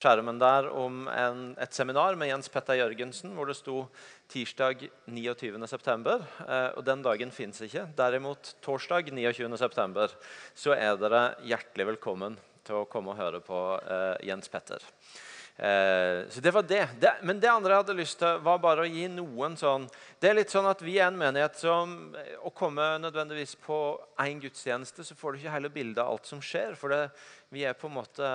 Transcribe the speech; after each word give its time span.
skjermen 0.00 0.38
der 0.40 0.70
om 0.72 1.04
en, 1.12 1.40
et 1.60 1.76
seminar 1.76 2.16
med 2.16 2.30
Jens 2.30 2.48
Petter 2.52 2.78
Jørgensen 2.78 3.34
hvor 3.36 3.50
det 3.50 3.58
sto 3.58 3.82
tirsdag 4.32 4.86
29.9. 5.04 6.14
Eh, 6.46 6.68
og 6.78 6.84
den 6.86 7.02
dagen 7.04 7.32
fins 7.34 7.60
ikke. 7.66 7.84
Derimot 7.98 8.54
torsdag 8.64 9.10
29.9. 9.12 10.06
så 10.56 10.76
er 10.76 10.96
dere 11.00 11.24
hjertelig 11.44 11.90
velkommen 11.92 12.38
til 12.64 12.80
å 12.80 12.86
komme 12.88 13.12
og 13.12 13.20
høre 13.20 13.42
på 13.44 13.58
eh, 13.82 14.16
Jens 14.30 14.48
Petter. 14.48 14.86
Eh, 15.60 16.22
så 16.32 16.40
det 16.40 16.54
var 16.56 16.64
det. 16.64 16.86
det. 17.02 17.12
Men 17.28 17.42
det 17.42 17.50
andre 17.52 17.74
jeg 17.74 17.82
hadde 17.82 17.96
lyst 17.98 18.20
til, 18.22 18.38
var 18.46 18.62
bare 18.62 18.86
å 18.86 18.88
gi 18.88 19.04
noen 19.12 19.58
sånn 19.60 19.84
Det 20.16 20.30
er 20.30 20.38
litt 20.38 20.52
sånn 20.52 20.68
at 20.70 20.80
vi 20.80 20.94
er 20.96 21.10
en 21.10 21.18
menighet 21.20 21.58
som 21.60 22.14
Å 22.40 22.52
komme 22.56 22.86
nødvendigvis 23.02 23.52
på 23.60 23.76
én 24.24 24.40
gudstjeneste, 24.40 25.04
så 25.04 25.16
får 25.18 25.36
du 25.36 25.42
ikke 25.42 25.58
hele 25.58 25.72
bildet 25.74 26.00
av 26.00 26.14
alt 26.14 26.30
som 26.30 26.40
skjer. 26.40 26.72
For 26.80 26.94
det, 26.94 27.02
vi 27.52 27.66
er 27.68 27.76
på 27.76 27.90
en 27.90 27.98
måte 27.98 28.32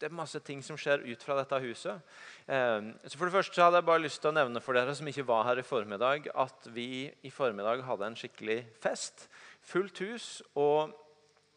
det 0.00 0.08
er 0.08 0.16
masse 0.16 0.40
ting 0.40 0.62
som 0.64 0.78
skjer 0.80 1.04
ut 1.04 1.24
fra 1.24 1.36
dette 1.36 1.58
huset. 1.60 2.00
Eh, 2.48 2.88
så 3.04 3.18
for 3.18 3.28
det 3.28 3.34
første 3.36 3.56
så 3.56 3.66
hadde 3.66 3.82
jeg 3.82 3.88
bare 3.90 4.04
lyst 4.06 4.22
til 4.24 4.32
å 4.32 4.38
nevne 4.38 4.62
for 4.64 4.78
dere 4.78 4.94
som 4.96 5.08
ikke 5.10 5.26
var 5.28 5.44
her 5.50 5.60
i 5.60 5.66
formiddag, 5.66 6.30
at 6.32 6.70
vi 6.72 7.10
i 7.22 7.32
formiddag 7.34 7.84
hadde 7.84 8.08
en 8.08 8.18
skikkelig 8.18 8.62
fest. 8.80 9.28
Fullt 9.68 10.00
hus. 10.06 10.32
Og 10.56 10.96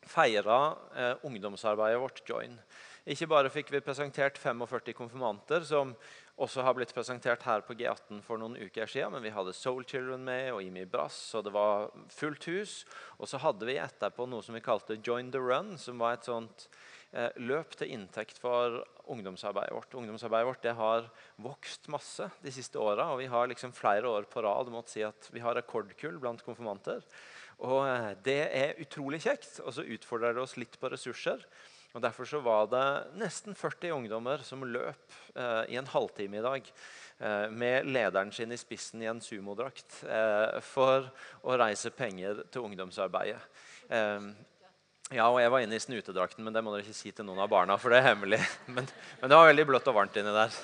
feira 0.03 0.75
eh, 0.95 1.13
ungdomsarbeidet 1.23 2.01
vårt 2.01 2.19
Join. 2.27 2.57
Ikke 3.07 3.27
bare 3.27 3.51
fikk 3.51 3.71
vi 3.73 3.83
presentert 3.83 4.37
45 4.39 4.93
konfirmanter, 4.95 5.63
som 5.67 5.91
også 6.39 6.63
har 6.65 6.73
blitt 6.77 6.93
presentert 6.95 7.43
her 7.45 7.61
på 7.65 7.75
G18 7.77 8.21
for 8.25 8.41
noen 8.41 8.55
uker 8.57 8.89
siden, 8.89 9.11
men 9.13 9.23
vi 9.25 9.33
hadde 9.35 9.53
Soul 9.53 9.83
Children 9.85 10.23
med 10.25 10.49
og 10.53 10.63
Imi 10.63 10.85
Brass, 10.89 11.17
og 11.37 11.45
det 11.45 11.53
var 11.53 11.91
fullt 12.11 12.47
hus. 12.49 12.77
Og 13.19 13.29
så 13.29 13.41
hadde 13.43 13.67
vi 13.69 13.77
etterpå 13.81 14.25
noe 14.29 14.43
som 14.45 14.55
vi 14.57 14.63
kalte 14.65 14.99
Join 15.03 15.31
the 15.31 15.41
Run, 15.43 15.75
som 15.77 16.01
var 16.01 16.17
et 16.17 16.29
sånt 16.29 16.67
løp 17.37 17.75
til 17.77 17.91
inntekt 17.93 18.39
for 18.41 18.79
ungdomsarbeidet 19.13 19.75
vårt. 19.75 19.93
Ungdomsarbeidet 19.99 20.47
vårt 20.47 20.65
har 20.79 21.09
vokst 21.45 21.89
masse 21.93 22.29
de 22.41 22.53
siste 22.53 22.79
åra. 22.81 23.11
Og 23.13 23.21
vi 23.21 23.29
har 23.29 23.49
liksom 23.51 23.75
flere 23.75 24.09
år 24.09 24.25
på 24.31 24.41
rad 24.45 24.71
måtte 24.73 24.95
si 24.95 25.03
at 25.05 25.29
vi 25.33 25.43
har 25.43 25.55
rekordkull 25.59 26.17
blant 26.21 26.41
konfirmanter. 26.45 27.03
Og 27.61 27.83
eh, 27.85 28.09
det 28.25 28.41
er 28.49 28.81
utrolig 28.81 29.21
kjekt. 29.25 29.59
Og 29.63 29.75
så 29.75 29.85
utfordrer 29.85 30.35
det 30.35 30.43
oss 30.43 30.57
litt 30.57 30.79
på 30.81 30.91
ressurser. 30.93 31.45
Og 31.93 32.01
Derfor 32.01 32.25
så 32.25 32.39
var 32.41 32.65
det 32.71 32.85
nesten 33.21 33.53
40 33.53 33.93
ungdommer 33.99 34.41
som 34.45 34.65
løp 34.65 35.13
eh, 35.37 35.73
i 35.75 35.77
en 35.77 35.89
halvtime 35.89 36.39
i 36.39 36.45
dag. 36.45 36.71
Eh, 37.19 37.49
med 37.53 37.85
lederen 37.85 38.33
sin 38.33 38.51
i 38.51 38.57
spissen 38.57 39.03
i 39.03 39.11
en 39.11 39.21
sumodrakt 39.21 39.99
eh, 40.09 40.57
for 40.65 41.11
å 41.45 41.59
reise 41.61 41.93
penger 41.93 42.41
til 42.49 42.65
ungdomsarbeidet. 42.65 43.45
Eh, 45.11 45.17
ja, 45.17 45.27
og 45.29 45.39
jeg 45.41 45.51
var 45.51 45.63
inne 45.63 45.77
i 45.77 45.83
snutedrakten, 45.83 46.43
men 46.45 46.55
det 46.55 46.63
må 46.63 46.73
dere 46.73 46.85
ikke 46.85 46.97
si 46.97 47.11
til 47.11 47.27
noen 47.27 47.43
av 47.43 47.51
barna. 47.51 47.77
for 47.77 47.93
det 47.93 48.01
er 48.01 48.11
hemmelig. 48.13 48.41
Men, 48.75 48.87
men 49.21 49.29
det 49.29 49.37
var 49.37 49.49
veldig 49.49 49.65
blått 49.69 49.87
og 49.91 49.97
varmt 49.97 50.15
inni 50.17 50.33
der. 50.33 50.59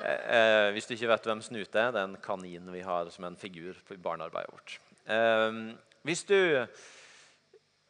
Eh, 0.00 0.26
eh, 0.38 0.72
hvis 0.74 0.86
du 0.88 0.94
ikke 0.96 1.12
vet 1.12 1.30
hvem 1.30 1.42
Snute 1.42 1.80
er, 1.80 1.94
det 1.94 2.02
er 2.02 2.10
en 2.10 2.20
kanin 2.22 2.72
vi 2.72 2.82
har 2.82 3.10
som 3.10 3.24
en 3.24 3.36
figur 3.36 3.74
i 3.90 3.96
barnearbeidet 3.96 4.52
vårt. 4.54 4.78
Eh, 5.06 5.62
hvis 6.04 6.24
du 6.28 6.38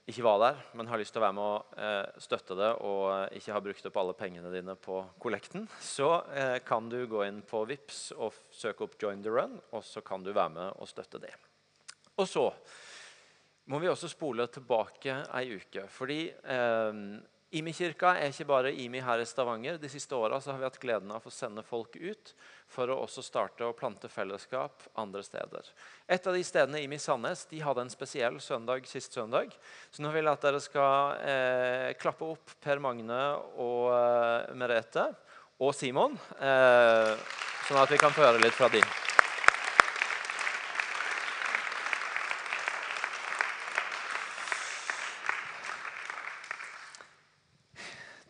ikke 0.04 0.24
var 0.24 0.40
der, 0.42 0.58
men 0.76 0.88
har 0.90 1.00
lyst 1.00 1.14
til 1.16 1.22
å 1.22 1.24
være 1.24 1.36
med 1.36 1.44
og 1.48 1.78
eh, 1.80 2.20
støtte 2.20 2.56
det, 2.58 2.70
og 2.84 3.36
ikke 3.38 3.54
har 3.56 3.62
brukt 3.64 3.86
opp 3.88 4.00
alle 4.02 4.16
pengene 4.18 4.52
dine 4.52 4.74
på 4.76 4.98
kollekten, 5.22 5.64
så 5.80 6.10
eh, 6.36 6.58
kan 6.66 6.90
du 6.92 6.98
gå 7.08 7.22
inn 7.24 7.40
på 7.48 7.62
VIPS 7.70 8.00
og 8.18 8.36
søke 8.52 8.84
opp 8.84 8.98
'Join 9.00 9.24
the 9.24 9.32
Run', 9.32 9.56
og 9.72 9.84
så 9.84 10.04
kan 10.04 10.22
du 10.22 10.32
være 10.32 10.52
med 10.58 10.76
og 10.76 10.90
støtte 10.90 11.22
det. 11.22 11.32
Og 12.20 12.28
så 12.28 12.50
må 13.70 13.80
vi 13.80 13.88
også 13.88 14.10
spole 14.12 14.46
tilbake 14.52 15.20
ei 15.38 15.54
uke. 15.56 15.86
Fordi 15.92 16.18
eh, 16.28 16.98
IMI-kirka 17.54 18.16
er 18.18 18.32
ikke 18.32 18.48
bare 18.48 18.72
IMI 18.82 18.98
her 19.04 19.20
i 19.22 19.26
Stavanger. 19.28 19.76
De 19.78 19.88
siste 19.90 20.16
åra 20.18 20.40
har 20.42 20.58
vi 20.58 20.66
hatt 20.66 20.80
gleden 20.82 21.12
av 21.14 21.22
å 21.22 21.32
sende 21.32 21.62
folk 21.62 21.94
ut 21.96 22.32
for 22.70 22.90
å 22.90 22.98
også 23.04 23.22
starte 23.22 23.66
å 23.66 23.76
plante 23.78 24.10
fellesskap 24.10 24.82
andre 24.98 25.22
steder. 25.22 25.70
Et 26.10 26.26
av 26.26 26.34
de 26.34 26.42
stedene 26.42 26.82
IMI 26.82 26.98
Sandnes 26.98 27.46
de 27.52 27.62
hadde 27.62 27.86
en 27.86 27.94
spesiell 27.94 28.40
søndag 28.42 28.88
sist 28.90 29.14
søndag. 29.14 29.54
Så 29.94 30.02
nå 30.02 30.10
vil 30.14 30.26
jeg 30.26 30.34
at 30.34 30.48
dere 30.48 30.62
skal 30.64 31.22
eh, 31.22 31.88
klappe 32.00 32.34
opp 32.34 32.58
Per 32.64 32.82
Magne 32.82 33.22
og 33.54 33.92
eh, 33.94 34.52
Merete 34.58 35.12
og 35.62 35.70
Simon, 35.78 36.18
eh, 36.42 37.14
sånn 37.68 37.84
at 37.84 37.92
vi 37.94 38.02
kan 38.02 38.14
få 38.14 38.26
høre 38.26 38.42
litt 38.42 38.56
fra 38.58 38.72
dem. 38.72 39.13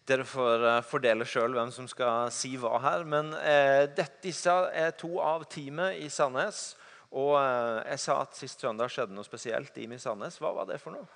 Dere 0.08 0.24
får 0.28 0.64
uh, 0.64 0.78
fordele 0.84 1.24
sjøl 1.24 1.54
hvem 1.56 1.70
som 1.72 1.86
skal 1.88 2.28
si 2.34 2.54
hva 2.60 2.76
her. 2.84 3.06
Men 3.08 3.32
eh, 3.40 3.84
dette, 3.88 4.20
disse 4.24 4.52
er 4.76 4.92
to 5.00 5.16
av 5.24 5.46
teamet 5.48 6.02
i 6.04 6.10
Sandnes. 6.12 6.74
Og 7.14 7.36
eh, 7.38 7.80
jeg 7.94 8.02
sa 8.02 8.18
at 8.24 8.36
sist 8.36 8.60
søndag 8.60 8.92
skjedde 8.92 9.16
noe 9.16 9.24
spesielt 9.24 9.78
i 9.80 9.88
Sandnes. 10.02 10.36
Hva 10.42 10.52
var 10.56 10.68
det 10.68 10.80
for 10.82 10.96
noe? 10.96 11.08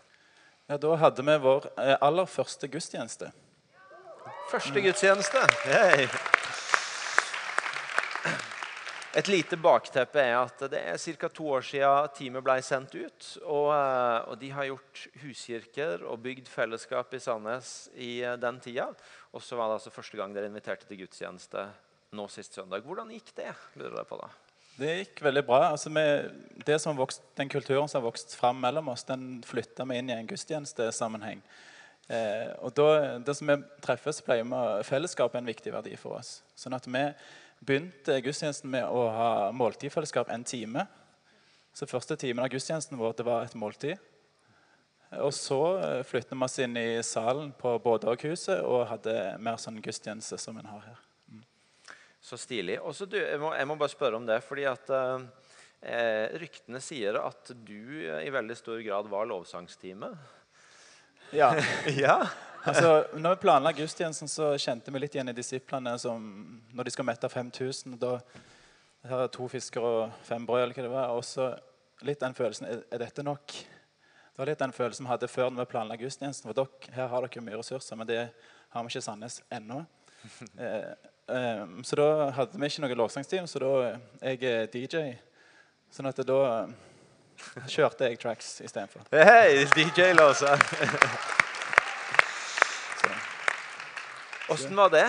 Ja, 0.69 0.79
Da 0.81 0.97
hadde 1.01 1.25
vi 1.25 1.37
vår 1.43 1.69
aller 1.77 2.29
første 2.29 2.69
gudstjeneste. 2.69 3.33
Første 4.49 4.81
gudstjeneste. 4.85 5.45
Hey. 5.65 6.09
Et 9.17 9.29
lite 9.33 9.57
bakteppe 9.57 10.21
er 10.21 10.35
at 10.37 10.61
det 10.69 10.81
er 10.91 10.99
ca. 11.17 11.29
to 11.33 11.47
år 11.57 11.65
siden 11.65 12.11
teamet 12.13 12.45
ble 12.45 12.57
sendt 12.63 12.93
ut. 12.93 13.29
Og, 13.47 13.71
eh, 13.73 14.19
og, 14.29 14.35
de 14.41 14.51
har 14.53 14.69
gjort 14.69 15.05
huskirker 15.23 16.05
og 16.05 16.21
bygd 16.27 16.51
fellesskap 16.53 17.15
i 17.17 17.21
Sandnes 17.23 17.71
i 17.97 18.19
eh, 18.21 18.37
den 18.37 18.61
tida. 18.61 18.91
Og 19.33 19.43
så 19.43 19.57
var 19.57 19.71
det 19.71 19.79
altså 19.79 19.95
første 19.95 20.21
gang 20.21 20.37
dere 20.37 20.51
inviterte 20.51 20.85
til 20.89 21.01
gudstjeneste 21.01 21.65
nå 22.13 22.29
sist 22.33 22.55
søndag. 22.57 22.85
Hvordan 22.85 23.15
gikk 23.17 23.33
det? 23.37 23.55
lurer 23.81 24.03
jeg 24.03 24.11
på 24.13 24.21
da? 24.21 24.29
Det 24.79 24.93
gikk 25.01 25.25
veldig 25.25 25.45
bra. 25.49 25.63
Altså, 25.73 26.79
som 26.79 27.01
vokst, 27.01 27.25
den 27.41 27.49
kulturen 27.51 27.89
som 27.89 28.03
har 28.03 28.11
vokst 28.11 28.37
fram 28.39 28.61
mellom 28.61 28.93
oss, 28.93 29.09
den 29.09 29.41
flytta 29.43 29.89
vi 29.89 29.99
inn 29.99 30.13
i 30.13 30.19
en 30.21 30.29
gudstjenestesammenheng. 30.29 31.41
Eh, 32.09 32.53
og 32.65 32.77
da, 32.77 33.19
det 33.25 33.35
som 33.41 33.51
vi 33.51 33.59
treffes, 33.85 34.21
pleier 34.25 34.47
vi 34.47 34.85
Fellesskap 34.89 35.35
er 35.35 35.43
en 35.43 35.49
viktig 35.49 35.73
verdi 35.75 35.97
for 36.01 36.21
oss. 36.21 36.39
Sånn 36.57 36.77
at 36.77 36.87
vi 36.87 37.03
begynte 37.61 38.21
gudstjenesten 38.25 38.71
med 38.71 38.87
å 38.87 39.09
ha 39.13 39.33
måltidfellesskap 39.55 40.31
en 40.33 40.45
time. 40.47 40.87
Så 41.75 41.87
første 41.87 42.17
timen 42.19 42.45
av 42.45 42.51
gudstjenesten 42.53 42.99
vår 42.99 43.17
det 43.19 43.27
var 43.27 43.47
et 43.47 43.59
måltid. 43.59 43.99
Og 45.25 45.33
så 45.33 45.61
eh, 45.81 46.01
flyttet 46.05 46.35
vi 46.37 46.45
oss 46.45 46.59
inn 46.61 46.77
i 46.77 47.03
salen 47.07 47.53
på 47.57 47.79
Bådåghuset 47.81 48.61
og 48.61 48.89
hadde 48.91 49.15
mer 49.41 49.57
sånn 49.61 49.81
gudstjeneste 49.85 50.37
som 50.41 50.59
en 50.61 50.69
har 50.69 50.83
her. 50.85 50.99
Mm. 51.33 51.45
Så 52.21 52.37
stilig. 52.41 52.77
Også 52.81 53.09
du, 53.09 53.17
jeg, 53.17 53.39
må, 53.41 53.55
jeg, 53.57 53.69
må, 53.71 53.79
bare 53.81 53.95
spørre 53.95 54.21
om 54.21 54.27
det, 54.29 54.43
fordi 54.45 54.67
at 54.69 54.93
eh, 54.93 56.27
ryktene 56.43 56.83
sier 56.85 57.17
at 57.23 57.55
du 57.57 58.05
i 58.05 58.35
veldig 58.35 58.59
stor 58.59 58.83
grad 58.85 59.09
var 59.09 59.31
lovsangstime. 59.31 60.13
Ja. 61.33 61.55
ja 62.05 62.21
altså, 62.65 62.93
når 63.17 63.35
vi 63.35 63.43
planla 63.43 63.73
gudstjenesten, 63.73 64.29
så 64.29 64.53
kjente 64.59 64.93
vi 64.93 65.03
litt 65.03 65.15
igjen 65.15 65.31
i 65.31 65.37
disiplene 65.37 65.95
som 66.01 66.23
når 66.75 66.89
de 66.89 66.95
skal 66.95 67.07
mette 67.09 67.31
5000 67.33 67.99
da 68.01 68.19
her 69.09 69.25
er 69.25 69.33
to 69.33 69.47
fisker 69.49 69.85
og 69.85 70.15
fem 70.27 70.47
brød, 70.47 70.63
eller 70.63 70.75
hva 70.77 70.87
det 70.87 70.93
var. 70.93 71.13
Og 71.17 71.25
så 71.25 71.53
litt 72.07 72.21
den 72.23 72.35
følelsen 72.37 72.69
er, 72.69 72.83
er, 72.91 73.03
dette 73.03 73.25
nok? 73.27 73.55
Det 73.55 74.43
var 74.43 74.51
litt 74.51 74.63
den 74.63 74.75
følelsen 74.75 75.07
vi 75.07 75.13
hadde 75.13 75.31
før 75.31 75.53
når 75.53 75.65
vi 75.65 75.73
planla 75.75 75.99
gudstjenesten. 76.01 76.51
For 76.51 76.59
dere, 76.59 76.95
her 76.97 77.13
har 77.13 77.27
dere 77.27 77.45
mye 77.47 77.61
ressurser, 77.61 77.99
men 77.99 78.11
det 78.11 78.21
har 78.27 78.85
vi 78.85 78.93
ikke 78.93 79.05
i 79.05 79.09
Sandnes 79.11 79.41
ennå. 79.51 79.85
Eh, 80.59 80.93
eh, 81.31 81.61
så 81.87 81.97
da 82.01 82.07
hadde 82.35 82.59
vi 82.59 82.67
ikke 82.67 82.83
noe 82.83 82.97
lovsangsteam, 82.99 83.47
så 83.47 83.61
da 83.63 83.71
jeg 84.33 84.43
er 84.51 84.67
DJ. 84.73 85.05
Sånn 85.95 86.11
at 86.11 86.19
da 86.27 86.41
kjørte 87.71 88.11
jeg 88.11 88.19
tracks 88.19 88.57
istedenfor. 88.67 89.07
Hei, 89.15 89.63
DJ-låser! 89.77 91.37
Åssen 94.49 94.77
var 94.77 94.91
det? 94.91 95.07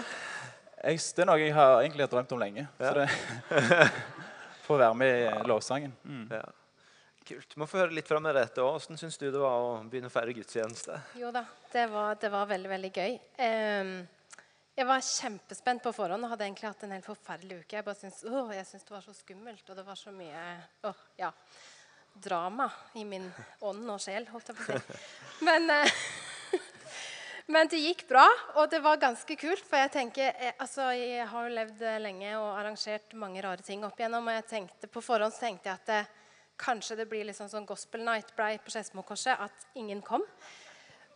Jeg, 0.84 1.00
det 1.16 1.24
er 1.24 1.28
noe 1.30 1.40
jeg 1.40 1.54
har 1.56 1.78
egentlig 1.82 2.04
har 2.04 2.12
drømt 2.12 2.32
om 2.36 2.42
lenge. 2.42 2.66
Ja. 2.80 2.90
Så 2.90 2.94
det 3.00 3.92
Få 4.70 4.78
være 4.78 4.94
med 4.94 5.16
i 5.26 5.48
lovsangen. 5.50 5.94
Mm. 6.04 6.28
Ja. 6.30 6.44
Kult. 7.26 7.56
Må 7.58 7.66
få 7.70 7.80
høre 7.82 7.96
litt 7.96 8.10
fra 8.10 8.20
Merete 8.22 8.62
òg. 8.62 8.76
Åssen 8.78 9.00
syns 9.00 9.18
du 9.18 9.28
det 9.32 9.40
var 9.42 9.64
å 9.64 9.72
begynne 9.90 10.12
å 10.12 10.14
feire 10.14 10.36
gudstjeneste? 10.36 11.00
Jo 11.18 11.32
da, 11.34 11.42
det 11.74 11.88
var, 11.90 12.20
det 12.22 12.30
var 12.34 12.52
veldig, 12.52 12.70
veldig 12.76 12.92
gøy. 12.94 13.18
Um, 13.42 13.92
jeg 14.78 14.88
var 14.92 15.04
kjempespent 15.04 15.84
på 15.84 15.96
forhånd 15.96 16.26
og 16.26 16.34
hadde 16.34 16.46
egentlig 16.48 16.70
hatt 16.70 16.86
en 16.86 16.94
helt 16.96 17.08
forferdelig 17.08 17.64
uke. 17.64 17.80
Jeg 17.80 17.88
bare 17.88 18.00
syns, 18.00 18.22
oh, 18.30 18.54
jeg 18.54 18.68
syns 18.70 18.86
det 18.88 18.96
var 18.96 19.04
så 19.08 19.16
skummelt, 19.18 19.66
og 19.66 19.80
det 19.80 19.88
var 19.88 20.00
så 20.00 20.14
mye 20.16 20.46
oh, 20.88 21.04
ja, 21.20 21.32
drama 22.28 22.70
i 23.00 23.04
min 23.08 23.28
ånd 23.66 23.90
og 23.90 24.02
sjel, 24.04 24.28
holdt 24.30 24.52
jeg 24.52 24.60
på 24.60 24.68
å 24.68 24.80
si. 24.80 25.00
Men 25.50 25.70
uh, 25.74 26.00
men 27.50 27.70
det 27.72 27.80
gikk 27.82 28.04
bra, 28.06 28.28
og 28.62 28.70
det 28.70 28.78
var 28.86 29.00
ganske 29.02 29.36
kult. 29.42 29.64
For 29.66 29.82
jeg 29.82 29.90
tenker, 29.96 30.28
jeg, 30.28 30.52
eh, 30.52 30.58
altså, 30.62 30.92
jeg 30.94 31.26
har 31.32 31.48
jo 31.48 31.56
levd 31.58 31.80
eh, 31.82 32.00
lenge 32.04 32.34
og 32.38 32.50
arrangert 32.54 33.16
mange 33.18 33.42
rare 33.42 33.66
ting 33.66 33.82
opp 33.88 33.98
igjennom. 33.98 34.28
Og 34.30 34.36
jeg 34.38 34.46
tenkte, 34.52 34.90
på 34.92 35.02
forhånd 35.02 35.34
tenkte 35.34 35.72
jeg 35.72 35.82
at 35.82 35.90
det, 35.90 36.02
kanskje 36.60 37.00
det 37.00 37.08
blir 37.10 37.26
liksom 37.26 37.48
sånn 37.50 37.66
gospel 37.66 38.04
night 38.06 38.36
blei 38.38 38.52
på 38.62 38.74
Skedsmokorset. 38.74 39.42
At 39.42 39.80
ingen 39.82 40.04
kom. 40.06 40.22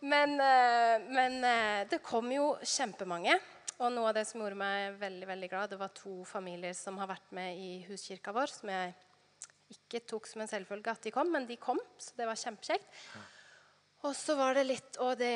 Men, 0.02 0.34
eh, 0.42 1.06
men, 1.06 1.38
det 1.90 2.00
kom 2.02 2.32
jo 2.34 2.56
kjempemange. 2.62 3.38
og 3.78 3.90
noe 3.90 4.10
av 4.10 4.14
det 4.14 4.22
som 4.26 4.38
gjorde 4.38 4.58
meg 4.58 4.98
veldig 5.00 5.26
veldig 5.26 5.48
glad, 5.50 5.70
det 5.70 5.78
var 5.80 5.90
to 5.94 6.22
familier 6.24 6.74
som 6.78 6.98
har 6.98 7.08
vært 7.10 7.32
med 7.34 7.58
i 7.58 7.70
huskirka 7.88 8.30
vår, 8.32 8.46
som 8.46 8.70
jeg 8.70 8.92
ikke 9.74 10.02
tok 10.06 10.28
som 10.30 10.44
en 10.44 10.50
selvfølge 10.50 10.92
at 10.92 11.02
de 11.02 11.10
kom, 11.10 11.30
men 11.30 11.46
de 11.48 11.56
kom, 11.58 11.80
så 11.98 12.14
det 12.18 12.28
var 12.28 12.38
kjempekjekt. 12.38 12.86
Og 14.04 14.12
så 14.16 14.34
var 14.36 14.56
det 14.58 14.66
litt 14.68 14.98
Og 15.00 15.14
det 15.18 15.32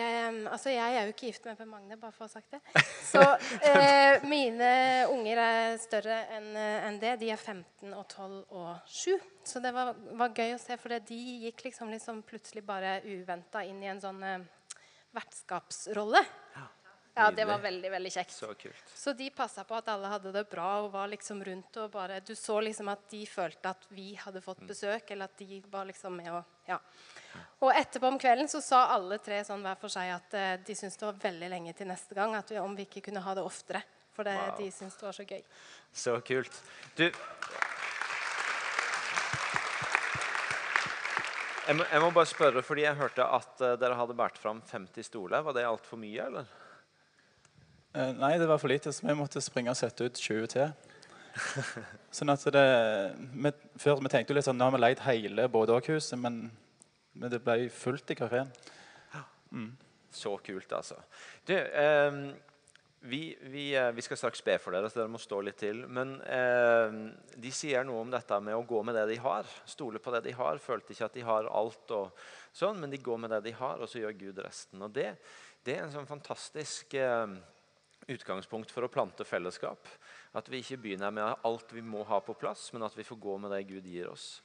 Altså, 0.52 0.70
jeg 0.72 0.96
er 0.96 1.06
jo 1.08 1.14
ikke 1.14 1.30
gift 1.30 1.46
med 1.48 1.56
Per 1.58 1.68
Magne, 1.68 1.96
bare 2.00 2.12
for 2.14 2.26
å 2.26 2.28
ha 2.28 2.34
sagt 2.34 2.52
det. 2.52 2.60
Så 3.12 3.22
eh, 3.64 4.24
mine 4.28 4.70
unger 5.12 5.40
er 5.42 5.78
større 5.80 6.18
enn 6.36 6.50
en 6.58 6.98
det. 7.00 7.14
De 7.22 7.30
er 7.32 7.40
15 7.40 7.94
og 7.94 8.04
12 8.04 8.36
og 8.60 8.90
7. 8.92 9.16
Så 9.48 9.62
det 9.64 9.72
var, 9.72 9.94
var 10.20 10.34
gøy 10.36 10.54
å 10.54 10.60
se, 10.60 10.76
for 10.80 10.92
de 10.92 11.20
gikk 11.46 11.64
liksom, 11.68 11.92
liksom 11.94 12.20
plutselig 12.28 12.64
bare 12.66 12.98
uventa 13.06 13.64
inn 13.64 13.80
i 13.84 13.88
en 13.88 14.02
sånn 14.02 14.20
eh, 14.26 14.44
vertskapsrolle. 15.16 16.22
Ja, 17.18 17.32
det 17.34 17.48
var 17.48 17.58
veldig 17.58 17.90
veldig 17.90 18.10
kjekt. 18.14 18.34
Så 18.36 18.52
kult. 18.54 18.92
Så 18.94 19.12
de 19.18 19.26
passa 19.34 19.64
på 19.66 19.74
at 19.74 19.88
alle 19.90 20.10
hadde 20.12 20.30
det 20.36 20.44
bra 20.50 20.68
og 20.84 20.92
var 20.92 21.08
liksom 21.10 21.40
rundt 21.44 21.80
og 21.82 21.90
bare 21.90 22.20
Du 22.22 22.34
så 22.38 22.60
liksom 22.62 22.92
at 22.92 23.08
de 23.10 23.24
følte 23.26 23.72
at 23.72 23.88
vi 23.90 24.12
hadde 24.20 24.42
fått 24.44 24.62
besøk, 24.68 25.10
eller 25.10 25.26
at 25.26 25.40
de 25.40 25.58
var 25.72 25.88
liksom 25.88 26.14
med 26.20 26.30
og 26.36 26.57
Ja. 26.68 26.78
Og 27.64 27.72
etterpå 27.74 28.06
om 28.06 28.18
kvelden 28.20 28.48
så 28.50 28.60
sa 28.62 28.84
alle 28.94 29.18
tre 29.22 29.40
sånn 29.46 29.64
hver 29.66 29.78
for 29.80 29.90
seg 29.90 30.12
at 30.14 30.34
eh, 30.38 30.52
de 30.62 30.76
syntes 30.78 30.98
det 31.00 31.08
var 31.08 31.22
veldig 31.24 31.48
lenge 31.50 31.72
til 31.74 31.88
neste 31.90 32.14
gang. 32.14 32.36
At 32.38 32.52
vi, 32.52 32.60
om 32.62 32.76
vi 32.78 32.86
ikke 32.86 33.08
kunne 33.08 33.22
ha 33.24 33.34
det 33.34 33.42
oftere. 33.46 33.82
For 34.14 34.26
det, 34.26 34.34
Wow. 34.34 34.54
de 34.58 34.70
syntes 34.74 34.96
det 34.98 35.06
var 35.06 35.14
så 35.14 35.26
gøy. 35.26 35.42
Så 35.94 36.14
kult. 36.26 36.62
Du 36.98 37.06
jeg 41.68 41.76
må, 41.76 41.84
jeg 41.92 42.00
må 42.00 42.08
bare 42.16 42.26
spørre, 42.30 42.62
fordi 42.64 42.86
jeg 42.86 42.96
hørte 42.96 43.24
at 43.24 43.60
uh, 43.60 43.74
dere 43.76 43.96
hadde 43.98 44.16
båret 44.16 44.38
fram 44.40 44.62
50 44.64 45.04
stoler. 45.04 45.42
Var 45.44 45.56
det 45.58 45.66
altfor 45.68 46.00
mye, 46.00 46.24
eller? 46.24 46.46
Uh, 47.92 48.14
Nei, 48.16 48.32
det 48.40 48.48
var 48.48 48.58
for 48.62 48.72
lite, 48.72 48.92
så 48.92 49.04
vi 49.04 49.16
måtte 49.18 49.42
springe 49.44 49.74
og 49.74 49.76
sette 49.76 50.08
ut 50.08 50.16
20 50.16 50.48
til. 50.54 50.72
sånn 52.16 52.32
at 52.32 52.44
det 52.54 52.64
vi, 53.34 53.52
Før 53.80 54.02
vi 54.02 54.10
tenkte 54.12 54.32
jo 54.32 54.38
litt 54.38 54.46
sånn 54.48 54.58
Nå 54.58 54.68
har 54.68 54.74
vi 54.74 54.82
leid 54.82 55.04
hele 55.06 55.48
Bådåkhuset, 55.52 56.18
men, 56.20 56.48
men 57.14 57.32
det 57.32 57.42
ble 57.44 57.68
fullt 57.72 58.14
i 58.14 58.18
kafeen. 58.18 58.52
Så 60.10 60.36
kult, 60.44 60.72
altså. 60.72 60.96
Du, 61.46 61.54
eh, 61.54 62.12
vi, 63.00 63.38
vi, 63.40 63.76
eh, 63.76 63.90
vi 63.92 64.02
skal 64.02 64.18
straks 64.18 64.42
be 64.44 64.56
for 64.58 64.74
dere, 64.74 64.88
så 64.90 65.00
dere 65.00 65.12
må 65.12 65.20
stå 65.22 65.40
litt 65.46 65.58
til. 65.60 65.84
Men 65.86 66.16
eh, 66.26 66.96
de 67.38 67.52
sier 67.54 67.86
noe 67.86 68.02
om 68.02 68.10
dette 68.12 68.40
med 68.42 68.56
å 68.58 68.64
gå 68.66 68.82
med 68.86 68.98
det 68.98 69.06
de 69.12 69.18
har. 69.22 69.48
Stole 69.68 70.02
på 70.02 70.12
det 70.14 70.24
de 70.26 70.34
har. 70.38 70.58
Følte 70.62 70.94
ikke 70.94 71.06
at 71.06 71.18
de 71.18 71.26
har 71.28 71.50
alt, 71.60 71.94
og 71.94 72.18
sånn, 72.56 72.80
men 72.82 72.90
de 72.92 73.00
går 73.02 73.20
med 73.22 73.32
det 73.36 73.44
de 73.46 73.54
har, 73.58 73.78
og 73.78 73.90
så 73.90 74.02
gjør 74.02 74.18
Gud 74.18 74.42
resten. 74.42 74.82
Og 74.82 74.90
Det, 74.94 75.12
det 75.66 75.76
er 75.76 75.86
en 75.86 75.94
sånn 75.94 76.10
fantastisk 76.10 76.96
eh, 76.98 77.36
utgangspunkt 78.08 78.72
for 78.74 78.86
å 78.86 78.92
plante 78.92 79.26
fellesskap. 79.28 79.86
At 80.38 80.48
vi 80.50 80.62
ikke 80.62 80.78
begynner 80.84 81.12
med 81.14 81.44
alt 81.46 81.74
vi 81.74 81.82
må 81.82 82.04
ha 82.06 82.20
på 82.22 82.36
plass, 82.38 82.68
men 82.72 82.86
at 82.86 82.96
vi 82.96 83.06
får 83.06 83.18
gå 83.20 83.36
med 83.42 83.52
det 83.54 83.64
Gud 83.68 83.86
gir 83.90 84.10
oss. 84.12 84.38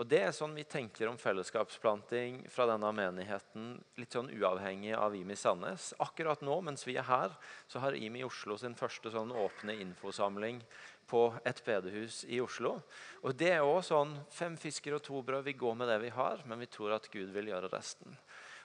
Og 0.00 0.06
Det 0.08 0.20
er 0.22 0.30
sånn 0.32 0.54
vi 0.56 0.62
tenker 0.64 1.10
om 1.10 1.18
fellesskapsplanting 1.20 2.44
fra 2.48 2.64
denne 2.70 2.88
menigheten, 2.96 3.74
litt 4.00 4.14
sånn 4.14 4.30
uavhengig 4.32 4.94
av 4.96 5.12
IMI 5.16 5.36
Sandnes. 5.36 5.90
Akkurat 6.00 6.40
nå, 6.46 6.54
mens 6.64 6.86
vi 6.88 6.94
er 6.96 7.04
her, 7.04 7.34
så 7.68 7.82
har 7.82 7.98
IMI 7.98 8.22
Oslo 8.24 8.56
sin 8.56 8.76
første 8.78 9.12
sånn 9.12 9.34
åpne 9.34 9.76
infosamling 9.82 10.62
på 11.10 11.26
et 11.44 11.60
bedehus 11.66 12.22
i 12.30 12.40
Oslo. 12.40 12.78
Og 13.26 13.36
Det 13.36 13.50
er 13.58 13.66
også 13.66 13.98
sånn 13.98 14.14
fem 14.32 14.56
fisker 14.56 14.96
og 14.96 15.04
to 15.04 15.20
brød. 15.20 15.44
Vi 15.50 15.58
går 15.58 15.76
med 15.76 15.92
det 15.92 15.98
vi 16.06 16.14
har, 16.16 16.40
men 16.46 16.62
vi 16.62 16.70
tror 16.70 16.96
at 16.96 17.10
Gud 17.12 17.34
vil 17.34 17.52
gjøre 17.52 17.72
resten. 17.74 18.16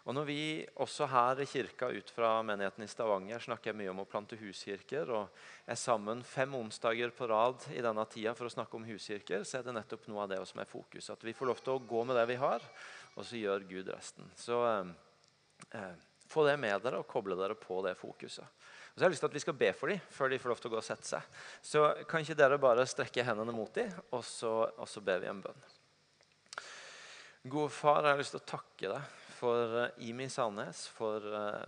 Og 0.06 0.14
når 0.14 0.26
vi 0.28 0.42
også 0.84 1.08
her 1.10 1.40
i 1.42 1.48
kirka 1.50 1.88
ut 1.90 2.12
fra 2.14 2.36
menigheten 2.46 2.86
i 2.86 2.90
Stavanger 2.90 3.42
snakker 3.42 3.74
mye 3.74 3.90
om 3.90 4.04
å 4.04 4.06
plante 4.06 4.38
huskirker, 4.38 5.10
og 5.10 5.32
er 5.66 5.80
sammen 5.82 6.22
fem 6.22 6.54
onsdager 6.54 7.10
på 7.16 7.26
rad 7.32 7.66
i 7.74 7.82
denne 7.82 8.06
tida 8.12 8.36
for 8.38 8.46
å 8.46 8.54
snakke 8.54 8.78
om 8.78 8.86
huskirker, 8.86 9.42
så 9.42 9.58
er 9.58 9.66
det 9.66 9.74
nettopp 9.74 10.06
noe 10.12 10.28
av 10.28 10.30
det 10.30 10.38
som 10.46 10.62
er 10.62 10.70
fokus. 10.70 11.10
At 11.10 11.26
vi 11.26 11.34
får 11.34 11.50
lov 11.50 11.64
til 11.66 11.74
å 11.74 11.82
gå 11.90 12.04
med 12.06 12.20
det 12.20 12.28
vi 12.30 12.38
har, 12.38 12.68
og 13.16 13.26
så 13.26 13.42
gjør 13.42 13.66
Gud 13.72 13.90
resten. 13.90 14.30
Så 14.38 14.62
eh, 14.70 14.94
eh, 15.82 16.06
få 16.30 16.46
det 16.46 16.56
med 16.62 16.86
dere 16.86 17.02
og 17.02 17.10
koble 17.10 17.40
dere 17.42 17.58
på 17.58 17.82
det 17.88 17.98
fokuset. 17.98 18.46
Og 18.46 18.94
så 18.94 19.02
har 19.02 19.10
jeg 19.10 19.18
lyst 19.18 19.26
til 19.26 19.34
at 19.34 19.42
Vi 19.42 19.46
skal 19.48 19.60
be 19.66 19.74
for 19.74 19.90
dem 19.90 20.06
før 20.14 20.30
de 20.30 20.40
får 20.40 20.54
lov 20.54 20.62
til 20.62 20.70
å 20.70 20.76
gå 20.78 20.82
og 20.84 20.86
sette 20.86 21.10
seg. 21.16 21.36
Så 21.66 21.86
kan 22.06 22.22
ikke 22.22 22.38
dere 22.38 22.62
bare 22.62 22.86
strekke 22.86 23.26
hendene 23.26 23.58
mot 23.58 23.74
dem, 23.74 23.90
og 24.14 24.22
så, 24.22 24.54
og 24.70 24.86
så 24.86 25.02
ber 25.02 25.26
vi 25.26 25.34
en 25.34 25.42
bønn. 25.42 25.70
Gode 27.50 27.74
far, 27.74 28.04
jeg 28.06 28.14
har 28.14 28.22
lyst 28.22 28.38
til 28.38 28.46
å 28.46 28.52
takke 28.54 28.98
deg 29.00 29.14
for 29.36 29.82
eh, 29.82 30.08
Imi 30.10 30.30
Sandnes, 30.30 30.88
for 30.88 31.26
eh, 31.40 31.66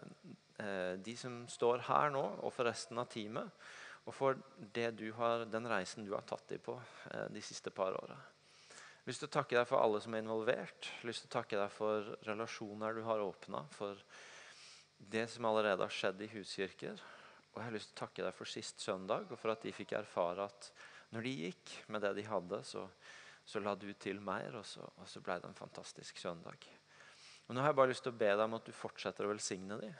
eh, 0.63 0.93
de 1.03 1.17
som 1.19 1.41
står 1.51 1.83
her 1.89 2.13
nå, 2.15 2.23
og 2.41 2.53
for 2.55 2.69
resten 2.69 2.99
av 3.01 3.09
teamet. 3.11 3.67
Og 4.07 4.15
for 4.15 4.39
det 4.73 4.93
du 4.99 5.09
har, 5.17 5.43
den 5.51 5.67
reisen 5.67 6.07
du 6.07 6.13
har 6.15 6.23
tatt 6.23 6.47
dem 6.47 6.61
på 6.63 6.77
de 7.35 7.41
siste 7.43 7.73
par 7.75 7.91
åra. 7.99 8.15
Lyst 9.03 9.19
til 9.19 9.27
å 9.27 9.33
takke 9.35 9.57
deg 9.57 9.67
for 9.67 9.83
alle 9.83 9.99
som 9.99 10.15
er 10.15 10.23
involvert. 10.23 10.87
Lyst 11.03 11.25
til 11.25 11.27
å 11.27 11.35
takke 11.35 11.59
deg 11.59 11.73
for 11.75 12.07
relasjoner 12.23 12.95
du 12.95 13.01
har 13.03 13.23
åpna. 13.23 13.65
For 13.75 13.99
det 15.11 15.25
som 15.33 15.49
allerede 15.49 15.83
har 15.83 15.91
skjedd 15.91 16.23
i 16.23 16.29
huskirker. 16.31 17.03
Og 17.51 17.59
jeg 17.59 17.67
har 17.67 17.75
lyst 17.75 17.91
til 17.91 17.97
å 17.97 18.01
takke 18.05 18.23
deg 18.29 18.39
for 18.39 18.53
sist 18.53 18.79
søndag, 18.83 19.27
og 19.27 19.43
for 19.43 19.51
at 19.51 19.67
de 19.67 19.75
fikk 19.75 19.97
erfare 19.99 20.47
at 20.47 20.71
når 21.11 21.27
de 21.27 21.37
gikk 21.43 21.77
med 21.91 22.07
det 22.07 22.15
de 22.21 22.27
hadde, 22.31 22.63
så, 22.63 22.87
så 23.43 23.59
la 23.59 23.75
du 23.75 23.89
til 23.99 24.23
mer, 24.23 24.59
og 24.59 24.67
så, 24.67 24.87
og 24.87 25.07
så 25.09 25.19
ble 25.25 25.41
det 25.43 25.51
en 25.51 25.63
fantastisk 25.65 26.23
søndag. 26.23 26.67
Og 27.47 27.55
nå 27.55 27.63
har 27.63 27.71
jeg 27.71 27.79
bare 27.79 27.91
lyst 27.93 28.03
til 28.03 28.11
å 28.11 28.19
be 28.19 28.29
deg 28.29 28.43
om 28.43 28.57
at 28.57 28.67
du 28.67 28.73
fortsetter 28.75 29.25
å 29.25 29.31
velsigne 29.31 29.77
dem. 29.79 29.93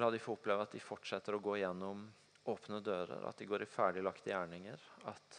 La 0.00 0.08
de 0.12 0.20
få 0.20 0.36
oppleve 0.36 0.64
at 0.64 0.74
de 0.76 0.80
fortsetter 0.80 1.36
å 1.36 1.40
gå 1.44 1.56
gjennom 1.60 2.04
åpne 2.52 2.80
dører, 2.84 3.24
at 3.28 3.38
de 3.38 3.48
går 3.48 3.64
i 3.64 3.68
ferdiglagte 3.70 4.32
gjerninger. 4.32 4.84
At, 5.08 5.38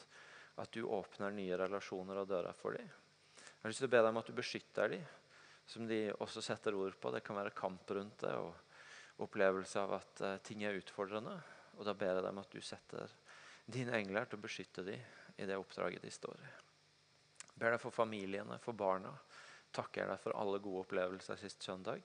at 0.62 0.74
du 0.74 0.84
åpner 0.86 1.34
nye 1.34 1.58
relasjoner 1.60 2.22
og 2.22 2.30
dører 2.30 2.58
for 2.58 2.78
dem. 2.78 2.90
Jeg 3.38 3.62
har 3.62 3.74
lyst 3.74 3.84
til 3.84 3.90
å 3.90 3.94
be 3.94 4.02
deg 4.02 4.12
om 4.12 4.22
at 4.22 4.30
du 4.30 4.38
beskytter 4.38 4.94
dem, 4.96 5.06
som 5.66 5.88
de 5.88 6.00
også 6.20 6.42
setter 6.44 6.76
ord 6.76 6.98
på. 7.00 7.12
Det 7.14 7.24
kan 7.26 7.38
være 7.40 7.56
kamp 7.56 7.92
rundt 7.96 8.26
det 8.26 8.34
og 8.36 9.24
opplevelse 9.24 9.80
av 9.80 9.94
at 10.00 10.24
eh, 10.26 10.40
ting 10.44 10.66
er 10.66 10.80
utfordrende. 10.80 11.38
Og 11.78 11.86
da 11.88 11.94
ber 11.98 12.12
jeg 12.12 12.26
deg 12.26 12.34
om 12.34 12.42
at 12.42 12.54
du 12.54 12.62
setter 12.62 13.14
dine 13.66 13.96
engler 13.98 14.28
til 14.28 14.40
å 14.40 14.44
beskytte 14.44 14.84
dem 14.86 15.38
i 15.38 15.48
det 15.50 15.58
oppdraget 15.58 16.04
de 16.04 16.12
står 16.14 16.42
i. 16.42 16.52
Jeg 17.44 17.62
ber 17.62 17.76
deg 17.76 17.82
for 17.82 17.96
familiene, 17.96 18.58
for 18.62 18.76
barna 18.78 19.14
takker 19.74 20.04
jeg 20.04 20.12
deg 20.12 20.22
for 20.22 20.38
alle 20.40 20.62
gode 20.64 20.84
opplevelser 20.86 21.40
sist 21.40 21.64
søndag. 21.66 22.02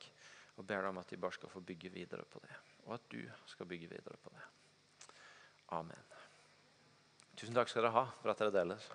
Og 0.59 0.67
ber 0.67 0.83
deg 0.83 0.91
om 0.91 0.99
at 1.03 1.11
de 1.13 1.21
bare 1.21 1.37
skal 1.37 1.53
få 1.53 1.61
bygge 1.63 1.93
videre 1.95 2.25
på 2.27 2.41
det. 2.43 2.57
Og 2.89 2.95
at 2.97 3.05
du 3.13 3.21
skal 3.47 3.69
bygge 3.71 3.91
videre 3.93 4.17
på 4.23 4.33
det. 4.35 4.45
Amen. 5.77 6.05
Tusen 7.39 7.55
takk 7.55 7.69
skal 7.71 7.85
dere 7.85 7.95
ha 7.95 8.07
for 8.19 8.33
at 8.33 8.41
dere 8.43 8.51
deler. 8.57 8.81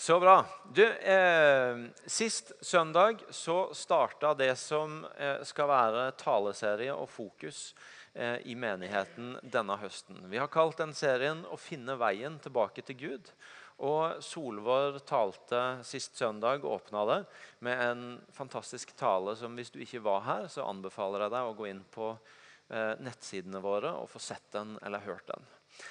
Så 0.00 0.20
bra. 0.20 0.44
Du, 0.74 0.86
eh, 0.86 1.76
sist 2.06 2.52
søndag 2.60 3.20
så 3.30 3.74
starta 3.74 4.34
det 4.34 4.56
som 4.58 5.04
eh, 5.18 5.42
skal 5.44 5.68
være 5.68 6.10
taleserie 6.18 6.94
og 6.94 7.08
fokus 7.10 7.74
i 8.20 8.54
menigheten 8.58 9.38
denne 9.42 9.78
høsten. 9.80 10.18
Vi 10.28 10.38
har 10.40 10.50
kalt 10.52 10.76
den 10.82 10.92
serien 10.92 11.44
'Å 11.48 11.56
finne 11.56 11.96
veien 11.96 12.38
tilbake 12.38 12.84
til 12.84 12.96
Gud'. 12.96 13.32
Og 13.80 14.20
Solvår 14.20 14.98
talte 15.08 15.60
sist 15.88 16.18
søndag, 16.20 16.64
og 16.64 16.82
åpna 16.82 17.04
det, 17.08 17.20
med 17.64 17.80
en 17.80 18.02
fantastisk 18.36 18.92
tale 18.96 19.32
som 19.40 19.56
hvis 19.56 19.72
du 19.72 19.80
ikke 19.80 20.02
var 20.04 20.20
her, 20.26 20.48
så 20.52 20.66
anbefaler 20.68 21.24
jeg 21.24 21.32
deg 21.32 21.48
å 21.48 21.56
gå 21.56 21.70
inn 21.70 21.80
på 21.94 22.10
eh, 22.12 22.92
nettsidene 23.00 23.62
våre 23.64 23.94
og 24.02 24.10
få 24.12 24.20
sett 24.20 24.52
den 24.52 24.76
eller 24.84 25.06
hørt 25.06 25.24
den. 25.32 25.48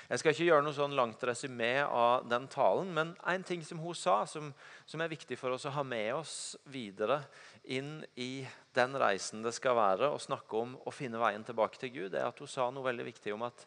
Jeg 0.10 0.22
skal 0.22 0.36
ikke 0.36 0.48
gjøre 0.52 0.66
noe 0.68 0.76
sånn 0.76 0.94
langt 0.98 1.24
resymé 1.26 1.72
av 1.82 2.28
den 2.30 2.46
talen, 2.52 2.92
men 2.94 3.16
en 3.26 3.46
ting 3.48 3.64
som 3.66 3.80
hun 3.82 3.98
sa, 3.98 4.22
som, 4.30 4.52
som, 4.86 5.02
er 5.02 5.10
viktig 5.10 5.38
for 5.40 5.56
oss 5.56 5.66
å 5.66 5.74
ha 5.74 5.86
med 5.88 6.12
oss 6.14 6.36
videre 6.70 7.24
inn 7.70 8.00
i 8.18 8.48
den 8.74 8.96
reisen 8.98 9.44
det 9.46 9.54
skal 9.54 9.78
være 9.78 10.10
å 10.10 10.22
snakke 10.22 10.58
om 10.58 10.74
å 10.88 10.94
finne 10.94 11.22
veien 11.22 11.46
tilbake 11.46 11.78
til 11.82 11.94
Gud, 11.94 12.16
er 12.16 12.30
at 12.30 12.40
hun 12.42 12.50
sa 12.50 12.70
noe 12.74 12.88
veldig 12.88 13.06
viktig 13.12 13.34
om 13.36 13.46
at 13.46 13.66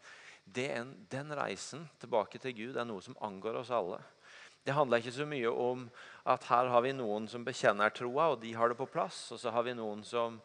en, 0.66 0.90
den 1.10 1.30
reisen 1.38 1.86
tilbake 2.02 2.40
til 2.42 2.56
Gud 2.56 2.76
er 2.80 2.88
noe 2.88 3.02
som 3.04 3.16
angår 3.22 3.60
oss 3.62 3.70
alle. 3.74 4.00
Det 4.62 4.74
handler 4.74 5.02
ikke 5.02 5.14
så 5.14 5.26
mye 5.26 5.50
om 5.50 5.86
at 6.30 6.44
her 6.50 6.68
har 6.70 6.82
vi 6.84 6.92
noen 6.94 7.26
som 7.30 7.46
bekjenner 7.46 7.94
troa, 7.94 8.32
og 8.32 8.42
de 8.42 8.52
har 8.54 8.70
det 8.70 8.78
på 8.78 8.86
plass. 8.90 9.24
Og 9.34 9.40
så 9.42 9.50
har 9.50 9.64
vi 9.66 9.74
noen 9.74 10.04
som 10.06 10.38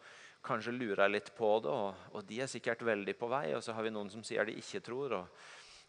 kanskje 0.45 0.73
lurer 0.73 1.11
litt 1.11 1.29
på 1.37 1.51
det, 1.61 1.69
og, 1.69 2.07
og 2.17 2.25
de 2.25 2.41
er 2.41 2.49
sikkert 2.49 2.81
veldig 2.85 3.13
på 3.19 3.29
vei. 3.29 3.51
Og 3.53 3.61
så 3.65 3.75
har 3.77 3.85
vi 3.85 3.93
noen 3.93 4.09
som 4.09 4.25
sier 4.25 4.47
de 4.47 4.57
ikke 4.57 4.81
tror, 4.85 5.19
og, 5.19 5.45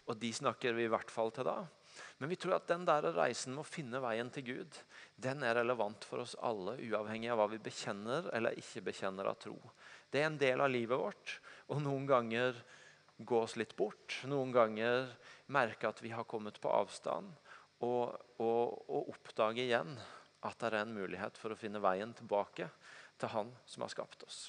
og 0.08 0.20
de 0.20 0.32
snakker 0.37 0.76
vi 0.76 0.84
i 0.84 0.92
hvert 0.92 1.12
fall 1.12 1.32
til 1.32 1.48
da. 1.48 1.62
Men 2.19 2.31
vi 2.33 2.38
tror 2.40 2.57
at 2.59 2.69
den 2.71 2.87
der 2.88 3.07
reisen 3.17 3.55
med 3.55 3.64
å 3.64 3.69
finne 3.69 4.00
veien 4.02 4.31
til 4.35 4.47
Gud 4.49 4.81
den 5.19 5.43
er 5.47 5.59
relevant 5.59 6.07
for 6.07 6.23
oss 6.23 6.37
alle, 6.45 6.76
uavhengig 6.78 7.31
av 7.33 7.40
hva 7.40 7.49
vi 7.52 7.61
bekjenner 7.62 8.31
eller 8.37 8.59
ikke 8.59 8.85
bekjenner 8.90 9.31
av 9.31 9.38
tro. 9.43 9.57
Det 10.11 10.23
er 10.23 10.28
en 10.31 10.40
del 10.40 10.62
av 10.64 10.71
livet 10.73 10.99
vårt. 10.99 11.38
Og 11.69 11.83
noen 11.85 12.07
ganger 12.09 12.57
gå 13.19 13.40
oss 13.43 13.57
litt 13.59 13.75
bort. 13.76 14.21
Noen 14.31 14.52
ganger 14.55 15.11
merke 15.52 15.90
at 15.90 16.02
vi 16.05 16.12
har 16.14 16.28
kommet 16.28 16.61
på 16.62 16.71
avstand. 16.73 17.35
Og, 17.85 18.14
og, 18.43 18.78
og 18.90 19.11
oppdage 19.14 19.64
igjen 19.67 19.93
at 20.47 20.59
det 20.61 20.71
er 20.71 20.81
en 20.83 20.95
mulighet 20.95 21.38
for 21.38 21.55
å 21.55 21.59
finne 21.59 21.83
veien 21.83 22.14
tilbake 22.14 22.71
til 23.19 23.35
Han 23.35 23.50
som 23.67 23.85
har 23.85 23.93
skapt 23.93 24.23
oss. 24.26 24.49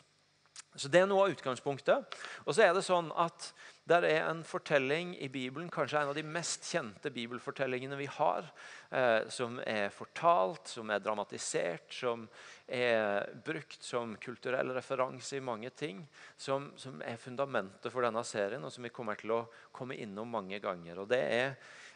Så 0.76 0.90
Det 0.90 1.02
er 1.02 1.08
noe 1.10 1.26
av 1.26 1.34
utgangspunktet. 1.34 2.18
Og 2.46 2.54
så 2.54 2.68
er 2.68 2.74
det 2.76 2.86
sånn 2.86 3.10
at 3.18 3.52
der 3.90 4.06
er 4.06 4.28
en 4.30 4.44
fortelling 4.46 5.16
i 5.18 5.28
Bibelen, 5.34 5.70
kanskje 5.74 6.04
en 6.04 6.12
av 6.12 6.18
de 6.18 6.24
mest 6.24 6.68
kjente 6.70 7.10
bibelfortellingene 7.14 7.98
vi 7.98 8.06
har, 8.14 8.46
eh, 8.92 9.26
som 9.34 9.58
er 9.66 9.90
fortalt, 9.94 10.70
som 10.70 10.92
er 10.94 11.02
dramatisert, 11.02 11.90
som 11.94 12.28
er 12.68 13.26
brukt 13.46 13.82
som 13.84 14.14
kulturell 14.22 14.74
referanse 14.78 15.38
i 15.38 15.44
mange 15.44 15.72
ting, 15.74 16.04
som, 16.38 16.70
som, 16.78 17.02
er 17.02 17.18
fundamentet 17.18 17.92
for 17.92 18.06
denne 18.06 18.24
serien, 18.24 18.64
og 18.64 18.74
som 18.74 18.86
vi 18.86 18.94
kommer 18.94 19.18
til 19.18 19.34
å 19.34 19.46
komme 19.74 19.98
innom 19.98 20.30
mange 20.38 20.62
ganger. 20.62 21.02
Og 21.02 21.10
Det 21.10 21.22
er 21.22 21.56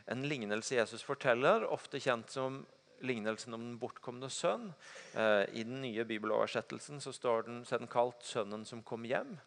en 0.09 0.25
lignelse 0.25 0.79
Jesus 0.79 1.05
forteller, 1.05 1.67
ofte 1.69 2.01
kjent 2.01 2.33
som 2.33 2.63
lignelsen 3.03 3.53
om 3.53 3.61
den 3.67 3.77
bortkomne 3.77 4.29
sønn. 4.31 4.71
Eh, 5.13 5.45
I 5.53 5.67
den 5.67 5.81
nye 5.83 6.07
bibeloversettelsen 6.07 7.03
så 7.03 7.13
står 7.13 7.47
den, 7.47 7.61
så 7.65 7.77
den 7.77 7.91
kalt 7.91 8.23
'Sønnen 8.23 8.65
som 8.65 8.81
kom 8.81 9.03
hjem'. 9.03 9.37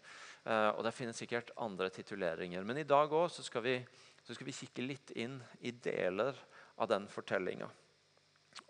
Eh, 0.47 0.69
og 0.69 0.85
Det 0.85 0.95
finnes 0.95 1.19
sikkert 1.19 1.51
andre 1.57 1.91
tituleringer. 1.91 2.63
Men 2.65 2.79
i 2.79 2.87
dag 2.87 3.13
også, 3.13 3.43
skal, 3.43 3.63
vi, 3.63 3.77
skal 4.23 4.47
vi 4.47 4.55
kikke 4.55 4.85
litt 4.85 5.11
inn 5.19 5.41
i 5.61 5.73
deler 5.73 6.39
av 6.77 6.91
den 6.93 7.09
fortellinga. 7.11 7.69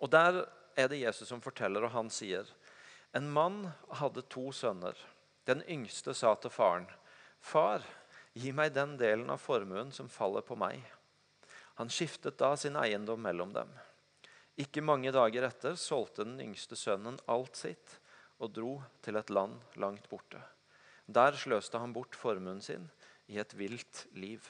Og 0.01 0.11
Der 0.11 0.47
er 0.77 0.89
det 0.89 1.03
Jesus 1.03 1.29
som 1.29 1.41
forteller, 1.45 1.85
og 1.85 1.95
han 1.95 2.11
sier 2.11 2.49
En 3.15 3.31
mann 3.33 3.71
hadde 3.97 4.27
to 4.29 4.51
sønner. 4.53 4.97
Den 5.47 5.63
yngste 5.71 6.13
sa 6.15 6.35
til 6.35 6.51
faren, 6.51 6.89
'Far, 7.41 7.83
gi 8.35 8.53
meg 8.53 8.75
den 8.75 8.97
delen 8.97 9.31
av 9.31 9.39
formuen 9.39 9.93
som 9.93 10.09
faller 10.09 10.43
på 10.43 10.57
meg.' 10.57 10.83
Han 11.77 11.89
skiftet 11.89 12.39
da 12.39 12.57
sin 12.57 12.77
eiendom 12.77 13.23
mellom 13.23 13.53
dem. 13.53 13.71
Ikke 14.57 14.81
mange 14.81 15.13
dager 15.13 15.45
etter 15.45 15.77
solgte 15.77 16.25
den 16.25 16.41
yngste 16.41 16.77
sønnen 16.77 17.19
alt 17.29 17.57
sitt 17.57 18.01
og 18.41 18.53
dro 18.53 18.83
til 19.03 19.17
et 19.17 19.31
land 19.31 19.61
langt 19.77 20.09
borte. 20.09 20.41
Der 21.07 21.37
sløste 21.39 21.79
han 21.79 21.95
bort 21.95 22.17
formuen 22.19 22.61
sin 22.63 22.89
i 23.31 23.39
et 23.39 23.55
vilt 23.59 24.07
liv. 24.19 24.43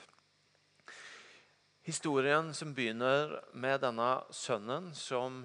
Historien 1.86 2.52
som 2.56 2.72
begynner 2.74 3.36
med 3.54 3.80
denne 3.84 4.10
sønnen 4.34 4.90
som 4.96 5.44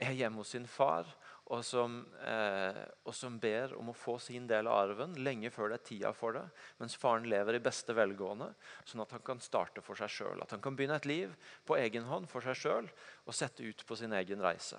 er 0.00 0.14
hjemme 0.16 0.40
hos 0.40 0.54
sin 0.54 0.64
far, 0.70 1.08
og 1.50 1.64
som, 1.66 1.98
eh, 2.22 2.78
og 3.04 3.14
som, 3.14 3.34
ber 3.42 3.74
om 3.74 3.90
å 3.90 3.96
få 3.96 4.14
sin 4.22 4.46
del 4.46 4.68
av 4.70 4.78
arven 4.84 5.16
lenge 5.18 5.50
før 5.50 5.72
det 5.72 5.80
er 5.80 5.86
tida 5.88 6.12
for 6.14 6.38
det, 6.38 6.44
mens 6.78 6.94
faren 6.94 7.26
lever 7.28 7.58
i 7.58 7.62
beste 7.64 7.92
velgående, 7.96 8.52
sånn 8.86 9.02
at 9.02 9.16
han 9.16 9.24
kan 9.26 9.42
starte 9.42 9.82
for 9.82 9.98
seg 9.98 10.12
sjøl. 10.14 10.44
At 10.44 10.54
han 10.54 10.62
kan 10.62 10.78
begynne 10.78 11.00
et 11.02 11.10
liv 11.10 11.34
på 11.66 11.76
egen 11.76 12.06
hånd 12.06 12.30
for 12.30 12.46
seg 12.46 12.56
sjøl 12.56 12.90
og 13.26 13.34
sette 13.34 13.66
ut 13.66 13.82
på 13.86 13.98
sin 13.98 14.14
egen 14.14 14.40
reise. 14.40 14.78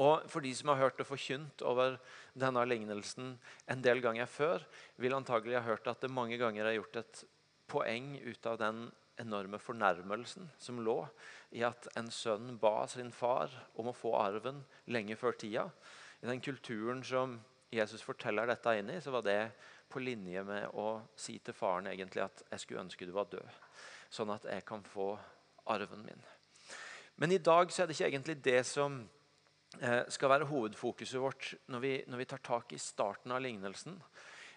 Og 0.00 0.24
For 0.30 0.40
de 0.40 0.54
som 0.56 0.72
har 0.72 0.80
hørt 0.80 0.98
det 0.98 1.06
forkynt 1.06 1.62
over 1.62 1.98
denne 2.38 2.64
lignelsen 2.64 3.36
en 3.68 3.84
del 3.84 4.00
ganger 4.00 4.26
før, 4.26 4.64
vil 4.96 5.14
antagelig 5.14 5.58
ha 5.58 5.66
hørt 5.66 5.86
at 5.86 6.00
det 6.00 6.10
mange 6.10 6.38
ganger 6.40 6.64
er 6.64 6.78
gjort 6.78 6.96
et 7.02 7.24
poeng 7.68 8.16
ut 8.24 8.46
av 8.46 8.58
den 8.58 8.86
enorme 9.20 9.58
fornærmelsen 9.60 10.48
som 10.58 10.80
lå 10.80 10.96
i 11.52 11.62
at 11.66 11.86
en 12.00 12.08
sønn 12.10 12.56
ba 12.60 12.86
sin 12.88 13.12
far 13.12 13.52
om 13.76 13.90
å 13.90 13.96
få 13.96 14.14
arven 14.16 14.62
lenge 14.88 15.16
før 15.20 15.36
tida. 15.36 15.66
I 16.22 16.30
den 16.30 16.40
kulturen 16.40 17.02
som 17.04 17.36
Jesus 17.72 18.04
forteller 18.04 18.48
dette 18.48 18.74
inn 18.78 18.90
i, 18.92 19.00
så 19.00 19.12
var 19.12 19.24
det 19.26 19.52
på 19.92 20.00
linje 20.00 20.42
med 20.44 20.72
å 20.76 21.02
si 21.16 21.38
til 21.38 21.56
faren 21.56 21.88
egentlig 21.88 22.24
at 22.24 22.42
'jeg 22.50 22.60
skulle 22.60 22.80
ønske 22.80 23.06
du 23.06 23.12
var 23.12 23.24
død', 23.24 23.58
sånn 24.10 24.30
at 24.30 24.44
jeg 24.44 24.64
kan 24.64 24.82
få 24.82 25.18
arven 25.66 26.04
min. 26.04 26.22
Men 27.16 27.32
i 27.32 27.38
dag 27.38 27.70
så 27.70 27.82
er 27.82 27.86
det 27.86 28.00
ikke 28.00 28.10
egentlig 28.10 28.44
det 28.44 28.66
som 28.66 29.08
skal 30.12 30.32
være 30.34 30.48
hovedfokuset 30.50 31.20
vårt 31.22 31.52
når 31.72 31.80
vi, 31.80 31.92
når 32.10 32.20
vi 32.20 32.28
tar 32.28 32.42
tak 32.44 32.74
i 32.76 32.80
starten 32.80 33.32
av 33.32 33.40
lignelsen. 33.40 33.96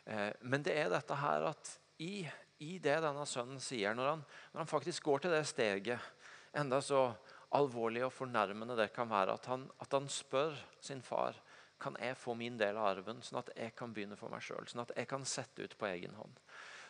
Eh, 0.06 0.32
men 0.44 0.66
det 0.66 0.76
er 0.76 0.92
dette 0.92 1.18
her 1.22 1.48
at 1.54 1.72
i 2.04 2.26
i 2.64 2.78
det 2.80 3.00
denne 3.04 3.26
sønnen 3.28 3.60
sier, 3.60 3.96
når 3.96 4.14
han, 4.14 4.22
når 4.54 4.64
han, 4.64 4.70
faktisk 4.70 5.04
går 5.10 5.26
til 5.26 5.34
det 5.36 5.44
steget, 5.50 6.12
enda 6.56 6.80
så 6.84 7.10
alvorlig 7.56 8.06
og 8.06 8.14
fornærmende 8.16 8.78
det 8.80 8.94
kan 8.96 9.10
være, 9.12 9.36
at 9.36 9.50
han, 9.52 9.66
at 9.84 9.92
han 9.96 10.08
spør 10.12 10.56
sin 10.84 11.04
far 11.04 11.38
kan 11.82 11.98
jeg 12.00 12.16
få 12.18 12.34
min 12.40 12.56
del 12.58 12.78
av 12.80 12.94
arven, 12.94 13.20
sånn 13.24 13.42
at 13.42 13.52
jeg 13.58 13.74
kan 13.76 13.92
begynne 13.94 14.16
for 14.16 14.32
meg 14.32 14.44
sjøl, 14.44 14.64
sånn 14.72 14.86
at 14.86 14.94
jeg 14.96 15.10
kan 15.12 15.28
sette 15.28 15.66
ut 15.68 15.76
på 15.78 15.90
egen 15.90 16.16
hånd. 16.16 16.40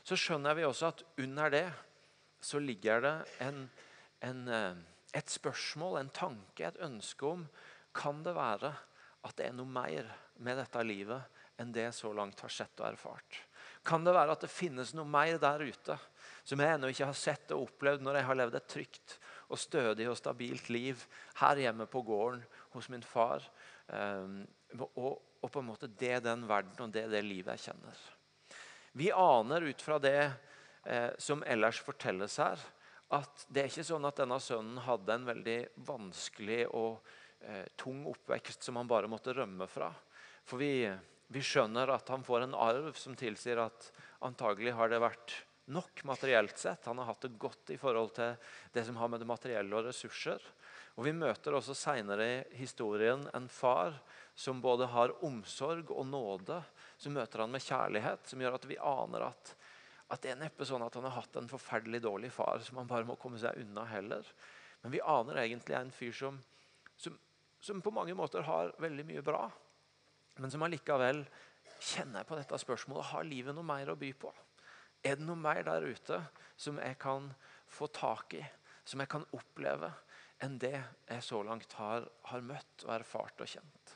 Så 0.06 0.18
skjønner 0.22 0.54
vi 0.58 0.68
også 0.68 0.92
at 0.92 1.02
under 1.24 1.50
det 1.50 1.66
så 2.46 2.62
ligger 2.62 3.02
det 3.02 3.16
en, 3.42 3.64
en, 4.22 4.44
eh, 4.46 4.78
et 5.18 5.32
spørsmål, 5.34 5.98
en 5.98 6.14
tanke, 6.14 6.68
et 6.68 6.78
ønske 6.86 7.26
om 7.26 7.48
kan 7.96 8.22
det 8.26 8.36
være 8.36 8.72
at 9.26 9.38
det 9.40 9.50
er 9.50 9.56
noe 9.58 9.70
mer 9.70 10.10
med 10.44 10.60
dette 10.60 10.84
livet 10.86 11.42
enn 11.62 11.72
det 11.74 11.88
jeg 11.88 11.96
så 11.96 12.12
langt 12.14 12.42
har 12.44 12.52
sett 12.52 12.82
og 12.82 12.90
erfart. 12.90 13.38
Kan 13.86 14.04
det 14.04 14.16
være 14.16 14.36
at 14.36 14.44
det 14.44 14.52
finnes 14.52 14.92
noe 14.98 15.08
mer 15.08 15.38
der 15.42 15.64
ute 15.64 15.96
som 16.46 16.62
jeg 16.62 16.76
ennå 16.76 16.90
ikke 16.92 17.08
har 17.10 17.18
sett 17.18 17.54
og 17.56 17.70
opplevd 17.70 18.04
når 18.04 18.20
jeg 18.20 18.28
har 18.28 18.40
levd 18.42 18.58
et 18.60 18.68
trygt 18.70 19.16
og 19.46 19.62
stødig 19.62 20.10
og 20.10 20.18
stabilt 20.20 20.70
liv 20.74 21.06
her 21.40 21.62
hjemme 21.64 21.88
på 21.90 22.02
gården 22.06 22.44
hos 22.76 22.90
min 22.92 23.06
far? 23.06 23.46
Um, 23.88 24.44
og, 24.82 25.22
og, 25.40 25.50
på 25.54 25.62
en 25.62 25.70
måte 25.70 25.88
det 25.88 26.16
er 26.18 26.24
den 26.26 26.48
verden 26.50 26.88
og 26.88 26.94
det 26.94 27.06
er 27.06 27.14
det 27.14 27.24
livet 27.26 27.54
jeg 27.56 27.70
kjenner. 27.70 28.00
Vi 28.98 29.12
aner 29.14 29.68
ut 29.70 29.84
fra 29.84 30.00
det 30.02 30.18
eh, 30.24 31.12
som 31.22 31.44
ellers 31.46 31.82
fortelles 31.84 32.38
her, 32.42 32.62
at 33.14 33.44
det 33.52 33.62
er 33.62 33.70
ikke 33.70 33.86
sånn 33.86 34.08
at 34.08 34.18
denne 34.18 34.40
sønnen 34.42 34.80
hadde 34.82 35.14
en 35.14 35.28
veldig 35.28 35.60
vanskelig 35.86 36.64
og 36.74 37.06
eh, 37.48 37.66
tung 37.80 38.04
oppvekst 38.12 38.66
som 38.66 38.82
han 38.82 38.90
bare 38.90 39.10
måtte 39.12 39.34
rømme 39.38 39.70
fra. 39.72 39.92
For 40.46 40.62
vi 40.62 40.74
vi 41.34 41.42
skjønner 41.42 41.90
at 41.90 42.10
han 42.14 42.24
får 42.26 42.46
en 42.46 42.58
arv 42.58 42.94
som 43.00 43.16
tilsier 43.18 43.60
at 43.64 43.90
antagelig 44.26 44.76
har 44.78 44.92
det 44.92 45.02
vært 45.02 45.34
nok 45.74 46.04
materielt 46.06 46.58
sett. 46.62 46.86
Han 46.86 47.02
har 47.02 47.10
hatt 47.10 47.26
det 47.26 47.40
godt 47.42 47.74
i 47.74 47.80
forhold 47.82 48.14
til 48.18 48.36
det 48.76 48.86
som 48.86 49.00
har 49.02 49.10
med 49.10 49.24
det 49.24 49.30
materielle 49.30 49.74
og 49.74 49.88
ressurser. 49.88 50.42
Og 50.96 51.04
Vi 51.08 51.16
møter 51.18 51.58
også 51.58 51.76
senere 51.76 52.28
i 52.28 52.60
historien 52.62 53.26
en 53.34 53.50
far 53.50 53.98
som 54.36 54.62
både 54.62 54.88
har 54.92 55.16
omsorg 55.26 55.90
og 55.92 56.06
nåde. 56.08 56.62
Så 56.98 57.10
møter 57.10 57.42
han 57.44 57.52
med 57.52 57.66
kjærlighet, 57.66 58.30
som 58.30 58.42
gjør 58.42 58.60
at 58.60 58.70
vi 58.70 58.78
aner 58.78 59.28
at, 59.32 59.56
at 60.14 60.22
det 60.22 60.32
er 60.32 60.40
neppe 60.46 60.68
sånn 60.68 60.86
at 60.86 60.96
han 60.96 61.10
har 61.10 61.18
hatt 61.18 61.42
en 61.42 61.50
forferdelig 61.52 62.04
dårlig 62.06 62.32
far 62.32 62.62
som 62.64 62.80
han 62.80 62.88
bare 62.88 63.08
må 63.10 63.18
komme 63.20 63.42
seg 63.42 63.58
unna 63.66 63.88
heller. 63.90 64.30
Men 64.84 64.94
vi 64.94 65.02
aner 65.02 65.42
egentlig 65.42 65.76
en 65.76 65.92
fyr 65.92 66.14
som, 66.14 66.38
som, 67.02 67.18
som 67.66 67.82
på 67.82 67.94
mange 67.94 68.14
måter 68.18 68.46
har 68.46 68.76
veldig 68.82 69.08
mye 69.10 69.24
bra 69.26 69.48
men 70.36 70.52
som 70.52 70.64
allikevel 70.66 71.24
kjenner 71.80 72.28
på 72.28 72.38
dette 72.38 72.60
spørsmålet 72.60 73.12
har 73.12 73.28
livet 73.28 73.56
noe 73.56 73.68
mer 73.68 73.92
å 73.92 74.00
by 74.00 74.12
på. 74.20 74.32
Er 75.06 75.20
det 75.20 75.28
noe 75.28 75.40
mer 75.40 75.64
der 75.68 75.86
ute 75.86 76.20
som 76.58 76.80
jeg 76.82 76.98
kan 77.00 77.30
få 77.72 77.88
tak 77.94 78.36
i, 78.40 78.44
som 78.86 79.02
jeg 79.02 79.12
kan 79.12 79.26
oppleve, 79.38 79.92
enn 80.44 80.58
det 80.60 80.76
jeg 80.76 81.24
så 81.24 81.40
langt 81.46 81.78
har, 81.80 82.08
har 82.32 82.44
møtt 82.44 82.86
og 82.88 82.96
erfart 82.98 83.46
og 83.46 83.52
kjent? 83.52 83.96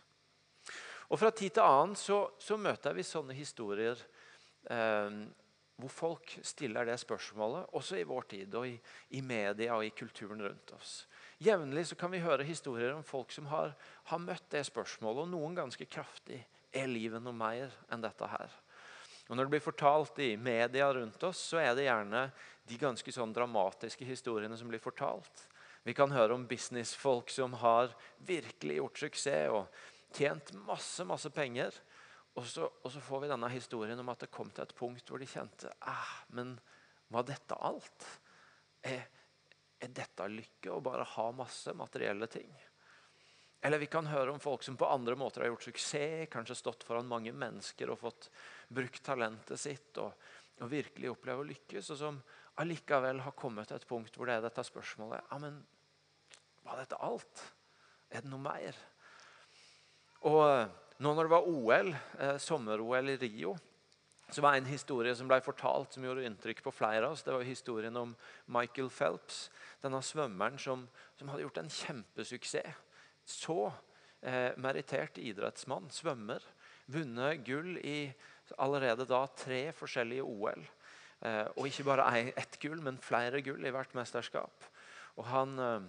Og 1.10 1.18
Fra 1.18 1.32
tid 1.34 1.56
til 1.58 1.66
annen 1.66 1.98
så, 1.98 2.22
så 2.38 2.56
møter 2.62 2.94
vi 2.94 3.04
sånne 3.04 3.34
historier 3.34 3.98
eh, 4.70 5.22
hvor 5.80 5.92
folk 5.92 6.36
stiller 6.46 6.86
det 6.86 7.00
spørsmålet, 7.02 7.72
også 7.76 7.98
i 7.98 8.06
vår 8.08 8.28
tid 8.30 8.56
og 8.60 8.68
i, 8.70 8.76
i 9.18 9.24
media 9.26 9.76
og 9.76 9.88
i 9.88 9.96
kulturen 9.96 10.44
rundt 10.46 10.76
oss. 10.78 11.02
Jevnlig 11.40 11.86
kan 11.96 12.12
vi 12.12 12.20
høre 12.20 12.44
historier 12.44 12.92
om 12.92 13.04
folk 13.06 13.32
som 13.32 13.46
har, 13.48 13.72
har 14.12 14.20
møtt 14.20 14.50
det 14.52 14.66
spørsmålet, 14.68 15.24
og 15.24 15.30
noen 15.32 15.54
ganske 15.56 15.86
kraftig. 15.88 16.42
Er 16.76 16.90
livet 16.92 17.24
noe 17.24 17.34
mer 17.34 17.72
enn 17.90 18.04
dette 18.04 18.28
her? 18.28 18.52
Og 19.30 19.38
Når 19.38 19.46
det 19.46 19.54
blir 19.54 19.64
fortalt 19.64 20.20
i 20.20 20.34
media 20.36 20.90
rundt 20.94 21.24
oss, 21.24 21.40
så 21.52 21.62
er 21.62 21.76
det 21.78 21.86
gjerne 21.86 22.26
de 22.68 22.80
ganske 22.82 23.14
sånn 23.14 23.32
dramatiske 23.34 24.04
historiene 24.06 24.58
som 24.60 24.68
blir 24.68 24.82
fortalt. 24.84 25.46
Vi 25.88 25.96
kan 25.96 26.12
høre 26.12 26.36
om 26.36 26.44
businessfolk 26.50 27.32
som 27.32 27.56
har 27.62 27.94
virkelig 28.28 28.82
gjort 28.82 29.04
suksess 29.06 29.54
og 29.54 30.18
tjent 30.18 30.52
masse, 30.66 31.06
masse 31.08 31.32
penger. 31.32 31.78
Og 32.36 32.46
så, 32.50 32.68
og 32.68 32.92
så 32.92 33.00
får 33.06 33.24
vi 33.24 33.32
denne 33.32 33.52
historien 33.54 34.02
om 34.02 34.12
at 34.12 34.26
det 34.26 34.34
kom 34.34 34.52
til 34.52 34.66
et 34.66 34.76
punkt 34.76 35.08
hvor 35.08 35.22
de 35.22 35.30
kjente 35.30 35.72
ah, 35.88 36.20
Men 36.36 36.58
var 37.10 37.26
dette 37.30 37.56
alt? 37.56 38.10
Er, 38.86 39.08
er 39.80 39.94
dette 39.96 40.28
lykke 40.28 40.74
å 40.74 40.82
bare 40.84 41.06
ha 41.16 41.30
masse 41.36 41.74
materielle 41.78 42.28
ting? 42.32 42.52
Eller 43.62 43.82
vi 43.82 43.90
kan 43.92 44.08
høre 44.08 44.32
om 44.32 44.40
folk 44.40 44.64
som 44.64 44.78
på 44.80 44.88
andre 44.88 45.18
måter 45.20 45.44
har 45.44 45.52
gjort 45.52 45.68
suksess, 45.68 46.30
kanskje 46.32 46.56
stått 46.56 46.86
foran 46.88 47.10
mange 47.10 47.34
mennesker 47.36 47.92
og 47.92 48.00
fått 48.00 48.30
brukt 48.72 49.02
talentet 49.04 49.60
sitt 49.60 50.00
og, 50.00 50.14
og 50.64 50.72
virkelig 50.72 51.12
oppleve 51.12 51.44
å 51.44 51.50
lykkes, 51.50 51.92
og 51.92 52.00
som 52.00 52.22
allikevel 52.60 53.20
har 53.26 53.36
kommet 53.40 53.68
til 53.68 53.80
et 53.80 53.88
punkt 53.88 54.16
hvor 54.16 54.30
det 54.30 54.38
er 54.38 54.46
dette 54.48 54.64
spørsmålet 54.68 55.28
ja, 55.32 55.42
men 55.44 55.60
Var 56.64 56.82
dette 56.84 57.00
alt? 57.02 57.44
Er 58.12 58.24
det 58.24 58.30
noe 58.32 58.44
mer? 58.44 58.76
Og 60.28 60.44
nå 61.00 61.14
når 61.16 61.28
det 61.28 61.32
var 61.32 61.48
OL, 61.48 61.92
eh, 62.20 62.38
sommer-OL 62.44 63.14
i 63.14 63.18
Rio, 63.22 63.54
så 64.30 64.42
var 64.42 64.54
det 64.54 64.64
en 64.64 64.72
historie 64.72 65.14
som 65.18 65.30
ble 65.30 65.40
fortalt 65.42 65.96
som 65.96 66.06
gjorde 66.06 66.26
inntrykk 66.28 66.62
på 66.66 66.74
flere 66.74 67.08
av 67.08 67.16
oss. 67.16 67.24
Det 67.26 67.34
var 67.34 67.46
historien 67.48 67.96
om 67.98 68.16
Michael 68.46 68.90
Phelps, 68.94 69.48
denne 69.82 70.02
svømmeren 70.06 70.60
som, 70.62 70.86
som 71.18 71.32
hadde 71.32 71.48
gjort 71.48 71.62
en 71.64 71.72
kjempesuksess. 71.74 72.86
så 73.30 73.72
eh, 74.22 74.56
merittert 74.58 75.18
idrettsmann, 75.22 75.90
svømmer. 75.94 76.44
Vunnet 76.90 77.44
gull 77.46 77.78
i 77.78 78.10
allerede 78.58 79.06
da 79.10 79.26
tre 79.38 79.70
forskjellige 79.78 80.26
OL. 80.26 80.66
Eh, 81.22 81.46
og 81.56 81.68
ikke 81.68 81.86
bare 81.90 82.08
ett 82.32 82.58
gull, 82.62 82.82
men 82.82 82.98
flere 83.02 83.42
gull 83.46 83.66
i 83.66 83.74
hvert 83.74 83.94
mesterskap. 83.98 84.66
Og 85.18 85.26
han, 85.30 85.60
eh, 85.60 85.88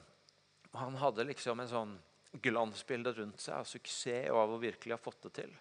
han 0.77 1.01
hadde 1.01 1.29
liksom 1.29 1.61
en 1.61 1.73
sånn 1.73 1.99
glansbilde 2.43 3.13
rundt 3.17 3.41
seg 3.43 3.59
av 3.59 3.67
suksess 3.67 4.31
og 4.31 4.39
av 4.45 4.55
å 4.55 4.63
virkelig 4.63 4.95
ha 4.95 5.03
fått 5.03 5.23
det 5.29 5.33
til. 5.43 5.55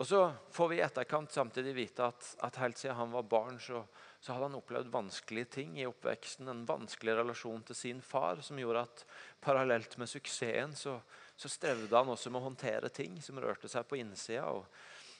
Og 0.00 0.06
så 0.08 0.20
får 0.48 0.68
vi 0.70 0.76
i 0.78 0.80
etterkant 0.80 1.32
samtidig 1.32 1.74
vite 1.76 2.06
at, 2.08 2.28
at 2.40 2.56
helt 2.62 2.78
siden 2.80 2.96
han 2.96 3.10
var 3.12 3.26
barn, 3.28 3.58
så, 3.60 3.82
så, 4.16 4.32
hadde 4.32 4.46
han 4.46 4.56
opplevd 4.56 4.88
vanskelige 4.88 5.50
ting 5.58 5.74
i 5.76 5.84
oppveksten. 5.84 6.48
En 6.48 6.62
vanskelig 6.64 7.18
relasjon 7.18 7.60
til 7.68 7.76
sin 7.76 8.00
far 8.00 8.40
som 8.40 8.56
gjorde 8.56 8.86
at 8.86 9.04
parallelt 9.44 9.98
med 10.00 10.08
suksessen 10.08 10.72
så, 10.72 10.96
så 11.36 11.52
strevde 11.52 11.92
han 11.92 12.08
også 12.08 12.32
med 12.32 12.40
å 12.40 12.46
håndtere 12.48 12.88
ting 12.96 13.20
som 13.20 13.42
rørte 13.44 13.68
seg 13.68 13.84
på 13.90 14.00
innsida. 14.00 14.48
Og, 14.48 14.64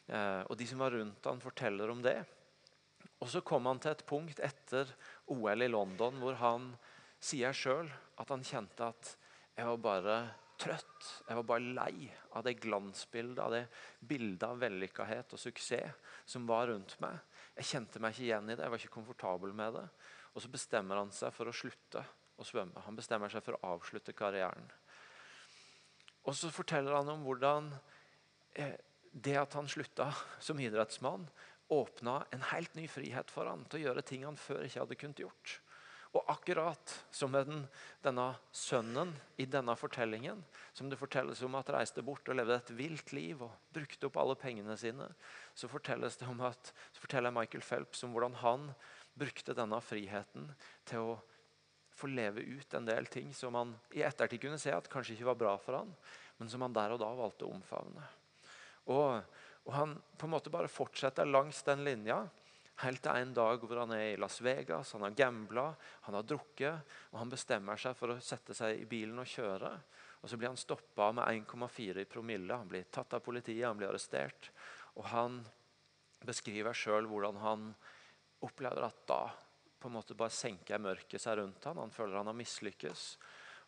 eh, 0.09 0.41
og 0.49 0.57
de 0.57 0.71
som 0.73 0.81
var 0.81 0.97
rundt 0.97 1.29
han 1.29 1.45
forteller 1.45 1.93
om 1.93 2.01
det. 2.07 2.17
Og 3.21 3.29
så 3.29 3.45
kom 3.45 3.69
han 3.69 3.85
til 3.85 3.93
et 3.93 4.07
punkt 4.09 4.41
etter 4.41 4.89
OL 5.29 5.61
i 5.61 5.69
London 5.69 6.17
hvor 6.23 6.41
han 6.41 6.73
sier 7.21 7.53
sjøl 7.53 7.93
at 8.17 8.33
han 8.33 8.49
kjente 8.49 8.89
at 8.95 9.13
jeg 9.59 9.69
var 9.69 9.85
bare 9.85 10.21
trøtt. 10.61 11.09
Jeg 11.27 11.39
var 11.39 11.47
bare 11.49 11.75
lei 11.77 12.11
av 12.37 12.45
det 12.47 12.59
glansbildet, 12.63 13.43
av 13.43 13.55
det 13.55 13.65
bildet 14.01 14.47
av 14.49 14.61
vellykkahet 14.61 15.35
og 15.37 15.41
suksess 15.41 16.17
som 16.29 16.47
var 16.49 16.69
rundt 16.71 16.97
meg. 17.03 17.19
Jeg 17.59 17.71
kjente 17.73 18.03
meg 18.03 18.15
ikke 18.15 18.27
igjen 18.29 18.51
i 18.51 18.55
det, 18.55 18.65
jeg 18.65 18.73
var 18.73 18.83
ikke 18.83 18.97
komfortabel 18.99 19.55
med 19.57 19.79
det. 19.79 19.87
Og 20.35 20.45
så 20.45 20.51
bestemmer 20.53 21.01
han 21.01 21.11
seg 21.15 21.33
for 21.35 21.51
å 21.51 21.55
slutte 21.55 22.05
å 22.41 22.47
svømme. 22.47 22.85
Han 22.87 22.97
bestemmer 22.97 23.33
seg 23.33 23.45
for 23.45 23.59
å 23.59 23.75
avslutte 23.75 24.15
karrieren. 24.17 24.71
Og 26.29 26.37
så 26.37 26.51
forteller 26.53 26.95
han 26.99 27.09
om 27.13 27.25
hvordan 27.25 27.73
eh, 28.55 28.77
det 29.11 29.37
at 29.41 29.57
han 29.59 29.69
slutta 29.69 30.11
som 30.39 30.61
idrettsmann, 30.61 31.27
åpna 31.71 32.25
en 32.35 32.43
helt 32.51 32.75
ny 32.75 32.87
frihet 32.91 33.31
for 33.31 33.47
han 33.47 33.63
til 33.71 33.81
å 33.81 33.83
gjøre 33.89 34.07
ting 34.07 34.25
han 34.27 34.39
før 34.39 34.65
ikke 34.67 34.83
hadde 34.83 34.99
kunnet 34.99 35.23
gjort. 35.23 35.53
Og 36.11 36.27
akkurat 36.27 36.93
som 37.15 37.31
med 37.31 37.47
den, 37.47 37.61
denne 38.03 38.27
sønnen 38.51 39.13
i 39.39 39.45
denne 39.47 39.77
fortellingen, 39.79 40.41
som 40.75 40.91
det 40.91 40.99
fortelles 40.99 41.43
om 41.47 41.55
at 41.55 41.71
reiste 41.71 42.03
bort 42.03 42.27
og 42.27 42.35
levde 42.35 42.57
et 42.59 42.73
vilt 42.75 43.13
liv 43.15 43.45
og 43.47 43.55
brukte 43.71 44.09
opp 44.09 44.19
alle 44.19 44.35
pengene 44.39 44.75
sine, 44.81 45.07
så 45.55 45.71
at, 45.71 46.73
så 46.91 47.05
forteller 47.05 47.35
Michael 47.35 47.63
Phelps 47.63 48.03
om 48.03 48.17
hvordan 48.17 48.41
han 48.43 48.73
brukte 49.15 49.55
denne 49.55 49.79
friheten 49.85 50.51
til 50.89 51.13
å 51.13 51.21
få 51.95 52.11
leve 52.11 52.43
ut 52.43 52.75
en 52.75 52.89
del 52.89 53.07
ting 53.13 53.31
som 53.37 53.55
han 53.59 53.77
i 53.95 54.03
ettertid 54.07 54.43
kunne 54.43 54.59
se 54.59 54.73
at 54.75 54.89
kanskje 54.91 55.15
ikke 55.15 55.31
var 55.31 55.39
bra 55.39 55.55
for 55.63 55.79
han, 55.79 55.95
men 56.41 56.51
som 56.51 56.65
han 56.65 56.75
der 56.75 56.95
og 56.95 57.03
da 57.03 57.11
valgte 57.15 57.47
å 57.47 57.55
omfavne. 57.55 58.03
Og, 58.91 59.21
og 59.69 59.73
han 59.77 59.95
på 60.19 60.27
en 60.27 60.35
måte 60.35 60.53
bare 60.53 60.73
fortsetter 60.73 61.29
langs 61.29 61.63
den 61.67 61.85
linja 61.87 62.25
Helt 62.81 63.03
til 63.05 63.13
en 63.13 63.33
dag 63.37 63.61
hvor 63.61 63.83
han 63.83 63.93
er 63.93 64.15
i 64.15 64.19
Las 64.21 64.39
Vegas, 64.41 64.95
han 64.97 65.05
har 65.05 65.17
gambla, 65.17 65.67
han 66.07 66.17
har 66.17 66.25
drukket. 66.25 66.93
og 67.13 67.19
Han 67.21 67.33
bestemmer 67.33 67.77
seg 67.77 67.97
for 67.99 68.15
å 68.15 68.21
sette 68.25 68.57
seg 68.57 68.81
i 68.81 68.89
bilen 68.89 69.21
og 69.21 69.29
kjøre. 69.29 69.73
og 70.23 70.31
Så 70.31 70.39
blir 70.41 70.49
han 70.49 70.57
stoppa 70.61 71.11
med 71.13 71.29
1,4 71.29 72.01
i 72.01 72.09
promille. 72.09 72.57
Han 72.57 72.69
blir 72.69 72.89
tatt 72.89 73.13
av 73.15 73.21
politiet, 73.21 73.67
han 73.67 73.77
blir 73.77 73.91
arrestert. 73.91 74.51
Og 74.97 75.05
Han 75.13 75.43
beskriver 76.25 76.77
sjøl 76.77 77.09
hvordan 77.09 77.37
han 77.41 77.71
opplever 78.45 78.85
at 78.85 79.05
da 79.09 79.23
på 79.81 79.89
en 79.89 79.97
måte 79.97 80.17
bare 80.17 80.33
senker 80.33 80.81
mørket 80.81 81.23
seg 81.23 81.39
rundt 81.41 81.65
han. 81.65 81.81
Han 81.81 81.93
føler 81.93 82.21
han 82.21 82.29
har 82.29 82.37
mislykkes, 82.37 83.05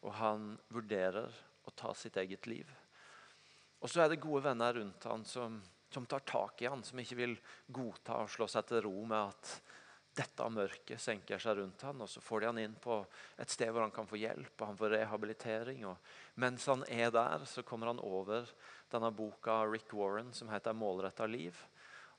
og 0.05 0.17
han 0.19 0.51
vurderer 0.73 1.33
å 1.65 1.73
ta 1.77 1.95
sitt 1.97 2.19
eget 2.21 2.49
liv. 2.51 2.69
Og 3.81 3.91
så 3.91 4.05
er 4.05 4.13
det 4.13 4.21
gode 4.23 4.45
venner 4.45 4.77
rundt 4.77 5.09
han 5.09 5.25
som 5.27 5.57
som 5.93 6.07
tar 6.07 6.25
tak 6.29 6.63
i 6.63 6.71
han, 6.71 6.83
som 6.85 6.99
ikke 6.99 7.19
vil 7.19 7.37
godta 7.67 8.23
og 8.23 8.31
slå 8.33 8.49
seg 8.51 8.67
til 8.69 8.85
ro 8.87 9.05
med 9.05 9.33
at 9.33 9.55
dette 10.13 10.47
mørket 10.53 11.01
senker 11.01 11.41
seg 11.41 11.57
rundt 11.57 11.83
han, 11.87 12.03
og 12.05 12.09
Så 12.09 12.21
får 12.21 12.41
de 12.41 12.47
han 12.51 12.59
inn 12.61 12.75
på 12.77 12.99
et 13.41 13.51
sted 13.51 13.71
hvor 13.73 13.87
han 13.87 13.95
kan 13.95 14.09
få 14.09 14.21
hjelp 14.21 14.61
og 14.61 14.67
han 14.69 14.77
får 14.77 14.93
rehabilitering. 14.99 15.87
og 15.89 15.97
Mens 16.35 16.67
han 16.69 16.85
er 16.89 17.11
der, 17.11 17.47
så 17.49 17.65
kommer 17.65 17.89
han 17.89 18.03
over 18.03 18.49
denne 18.93 19.11
boka 19.11 19.63
av 19.63 19.73
Rick 19.73 19.95
Warren 19.97 20.33
som 20.33 20.49
heter 20.49 20.73
'Målretta 20.73 21.27
liv'. 21.27 21.57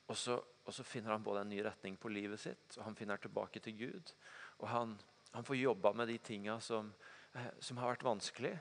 Og 0.08 0.18
så, 0.18 0.42
og 0.66 0.74
så, 0.74 0.84
finner 0.84 1.12
han 1.12 1.24
både 1.24 1.42
en 1.42 1.50
ny 1.50 1.62
retning 1.64 1.96
på 1.98 2.10
livet 2.10 2.40
sitt, 2.40 2.78
og 2.78 2.84
han 2.84 2.96
finner 2.96 3.18
tilbake 3.18 3.60
til 3.60 3.78
Gud. 3.78 4.12
Og 4.60 4.68
han, 4.68 4.98
han 5.32 5.46
får 5.46 5.56
jobba 5.56 5.94
med 5.94 6.08
de 6.08 6.18
tinga 6.18 6.60
som, 6.60 6.94
eh, 7.34 7.54
som 7.60 7.78
har 7.78 7.94
vært 7.94 8.04
vanskelig. 8.04 8.60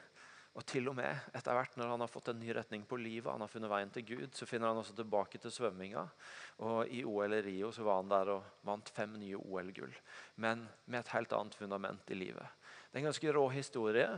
Og 0.53 0.65
til 0.69 0.91
og 0.91 0.97
med 0.99 1.31
etter 1.33 1.57
hvert 1.57 1.77
når 1.81 1.95
han 1.95 2.03
har 2.05 2.11
fått 2.13 2.29
en 2.29 2.41
ny 2.43 2.51
retning 2.53 2.83
på 2.89 2.99
livet, 3.01 3.31
han 3.33 3.41
har 3.41 3.49
funnet 3.49 3.73
veien 3.73 3.93
til 3.93 4.05
Gud, 4.11 4.35
så 4.37 4.45
finner 4.49 4.69
han 4.69 4.81
også 4.83 4.93
tilbake 4.99 5.41
til 5.41 5.53
svømminga. 5.55 6.03
Og 6.67 6.93
I 6.93 7.01
OL 7.09 7.39
i 7.39 7.41
Rio 7.47 7.71
så 7.73 7.87
var 7.87 8.03
han 8.03 8.11
der 8.13 8.35
og 8.35 8.51
vant 8.69 8.93
fem 8.93 9.15
nye 9.17 9.41
OL-gull. 9.41 9.95
Men 10.45 10.67
med 10.85 11.01
et 11.01 11.13
helt 11.15 11.33
annet 11.39 11.57
fundament 11.57 12.13
i 12.13 12.19
livet. 12.21 12.59
Det 12.91 12.99
er 12.99 13.01
en 13.01 13.09
ganske 13.09 13.33
rå 13.33 13.47
historie 13.55 14.09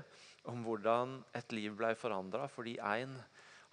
om 0.50 0.64
hvordan 0.66 1.20
et 1.38 1.54
liv 1.54 1.76
ble 1.78 1.92
forandra 1.94 2.48
fordi 2.50 2.74
én 2.82 3.14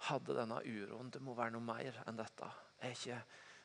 hadde 0.06 0.36
denne 0.38 0.60
uroen. 0.62 1.10
Det 1.10 1.22
må 1.22 1.34
være 1.34 1.56
noe 1.56 1.66
mer 1.66 1.98
enn 2.06 2.18
dette. 2.18 2.46
Jeg, 2.82 2.94
ikke, 2.94 3.18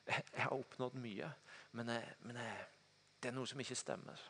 jeg 0.10 0.42
har 0.42 0.58
oppnådd 0.58 0.98
mye, 1.02 1.30
men, 1.78 1.94
jeg, 1.94 2.18
men 2.26 2.42
jeg, 2.42 2.66
det 3.22 3.30
er 3.30 3.38
noe 3.38 3.50
som 3.50 3.62
ikke 3.62 3.78
stemmer. 3.78 4.26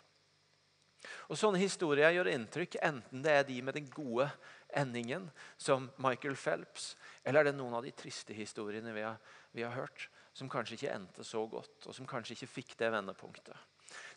Og 1.30 1.40
Sånne 1.40 1.62
historier 1.62 2.14
gjør 2.16 2.32
inntrykk, 2.34 2.80
enten 2.84 3.24
det 3.26 3.34
er 3.34 3.48
de 3.48 3.62
med 3.64 3.78
den 3.78 3.90
gode 3.94 4.30
endingen, 4.76 5.30
som 5.58 5.90
Michael 6.02 6.36
Phelps, 6.36 6.96
eller 7.24 7.42
er 7.42 7.52
det 7.52 7.58
noen 7.60 7.78
av 7.78 7.86
de 7.86 7.94
triste 7.96 8.36
historiene 8.36 8.94
vi 8.96 9.06
har, 9.06 9.20
vi 9.56 9.64
har 9.66 9.76
hørt, 9.76 10.10
som 10.38 10.50
kanskje 10.52 10.78
ikke 10.78 10.94
endte 10.94 11.26
så 11.26 11.46
godt, 11.50 11.88
og 11.88 11.96
som 11.96 12.10
kanskje 12.10 12.36
ikke 12.36 12.54
fikk 12.60 12.78
det 12.82 12.92
vendepunktet. 12.94 13.56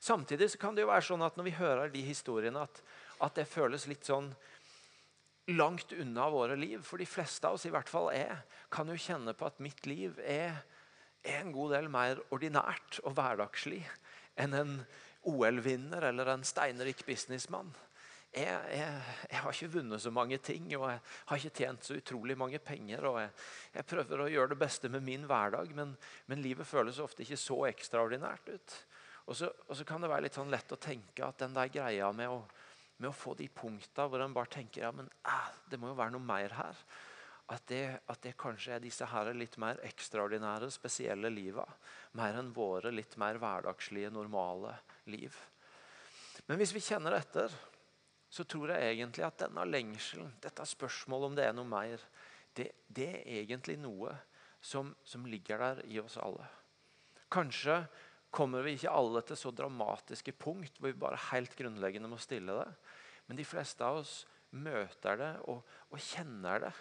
Samtidig 0.02 0.50
kan 0.60 0.74
det 0.74 0.84
jo 0.84 0.90
være 0.90 1.06
sånn 1.06 1.22
at 1.24 1.36
når 1.38 1.46
vi 1.46 1.58
hører 1.58 1.92
de 1.92 2.02
historiene, 2.04 2.64
at, 2.66 2.82
at 3.22 3.36
det 3.38 3.48
føles 3.48 3.86
litt 3.88 4.08
sånn 4.08 4.32
langt 5.54 5.92
unna 5.92 6.28
våre 6.30 6.56
liv. 6.58 6.82
For 6.86 7.00
de 7.00 7.08
fleste 7.08 7.46
av 7.48 7.56
oss 7.56 7.66
i 7.68 7.72
hvert 7.72 7.90
fall 7.90 8.10
er, 8.14 8.42
kan 8.72 8.90
jo 8.90 8.98
kjenne 8.98 9.34
på 9.36 9.48
at 9.48 9.62
mitt 9.62 9.86
liv 9.88 10.18
er, 10.24 10.62
er 11.22 11.42
en 11.42 11.54
god 11.54 11.76
del 11.76 11.90
mer 11.92 12.20
ordinært 12.34 13.00
og 13.04 13.14
hverdagslig 13.16 13.82
enn 14.40 14.56
en 14.56 14.74
OL-vinner 15.28 16.09
eller 16.11 16.33
en 16.33 16.44
steinrik 16.46 17.04
businessmann. 17.06 17.72
Jeg, 18.30 18.46
jeg, 18.70 18.98
jeg, 19.26 19.40
har 19.42 19.56
ikke 19.56 19.72
vunnet 19.74 20.02
så 20.02 20.12
mange 20.14 20.37
ting 20.38 20.68
og 20.76 20.85
jeg 20.87 21.00
har 21.02 21.40
ikke 21.40 21.56
tjent 21.59 21.87
så 21.87 21.96
utrolig 21.98 22.37
mange 22.38 22.61
penger. 22.62 23.04
og 23.11 23.18
Jeg, 23.18 23.33
jeg 23.74 23.88
prøver 23.90 24.22
å 24.22 24.30
gjøre 24.30 24.52
det 24.52 24.61
beste 24.61 24.90
med 24.92 25.02
min 25.02 25.26
hverdag, 25.26 25.72
men, 25.74 25.96
men 26.30 26.42
livet 26.44 26.68
føles 26.68 27.02
ofte 27.02 27.24
ikke 27.26 27.40
så 27.40 27.64
ekstraordinært 27.72 28.52
ut. 28.54 28.76
Og 29.26 29.37
så, 29.37 29.50
og 29.66 29.76
så, 29.76 29.87
kan 29.87 30.02
det 30.02 30.11
være 30.11 30.28
litt 30.28 30.38
sånn 30.38 30.50
lett 30.50 30.72
å 30.74 30.78
tenke 30.80 31.26
at 31.26 31.42
den 31.42 31.56
der 31.59 31.72
greia 31.74 32.11
med 32.14 32.30
å, 32.30 32.40
med 33.02 33.11
å 33.11 33.16
få 33.16 33.35
de 33.38 33.48
punkta 33.50 34.06
hvor 34.06 34.22
en 34.22 34.35
bare 34.35 34.50
tenker 34.54 34.87
ja, 34.87 34.92
men 34.94 35.11
eh, 35.26 35.50
det 35.70 35.78
må 35.78 35.90
jo 35.90 35.98
være 35.98 36.14
noe 36.14 36.30
mer 36.30 36.54
her. 36.54 36.85
At 37.50 37.66
det, 37.66 37.83
at 38.06 38.20
det, 38.22 38.37
kanskje 38.38 38.76
er 38.76 38.83
disse 38.83 39.06
her 39.11 39.33
litt 39.35 39.56
mer 39.59 39.80
ekstraordinære, 39.83 40.68
spesielle 40.70 41.33
liva. 41.35 41.64
Mer 42.18 42.38
enn 42.38 42.52
våre 42.54 42.92
litt 42.94 43.16
mer 43.18 43.40
hverdagslige, 43.42 44.12
normale 44.14 44.76
liv. 45.11 45.37
Men 46.46 46.59
hvis 46.61 46.75
vi 46.75 46.83
kjenner 46.83 47.14
etter, 47.18 47.53
så 48.31 48.46
tror 48.46 48.73
jeg 48.73 48.94
egentlig 48.94 49.25
at 49.27 49.40
denne 49.42 49.64
lengselen, 49.66 50.31
dette 50.42 50.66
spørsmålet 50.66 51.31
om 51.31 51.38
det 51.38 51.46
er 51.49 51.57
noe 51.57 51.68
mer, 51.68 52.03
det, 52.55 52.68
det 52.87 53.09
er 53.20 53.40
egentlig 53.42 53.77
noe 53.83 54.14
som, 54.62 54.92
som, 55.07 55.27
ligger 55.27 55.62
der 55.62 55.83
i 55.90 55.99
oss 56.03 56.18
alle. 56.20 56.46
Kanskje 57.31 57.83
kommer 58.31 58.62
vi 58.66 58.77
ikke 58.77 58.92
alle 58.94 59.23
til 59.27 59.38
så 59.38 59.51
dramatiske 59.55 60.35
punkt 60.38 60.79
hvor 60.79 60.92
vi 60.92 61.03
bare 61.03 61.18
helt 61.31 61.57
grunnleggende 61.59 62.11
må 62.11 62.18
stille 62.23 62.55
det. 62.61 62.68
Men 63.27 63.38
de 63.38 63.46
fleste 63.46 63.87
av 63.87 64.03
oss 64.03 64.20
møter 64.55 65.18
det 65.18 65.33
og, 65.51 65.62
og 65.90 66.03
kjenner 66.03 66.66
det 66.66 66.73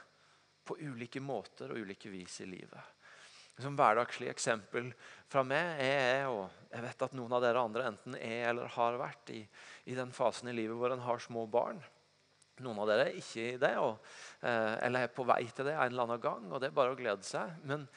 på 0.65 0.78
ulike 0.82 1.22
måter 1.22 1.74
og 1.74 1.82
ulike 1.82 2.12
vis 2.13 2.42
i 2.46 2.50
livet 2.50 2.98
som 3.63 3.76
hverdagslig 3.78 4.30
eksempel 4.32 4.89
fra 5.30 5.43
meg 5.45 5.82
er, 5.84 6.28
og 6.32 6.48
jeg 6.69 6.86
vet 6.86 7.06
at 7.06 7.15
noen 7.17 7.34
av 7.36 7.43
dere 7.43 7.62
andre 7.62 7.88
enten 7.91 8.17
er 8.17 8.50
eller 8.52 8.72
har 8.76 9.00
vært 9.00 9.32
i, 9.36 9.41
i 9.89 9.98
den 9.98 10.13
fasen 10.15 10.52
i 10.52 10.56
livet 10.56 10.78
hvor 10.80 10.93
en 10.93 11.04
har 11.06 11.24
små 11.24 11.45
barn. 11.50 11.82
Noen 12.63 12.82
av 12.84 12.89
dere 12.89 13.08
er 13.08 13.19
ikke 13.19 13.45
i 13.54 13.60
det, 13.62 13.72
og, 13.80 14.00
eh, 14.43 14.76
eller 14.86 15.08
er 15.08 15.13
på 15.15 15.26
vei 15.28 15.41
til 15.48 15.69
det 15.69 15.76
en 15.76 15.88
eller 15.88 16.06
annen 16.06 16.24
gang. 16.24 16.52
og 16.52 16.60
Det 16.60 16.69
er 16.69 16.76
bare 16.76 16.95
å 16.95 17.00
glede 17.00 17.24
seg. 17.24 17.56
Men, 17.63 17.88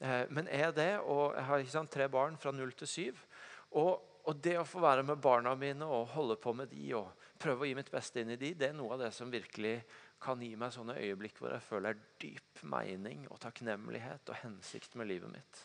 eh, 0.00 0.26
men 0.28 0.48
er 0.48 0.72
det, 0.76 0.92
og 1.00 1.34
jeg 1.34 1.44
har 1.48 1.64
sant, 1.72 1.90
tre 1.90 2.08
barn 2.08 2.36
fra 2.36 2.52
null 2.52 2.72
til 2.72 2.88
syv. 2.88 3.24
Og, 3.70 4.02
og, 4.26 4.34
det 4.42 4.58
å 4.60 4.68
få 4.68 4.82
være 4.84 5.02
med 5.06 5.20
barna 5.20 5.54
mine 5.56 5.86
og 5.86 6.12
holde 6.12 6.36
på 6.36 6.52
med 6.54 6.68
de 6.68 6.92
og 6.98 7.08
prøve 7.40 7.64
å 7.64 7.68
gi 7.70 7.74
mitt 7.74 7.90
beste 7.90 8.20
inn 8.20 8.30
i 8.34 8.36
de, 8.36 8.52
det 8.54 8.68
er 8.68 8.76
noe 8.76 8.92
av 8.94 9.06
det 9.06 9.12
som 9.16 9.30
virkelig 9.30 9.80
kan 10.20 10.40
gi 10.42 10.52
meg 10.56 10.72
sånne 10.74 10.98
øyeblikk 11.00 11.38
hvor 11.40 11.54
jeg 11.54 11.64
føler 11.64 11.96
dyp 12.20 12.49
mening 12.68 13.26
og 13.30 13.40
takknemlighet 13.42 14.32
og 14.32 14.40
hensikt 14.42 14.96
med 14.98 15.10
livet 15.10 15.32
mitt. 15.32 15.62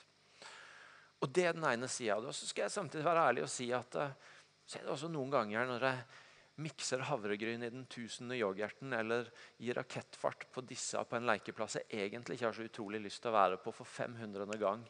Og 1.24 1.32
Det 1.32 1.48
er 1.48 1.56
den 1.58 1.66
ene 1.66 1.88
sida 1.90 2.20
så 2.32 2.46
skal 2.46 2.68
jeg 2.68 2.76
samtidig 2.76 3.06
være 3.06 3.26
ærlig 3.32 3.46
og 3.46 3.52
si 3.52 3.72
at 3.74 3.98
eh, 3.98 4.16
så 4.66 4.80
er 4.80 4.86
det 4.86 4.94
også 4.96 5.10
noen 5.14 5.34
ganger 5.34 5.68
når 5.70 5.84
jeg 5.86 6.06
mikser 6.66 7.04
havregryn 7.10 7.66
i 7.68 7.72
den 7.74 7.84
tusende 7.92 8.38
yoghurten 8.38 8.94
eller 8.96 9.28
gir 9.60 9.76
rakettfart 9.76 10.48
på 10.54 10.64
disse 10.66 11.02
på 11.04 11.18
en 11.18 11.28
lekeplass 11.28 11.80
jeg 11.82 12.06
egentlig 12.08 12.38
ikke 12.38 12.48
har 12.48 12.58
så 12.58 12.66
utrolig 12.66 13.02
lyst 13.04 13.22
til 13.24 13.34
å 13.34 13.36
være 13.36 13.60
på 13.62 13.74
for 13.76 13.90
500. 13.90 14.58
gang. 14.62 14.86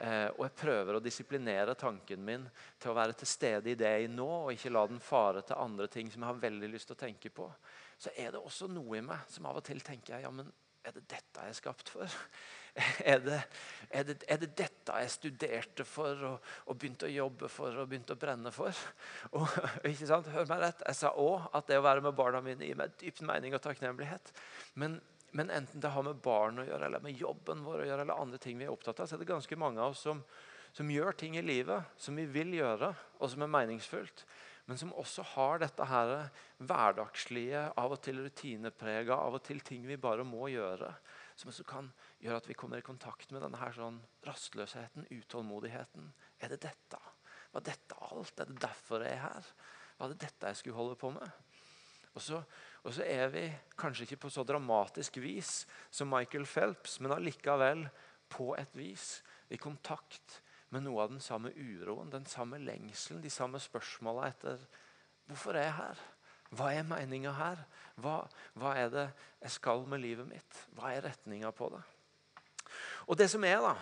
Eh, 0.00 0.28
og 0.30 0.46
jeg 0.46 0.56
prøver 0.62 0.96
å 0.96 1.02
disiplinere 1.04 1.74
tanken 1.76 2.22
min 2.24 2.46
til 2.80 2.92
å 2.92 2.96
være 2.96 3.18
til 3.20 3.28
stede 3.28 3.72
i 3.72 3.76
det 3.76 3.90
jeg 3.90 4.12
nå, 4.14 4.28
og 4.46 4.54
ikke 4.54 4.72
la 4.72 4.86
den 4.88 5.02
fare 5.04 5.42
til 5.44 5.60
andre 5.60 5.90
ting 5.92 6.08
som 6.08 6.22
jeg 6.22 6.30
har 6.30 6.44
veldig 6.46 6.70
lyst 6.72 6.88
til 6.88 6.96
å 6.96 7.02
tenke 7.02 7.32
på. 7.36 7.50
Så 8.00 8.14
er 8.16 8.32
det 8.32 8.40
også 8.40 8.70
noe 8.72 8.96
i 8.96 9.04
meg 9.04 9.26
som 9.28 9.50
av 9.50 9.58
og 9.60 9.66
til 9.66 9.82
tenker 9.84 10.16
jeg, 10.16 10.24
ja, 10.24 10.32
men 10.32 10.48
er 10.86 10.96
det 10.96 11.04
dette 11.10 11.44
jeg 11.44 11.52
er 11.52 11.58
skapt 11.58 11.92
for? 11.92 12.18
Er 13.02 13.18
det, 13.18 13.38
er, 13.90 14.04
det, 14.06 14.14
er 14.30 14.38
det, 14.38 14.48
dette 14.56 14.98
jeg 15.02 15.10
studerte 15.10 15.84
for 15.84 16.20
og, 16.28 16.50
og, 16.70 16.76
begynte 16.78 17.08
å 17.08 17.10
jobbe 17.10 17.48
for 17.50 17.74
og 17.82 17.88
begynte 17.90 18.14
å 18.14 18.20
brenne 18.20 18.52
for? 18.54 18.76
Og, 19.36 19.56
ikke 19.90 20.06
sant? 20.06 20.28
Hør 20.30 20.46
meg 20.48 20.62
rett, 20.62 20.84
Jeg 20.86 21.00
sa 21.00 21.10
òg 21.18 21.48
at 21.56 21.66
det 21.66 21.80
å 21.80 21.84
være 21.84 22.04
med 22.04 22.14
barna 22.16 22.42
mine 22.44 22.68
gir 22.68 22.78
meg 22.78 22.94
dypt 23.00 23.24
mening 23.26 23.56
og 23.58 23.64
takknemlighet. 23.64 24.30
Men, 24.78 25.00
men, 25.34 25.50
enten 25.50 25.82
det 25.82 25.90
har 25.92 26.06
med 26.06 26.22
barn 26.22 26.62
å 26.62 26.68
gjøre, 26.68 26.86
eller 26.86 27.04
med 27.04 27.18
jobben 27.18 27.66
vår 27.66 27.82
å 27.82 27.88
gjøre, 27.90 28.06
eller 28.06 28.22
andre 28.22 28.40
ting 28.42 28.60
vi 28.60 28.68
er 28.68 28.72
opptatt 28.72 29.02
av, 29.02 29.10
så 29.10 29.18
er 29.18 29.24
det 29.24 29.32
ganske 29.32 29.60
mange 29.60 29.82
av 29.82 29.96
oss 29.96 30.06
som, 30.06 30.22
som 30.70 30.94
gjør 30.94 31.18
ting 31.18 31.36
i 31.40 31.44
livet 31.44 31.90
som 31.98 32.16
vi 32.22 32.28
vil 32.30 32.54
gjøre, 32.60 32.94
og 33.18 33.34
som 33.34 33.44
er 33.44 33.54
meningsfullt 33.58 34.24
men 34.70 34.78
som 34.78 34.92
også 34.94 35.24
har 35.32 35.58
dette 35.58 35.82
her 35.90 36.12
hverdagslige, 36.62 37.64
av 37.74 37.90
og 37.90 37.98
til 38.06 38.20
rutineprega, 38.22 39.16
av 39.18 39.34
og 39.34 39.42
til 39.42 39.58
ting 39.66 39.82
vi 39.88 39.96
bare 39.98 40.22
må 40.22 40.46
gjøre. 40.52 40.92
Som 41.34 41.50
også 41.50 41.64
kan 41.66 41.88
gjøre 42.22 42.38
at 42.38 42.46
vi 42.46 42.54
kommer 42.54 42.78
i 42.78 42.86
kontakt 42.86 43.32
med 43.34 43.42
denne 43.42 43.58
her 43.58 43.74
sånn 43.74 43.96
rastløsheten, 44.28 45.08
utålmodigheten. 45.10 46.12
Er 46.38 46.54
det 46.54 46.60
dette? 46.68 47.00
Var 47.50 47.64
dette 47.66 47.98
alt? 48.12 48.30
Er 48.38 48.46
det 48.46 48.60
derfor 48.62 49.02
jeg 49.02 49.16
er 49.16 49.24
her? 49.24 49.48
Var 49.98 50.12
det 50.12 50.20
dette 50.22 50.52
jeg 50.52 50.60
skulle 50.60 50.78
holde 50.78 51.00
på 51.00 51.10
med? 51.18 51.34
Og 52.14 52.22
så, 52.22 52.38
og 52.86 52.94
så 52.94 53.08
er 53.10 53.34
vi 53.34 53.42
kanskje 53.78 54.06
ikke 54.06 54.20
på 54.28 54.30
så 54.30 54.46
dramatisk 54.46 55.18
vis 55.18 55.64
som 55.90 56.14
Michael 56.14 56.46
Phelps, 56.46 57.00
men 57.02 57.16
allikevel 57.16 57.88
på 58.30 58.52
et 58.54 58.78
vis 58.78 59.16
i 59.50 59.58
kontakt 59.58 60.38
med 60.70 60.84
noe 60.86 61.04
av 61.04 61.12
den 61.12 61.22
samme 61.22 61.50
uroen, 61.56 62.10
den 62.12 62.26
samme 62.30 62.60
lengselen, 62.62 63.22
de 63.22 63.30
samme 63.32 63.60
spørsmåla 63.62 64.28
etter 64.30 64.62
hvorfor 65.30 65.58
er 65.58 65.68
jeg 65.68 65.76
her? 65.78 66.02
Hva 66.58 66.72
er 66.74 66.86
meninga 66.86 67.32
her? 67.36 67.62
Hva, 68.02 68.16
hva, 68.58 68.74
er 68.78 68.90
det 68.90 69.06
jeg 69.44 69.54
skal 69.58 69.84
med 69.90 70.02
livet 70.02 70.26
mitt? 70.26 70.62
Hva 70.74 70.90
er 70.94 71.04
retninga 71.06 71.52
på 71.54 71.70
det? 71.74 71.82
Og 73.06 73.18
det 73.18 73.28
som 73.30 73.44
er, 73.46 73.62
da, 73.62 73.74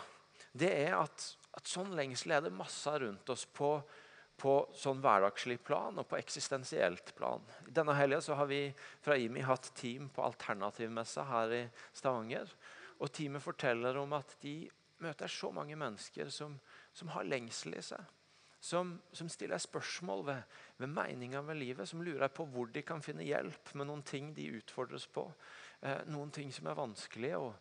det 0.52 0.70
er 0.74 0.98
at, 0.98 1.24
at 1.56 1.68
sånn 1.68 1.94
lengsel 1.96 2.36
er 2.36 2.44
det 2.44 2.52
masse 2.56 2.92
rundt 3.00 3.32
oss 3.32 3.46
på, 3.56 3.70
på 4.40 4.54
sånn 4.76 5.00
hverdagslig 5.04 5.58
plan 5.64 5.96
og 6.00 6.08
på 6.10 6.18
eksistensielt 6.20 7.14
plan. 7.16 7.44
I 7.68 7.72
Denne 7.80 7.96
helga 7.96 8.20
har 8.36 8.50
vi 8.50 8.66
fra 9.04 9.16
IMI 9.16 9.44
hatt 9.48 9.72
team 9.76 10.10
på 10.12 10.24
alternativmessa 10.28 11.24
her 11.28 11.56
i 11.56 11.62
Stavanger. 11.96 12.52
Og 12.98 13.12
Teamet 13.14 13.44
forteller 13.44 13.96
om 14.00 14.12
at 14.18 14.36
de 14.42 14.60
møter 15.02 15.30
så 15.30 15.50
mange 15.54 15.76
mennesker 15.78 16.30
som, 16.34 16.56
som 16.98 17.10
har 17.14 17.26
lengsel 17.28 17.78
i 17.78 17.82
seg. 17.84 18.14
Som, 18.60 18.96
som 19.14 19.28
stiller 19.30 19.60
spørsmål 19.62 20.24
ved, 20.26 20.56
ved 20.82 20.90
meninga 20.90 21.42
med 21.46 21.60
livet, 21.60 21.86
som 21.88 22.02
lurer 22.02 22.30
på 22.34 22.48
hvor 22.50 22.70
de 22.74 22.82
kan 22.82 23.02
finne 23.04 23.26
hjelp 23.26 23.70
med 23.78 23.86
noen 23.86 24.02
ting 24.02 24.32
de 24.34 24.48
utfordres 24.58 25.06
på. 25.14 25.28
Eh, 25.86 26.00
noen 26.10 26.32
ting 26.34 26.50
som 26.54 26.66
er 26.66 26.78
vanskelige. 26.78 27.38
Og, 27.38 27.54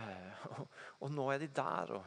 eh, 0.00 0.46
og, 0.54 0.62
og 1.04 1.12
nå 1.12 1.26
er 1.34 1.42
de 1.42 1.50
der 1.52 1.92
og, 1.98 2.06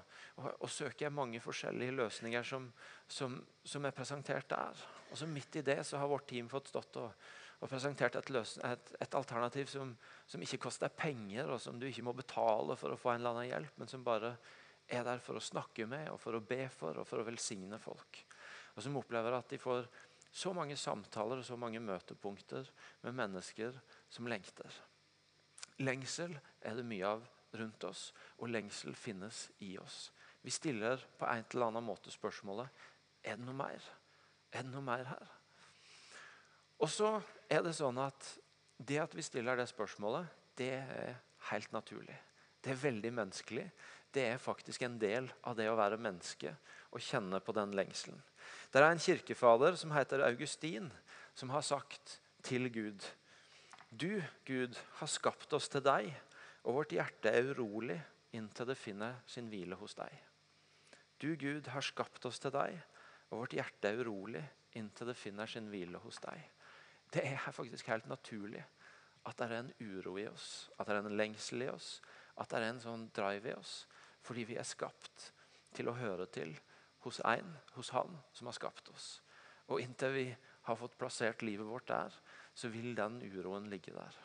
og, 0.56 0.66
søker 0.74 1.14
mange 1.14 1.44
forskjellige 1.44 1.94
løsninger 2.00 2.50
som, 2.50 2.66
som, 3.06 3.38
som, 3.62 3.86
er 3.86 3.94
presentert 3.94 4.50
der. 4.50 4.82
Og 5.12 5.22
så 5.22 5.30
Midt 5.30 5.62
i 5.62 5.66
det 5.68 5.78
så 5.86 6.02
har 6.02 6.10
vårt 6.10 6.26
team 6.32 6.50
fått 6.50 6.74
stått 6.74 6.98
og, 6.98 7.14
og 7.62 7.70
presentert 7.70 8.18
et, 8.18 8.34
et, 8.66 8.96
et 9.06 9.20
alternativ 9.22 9.70
som, 9.70 9.94
som, 10.26 10.42
ikke 10.42 10.64
koster 10.66 10.90
penger, 10.90 11.46
og 11.46 11.62
som 11.62 11.78
du 11.78 11.86
ikke 11.86 12.08
må 12.10 12.18
betale 12.18 12.74
for 12.80 12.96
å 12.96 12.98
få 12.98 13.14
en 13.14 13.22
eller 13.22 13.36
annen 13.36 13.52
hjelp, 13.52 13.78
men 13.78 13.92
som 13.92 14.08
bare 14.08 14.34
er 14.92 15.06
der 15.08 15.22
for 15.24 15.40
å 15.40 15.44
snakke 15.44 15.88
med, 15.90 16.10
og 16.12 16.20
for 16.20 16.36
å 16.36 16.44
be 16.44 16.66
for 16.74 17.02
og 17.02 17.08
for 17.08 17.22
å 17.22 17.28
velsigne 17.28 17.80
folk. 17.82 18.22
Og 18.76 18.84
som 18.84 18.98
opplever 19.00 19.36
at 19.36 19.52
de 19.52 19.60
får 19.62 19.88
så 20.32 20.54
mange 20.56 20.78
samtaler 20.80 21.42
og 21.42 21.48
så 21.48 21.58
mange 21.60 21.82
møtepunkter 21.84 22.70
med 23.04 23.18
mennesker 23.18 23.76
som 24.12 24.30
lengter. 24.32 24.72
Lengsel 25.82 26.38
er 26.62 26.78
det 26.78 26.88
mye 26.88 27.16
av 27.18 27.26
rundt 27.60 27.84
oss, 27.84 28.12
og 28.40 28.52
lengsel 28.52 28.96
finnes 28.96 29.50
i 29.66 29.74
oss. 29.82 30.10
Vi 30.42 30.54
stiller 30.54 31.02
på 31.20 31.28
en 31.28 31.44
eller 31.52 31.68
annen 31.68 31.86
måte 31.86 32.14
spørsmålet 32.14 32.70
er 33.24 33.38
det 33.38 33.46
noe 33.46 33.58
mer. 33.58 33.84
Er 34.52 34.66
det 34.66 34.72
noe 34.72 34.86
mer 34.86 35.04
her? 35.12 35.28
Og 36.82 36.90
så 36.90 37.14
er 37.52 37.62
det 37.66 37.76
sånn 37.78 38.00
at 38.02 38.32
det 38.82 38.98
at 39.04 39.14
vi 39.14 39.26
stiller 39.26 39.60
det 39.60 39.68
spørsmålet, 39.70 40.26
det 40.58 40.74
er 40.80 41.20
helt 41.52 41.74
naturlig. 41.76 42.16
Det 42.62 42.74
er 42.74 42.82
veldig 42.82 43.12
menneskelig 43.14 43.68
det 44.16 44.26
er 44.34 44.42
faktisk 44.42 44.84
en 44.86 44.98
del 45.00 45.30
av 45.48 45.56
det 45.58 45.70
å 45.72 45.78
være 45.80 46.00
menneske 46.02 46.54
og 46.92 47.04
kjenne 47.04 47.40
på 47.44 47.56
den 47.56 47.76
lengselen. 47.78 48.20
Det 48.72 48.82
er 48.82 48.90
en 48.90 49.04
kirkefader 49.04 49.78
som 49.80 49.94
heter 49.96 50.24
Augustin, 50.26 50.90
som 51.36 51.52
har 51.54 51.64
sagt 51.66 52.20
til 52.44 52.70
Gud 52.72 53.06
Du, 53.92 54.24
Gud, 54.48 54.78
har 55.00 55.08
skapt 55.12 55.52
oss 55.54 55.68
til 55.68 55.84
deg, 55.84 56.14
og 56.64 56.78
vårt 56.78 56.94
hjerte 56.96 57.32
er 57.32 57.52
urolig 57.52 57.98
inntil 58.32 58.70
det 58.70 58.78
finner 58.80 59.18
sin 59.28 59.50
hvile 59.52 59.76
hos 59.76 59.98
deg. 59.98 60.14
Du, 61.20 61.36
Gud, 61.36 61.68
har 61.68 61.84
skapt 61.84 62.26
oss 62.26 62.40
til 62.40 62.54
deg, 62.56 62.78
og 63.30 63.44
vårt 63.44 63.56
hjerte 63.56 63.92
er 63.92 64.00
urolig 64.00 64.44
inntil 64.80 65.12
det 65.12 65.18
finner 65.20 65.50
sin 65.52 65.68
hvile 65.72 66.00
hos 66.04 66.22
deg. 66.24 66.40
Det 67.12 67.26
er 67.28 67.52
faktisk 67.52 67.92
helt 67.92 68.08
naturlig 68.08 68.64
at 69.28 69.38
det 69.38 69.48
er 69.48 69.58
en 69.60 69.74
uro 69.84 70.16
i 70.18 70.26
oss, 70.32 70.72
at 70.80 70.88
det 70.88 70.96
er 70.96 71.04
en 71.04 71.18
lengsel 71.20 71.68
i 71.68 71.70
oss, 71.70 72.00
at 72.40 72.50
det 72.50 72.62
er 72.62 72.70
en 72.72 72.82
sånn 72.82 73.10
drive 73.14 73.52
i 73.52 73.58
oss. 73.58 73.84
Fordi 74.22 74.46
vi 74.50 74.58
er 74.60 74.68
skapt 74.68 75.32
til 75.76 75.90
å 75.90 75.98
høre 75.98 76.28
til 76.32 76.54
hos 77.06 77.22
en, 77.26 77.56
hos 77.76 77.92
Han 77.96 78.18
som 78.34 78.50
har 78.50 78.58
skapt 78.58 78.92
oss. 78.94 79.22
Og 79.72 79.82
inntil 79.82 80.14
vi 80.14 80.26
har 80.68 80.78
fått 80.78 80.98
plassert 81.00 81.42
livet 81.46 81.66
vårt 81.66 81.88
der, 81.90 82.14
så 82.54 82.70
vil 82.70 82.94
den 82.96 83.22
uroen 83.24 83.70
ligge 83.72 83.94
der. 83.96 84.18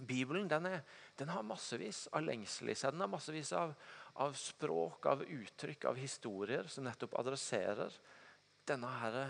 Bibelen 0.00 0.48
den, 0.48 0.66
er, 0.66 0.82
den 1.18 1.28
har 1.28 1.44
massevis 1.44 2.06
av 2.16 2.24
lengsel 2.24 2.70
i 2.72 2.76
seg. 2.78 2.94
Den 2.94 3.04
har 3.04 3.10
massevis 3.12 3.52
av, 3.56 3.74
av, 4.22 4.36
språk, 4.38 5.06
av 5.10 5.24
uttrykk, 5.26 5.88
av 5.90 5.98
historier 6.00 6.68
som 6.72 6.86
nettopp 6.86 7.18
adresserer 7.20 7.96
denne 8.68 8.90
herre 9.00 9.26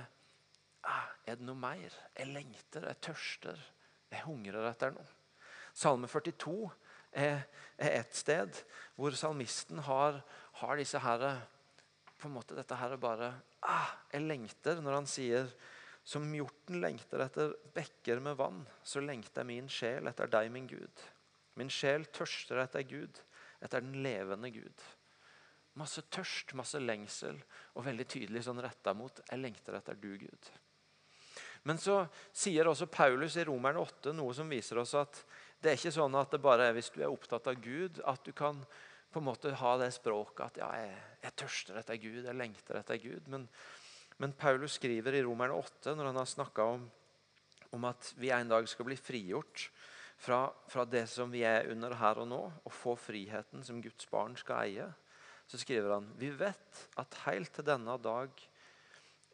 ah, 0.86 1.08
Er 1.26 1.38
det 1.38 1.46
noe 1.46 1.58
mer? 1.58 1.94
Jeg 2.16 2.30
lengter, 2.30 2.86
jeg 2.86 3.02
tørster, 3.08 3.64
jeg 4.12 4.26
hungrer 4.26 4.68
etter 4.70 4.94
noe. 4.94 5.08
Salme 5.74 6.10
42 6.10 6.54
er, 7.12 7.44
er 7.78 7.96
et 8.00 8.14
sted 8.16 8.62
hvor 8.98 9.14
salmisten 9.16 9.80
har, 9.86 10.20
har 10.60 10.76
disse 10.78 11.00
her, 11.00 11.26
på 12.20 12.28
en 12.28 12.36
måte 12.36 12.56
dette 12.56 12.76
her 12.76 12.96
bare 13.00 13.32
ah, 13.64 13.94
Jeg 14.12 14.26
lengter 14.28 14.80
når 14.84 14.98
han 14.98 15.08
sier 15.08 15.48
som 16.04 16.26
hjorten 16.34 16.80
lengter 16.80 17.22
etter 17.24 17.52
bekker 17.74 18.20
med 18.24 18.38
vann, 18.40 18.62
så 18.82 19.02
lengter 19.04 19.44
min 19.46 19.68
sjel 19.70 20.08
etter 20.08 20.30
deg, 20.32 20.48
min 20.52 20.68
Gud. 20.68 21.04
Min 21.60 21.70
sjel 21.70 22.06
tørster 22.12 22.62
etter 22.62 22.86
Gud, 22.88 23.20
etter 23.60 23.84
den 23.84 24.00
levende 24.02 24.50
Gud. 24.52 24.86
Masse 25.78 26.02
tørst, 26.10 26.54
masse 26.58 26.80
lengsel, 26.80 27.38
og 27.76 27.86
veldig 27.86 28.08
tydelig 28.10 28.42
sånn 28.46 28.62
retta 28.64 28.94
mot 28.96 29.20
'Jeg 29.22 29.38
lengter 29.38 29.76
etter 29.76 29.94
du, 29.94 30.16
Gud'. 30.18 30.50
Men 31.62 31.78
så 31.78 32.06
sier 32.32 32.68
også 32.68 32.88
Paulus 32.88 33.36
i 33.36 33.44
Romerne 33.44 33.80
8 33.80 34.14
noe 34.16 34.32
som 34.34 34.48
viser 34.48 34.80
oss 34.80 34.94
at 34.96 35.24
det 35.60 35.70
er 35.70 35.76
ikke 35.76 35.92
sånn 35.92 36.16
at 36.16 36.32
det 36.32 36.40
bare 36.42 36.70
er 36.70 36.76
hvis 36.76 36.88
du 36.94 37.02
er 37.02 37.12
opptatt 37.12 37.50
av 37.50 37.58
Gud, 37.60 38.00
at 38.08 38.24
du 38.24 38.32
kan 38.36 38.62
på 39.10 39.20
en 39.20 39.26
måte 39.26 39.52
ha 39.60 39.74
det 39.80 39.90
språket 39.92 40.44
at 40.46 40.60
ja, 40.62 40.70
jeg, 40.80 40.96
jeg 41.24 41.36
tørster 41.42 41.80
etter 41.80 41.98
Gud, 42.00 42.22
jeg 42.24 42.38
lengter 42.38 42.78
etter 42.80 43.00
Gud. 43.02 43.26
Men, 43.32 43.46
men 44.22 44.34
Paulus 44.38 44.78
skriver 44.78 45.18
i 45.18 45.22
Romerne 45.26 45.58
8, 45.58 45.96
når 45.98 46.12
han 46.12 46.20
har 46.20 46.30
snakka 46.30 46.68
om, 46.76 46.86
om, 47.74 47.88
at 47.90 48.12
vi 48.20 48.30
en 48.34 48.52
dag 48.52 48.68
skal 48.70 48.88
bli 48.88 48.96
frigjort 48.96 49.66
fra, 50.20 50.44
fra, 50.70 50.86
det 50.88 51.06
som 51.10 51.32
vi 51.32 51.42
er 51.48 51.68
under 51.72 51.96
her 51.98 52.22
og 52.22 52.30
nå, 52.30 52.40
og 52.64 52.76
få 52.76 52.94
friheten 52.98 53.66
som 53.66 53.82
Guds 53.82 54.08
barn 54.10 54.38
skal 54.38 54.64
eie, 54.68 54.86
så 55.50 55.58
skriver 55.58 55.96
han 55.96 56.06
vi 56.20 56.30
vet 56.30 56.86
at 57.00 57.20
helt 57.26 57.50
til 57.56 57.66
denne 57.66 57.96
dag 58.00 58.46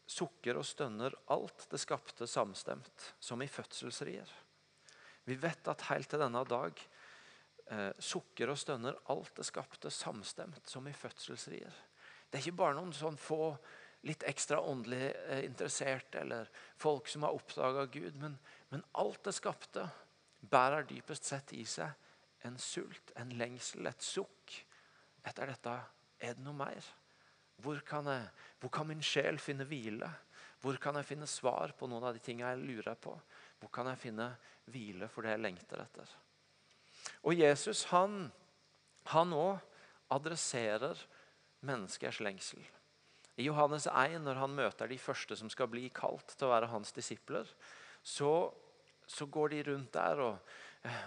sukker 0.07 0.57
og 0.57 0.65
stønner 0.65 1.13
alt 1.35 1.67
det 1.69 1.79
skapte 1.83 2.25
samstemt, 2.29 3.11
som 3.19 3.43
i 3.43 3.49
fødselsrier. 3.51 4.31
Vi 5.27 5.35
vet 5.35 5.67
at 5.67 5.89
helt 5.89 6.07
til 6.09 6.21
denne 6.23 6.43
dag 6.47 6.79
eh, 7.71 7.91
sukker 7.99 8.53
og 8.53 8.59
stønner 8.59 8.95
alt 9.11 9.33
det 9.35 9.45
skapte 9.47 9.91
samstemt, 9.91 10.63
som 10.71 10.87
i 10.87 10.95
fødselsrier. 10.95 11.83
Det 12.27 12.39
er 12.39 12.45
ikke 12.45 12.61
bare 12.61 12.77
noen 12.77 12.95
sånn 12.95 13.19
få 13.19 13.51
litt 14.07 14.23
ekstra 14.29 14.61
åndelig 14.63 15.09
eh, 15.27 15.43
interesserte 15.47 16.21
eller 16.21 16.49
folk 16.79 17.09
som 17.11 17.25
har 17.27 17.35
oppdaga 17.35 17.87
Gud, 17.91 18.15
men, 18.21 18.37
men, 18.71 18.85
alt 18.99 19.23
det 19.27 19.35
skapte 19.35 19.87
bærer 20.47 20.87
dypest 20.87 21.27
sett 21.27 21.51
i 21.57 21.65
seg 21.67 21.91
en 22.47 22.55
sult, 22.61 23.11
en 23.19 23.33
lengsel, 23.35 23.87
et 23.89 24.03
sukk 24.05 24.53
etter 25.27 25.51
dette. 25.51 25.73
Er 26.23 26.37
det 26.37 26.45
noe 26.45 26.55
mer? 26.55 26.85
Hvor 27.61 27.81
kan, 27.85 28.07
jeg, 28.07 28.29
hvor 28.61 28.71
kan 28.71 28.87
min 28.87 29.03
sjel 29.03 29.41
finne 29.41 29.65
hvile? 29.67 30.07
Hvor 30.61 30.77
kan 30.81 30.97
jeg 30.97 31.09
finne 31.09 31.27
svar 31.29 31.73
på 31.77 31.89
noen 31.89 32.05
av 32.07 32.15
de 32.15 32.21
tingene 32.23 32.53
jeg 32.53 32.63
lurer 32.69 32.97
på? 33.01 33.17
Hvor 33.59 33.71
kan 33.73 33.89
jeg 33.91 34.01
finne 34.01 34.31
hvile 34.71 35.09
for 35.09 35.25
det 35.25 35.35
jeg 35.35 35.43
lengter 35.43 35.81
etter? 35.81 36.09
Og 37.23 37.37
Jesus 37.37 37.85
han, 37.91 38.27
han 39.13 39.33
også 39.33 39.63
adresserer 40.13 40.99
menneskers 41.67 42.21
lengsel. 42.23 42.61
I 43.37 43.45
Johannes 43.45 43.85
1, 43.91 44.21
når 44.23 44.39
han 44.41 44.55
møter 44.57 44.89
de 44.89 44.97
første 44.97 45.35
som 45.37 45.49
skal 45.53 45.69
bli 45.69 45.89
kalt 45.93 46.33
til 46.33 46.47
å 46.47 46.53
være 46.55 46.71
hans 46.71 46.93
disipler, 46.95 47.49
så, 48.01 48.31
så 49.05 49.27
går 49.29 49.53
de 49.53 49.59
rundt 49.67 49.91
der, 49.93 50.21
og, 50.23 50.55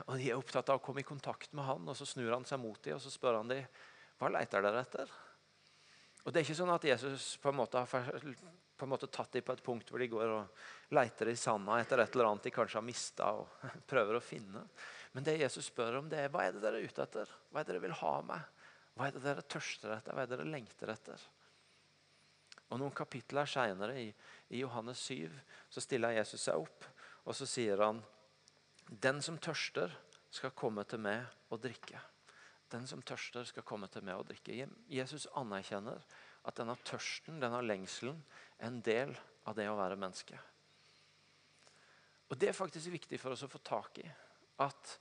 og, 0.07 0.15
de 0.15 0.29
er 0.29 0.39
opptatt 0.39 0.71
av 0.71 0.79
å 0.79 0.85
komme 0.85 1.03
i 1.03 1.09
kontakt 1.09 1.55
med 1.57 1.67
han. 1.67 1.89
og 1.89 1.99
Så 1.99 2.07
snur 2.07 2.31
han 2.37 2.47
seg 2.47 2.63
mot 2.63 2.79
dem 2.85 2.99
og 2.99 3.03
så 3.03 3.11
spør 3.13 3.41
han 3.41 3.51
dem, 3.51 3.67
hva 4.21 4.31
leter 4.31 4.63
dere 4.63 4.85
etter. 4.85 5.11
Og 6.23 6.31
Det 6.31 6.41
er 6.41 6.47
ikke 6.47 6.61
sånn 6.61 6.75
at 6.75 6.85
Jesus 6.87 7.33
på 7.41 7.51
en 7.51 7.59
måte 7.63 7.81
har 7.81 7.89
på 8.81 8.87
en 8.89 8.95
måte 8.95 9.11
tatt 9.13 9.37
dem 9.37 9.45
på 9.45 9.55
et 9.55 9.65
punkt 9.65 9.91
hvor 9.93 10.01
de 10.01 10.09
går 10.11 10.33
og 10.33 10.95
leter 10.97 11.31
i 11.31 11.37
sanda 11.39 11.77
etter 11.81 12.01
et 12.01 12.17
eller 12.17 12.31
annet 12.31 12.49
de 12.49 12.55
kanskje 12.55 12.81
har 12.81 12.87
mista 12.87 13.29
og 13.37 13.69
prøver 13.93 14.17
å 14.17 14.25
finne. 14.25 14.65
Men 15.13 15.27
det 15.27 15.41
Jesus 15.41 15.69
spør 15.69 15.99
om, 16.01 16.09
det 16.09 16.23
er 16.23 16.33
hva 16.33 16.47
er 16.47 16.55
det 16.55 16.63
dere 16.65 16.81
er 16.81 16.87
ute 16.87 17.05
etter? 17.05 17.31
Hva 17.51 17.61
er 17.61 17.69
det 17.69 17.75
dere 17.75 17.85
vil 17.85 17.99
ha 18.01 18.15
med? 18.25 18.65
Hva 18.95 19.09
er 19.09 19.17
det 19.17 19.23
dere 19.25 19.45
tørster 19.45 19.93
etter? 19.97 20.15
Hva 20.15 20.25
er 20.25 20.31
det 20.31 20.39
dere 20.39 20.53
lengter 20.53 20.93
etter? 20.93 21.25
Og 22.71 22.79
Noen 22.79 22.95
kapitler 22.95 23.49
seinere, 23.51 23.97
i, 23.99 24.11
i, 24.49 24.61
Johannes 24.61 25.03
7, 25.11 25.27
så 25.75 25.83
stiller 25.83 26.15
Jesus 26.15 26.47
seg 26.47 26.63
opp 26.63 26.87
og 27.27 27.35
så 27.37 27.47
sier 27.49 27.83
han 27.83 28.01
Den 28.87 29.21
som 29.23 29.37
tørster, 29.39 29.93
skal 30.31 30.55
komme 30.55 30.85
til 30.87 31.03
meg 31.03 31.25
og 31.51 31.59
drikke. 31.63 31.99
Den 32.71 32.87
som 32.87 33.03
tørster, 33.03 33.43
skal 33.47 33.67
komme 33.67 33.89
til 33.91 34.05
meg 34.07 34.19
og 34.19 34.29
drikke. 34.29 34.69
Jesus 34.87 35.27
anerkjenner 35.39 35.99
at 36.47 36.59
denne 36.59 36.77
tørsten, 36.87 37.41
denne 37.43 37.61
lengselen, 37.67 38.21
en 38.67 38.81
del 38.85 39.13
av 39.49 39.57
det 39.57 39.69
å 39.71 39.77
være 39.79 39.99
menneske. 40.01 40.39
Og 42.31 42.39
Det 42.39 42.49
er 42.49 42.57
faktisk 42.57 42.93
viktig 42.93 43.19
for 43.19 43.35
oss 43.35 43.43
å 43.43 43.51
få 43.51 43.59
tak 43.65 43.99
i. 43.99 44.07
At 44.63 44.99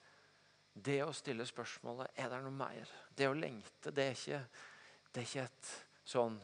det 0.73 1.01
å 1.03 1.13
stille 1.13 1.45
spørsmålet 1.45 2.17
er 2.17 2.31
det 2.31 2.39
noe 2.41 2.55
mer. 2.55 2.89
Det 3.15 3.27
å 3.29 3.37
lengte 3.37 3.91
det 3.93 4.05
er 4.07 4.17
ikke, 4.17 4.39
det 5.11 5.21
er 5.21 5.27
ikke 5.27 5.45
et 5.45 5.73
sånn 6.09 6.39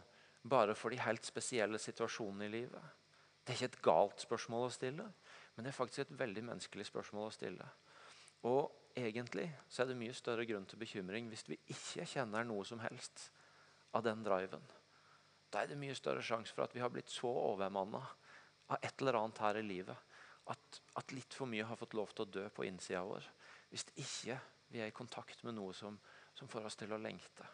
bare 0.46 0.76
for 0.78 0.94
de 0.94 1.02
helt 1.02 1.26
spesielle 1.26 1.80
situasjonene 1.82 2.46
i 2.46 2.54
livet. 2.54 2.94
Det 3.42 3.54
er 3.54 3.60
ikke 3.60 3.72
et 3.72 3.84
galt 3.86 4.22
spørsmål 4.26 4.68
å 4.68 4.74
stille, 4.74 5.06
men 5.56 5.66
det 5.66 5.72
er 5.72 5.78
faktisk 5.78 6.04
et 6.04 6.16
veldig 6.20 6.44
menneskelig 6.52 6.86
spørsmål 6.90 7.30
å 7.30 7.34
stille. 7.34 7.68
Og 8.46 8.94
egentlig 8.98 9.48
så 9.70 9.84
er 9.84 9.90
det 9.90 10.00
mye 10.00 10.16
større 10.18 10.46
grunn 10.46 10.66
til 10.70 10.82
bekymring 10.82 11.30
hvis 11.32 11.48
vi 11.50 11.58
ikke 11.74 12.08
kjenner 12.10 12.46
noe 12.46 12.66
som 12.68 12.82
helst 12.84 13.30
av 13.96 14.06
den 14.06 14.22
driven. 14.26 14.62
Da 15.56 15.62
er 15.64 15.70
det 15.72 15.80
mye 15.80 15.96
større 15.96 16.20
sjanse 16.20 16.52
for 16.52 16.66
at 16.66 16.74
vi 16.76 16.82
har 16.84 16.92
blitt 16.92 17.08
så 17.08 17.30
overmanna 17.32 18.02
av 18.68 18.82
et 18.82 19.00
eller 19.00 19.16
annet 19.22 19.38
her 19.40 19.60
i 19.62 19.64
livet 19.64 20.16
at, 20.52 20.80
at, 21.00 21.14
litt 21.16 21.32
for 21.32 21.48
mye 21.48 21.64
har 21.64 21.80
fått 21.80 21.96
lov 21.96 22.12
til 22.12 22.26
å 22.26 22.32
dø 22.38 22.44
på 22.52 22.66
innsida 22.68 23.06
vår. 23.08 23.24
Hvis 23.72 23.86
ikke 23.96 24.36
vi 24.74 24.82
er 24.84 24.92
i 24.92 24.98
kontakt 24.98 25.46
med 25.48 25.56
noe 25.56 25.72
som, 25.74 25.96
som 26.36 26.52
får 26.52 26.68
oss 26.68 26.76
til 26.76 26.92
å 26.92 27.00
lengte. 27.00 27.48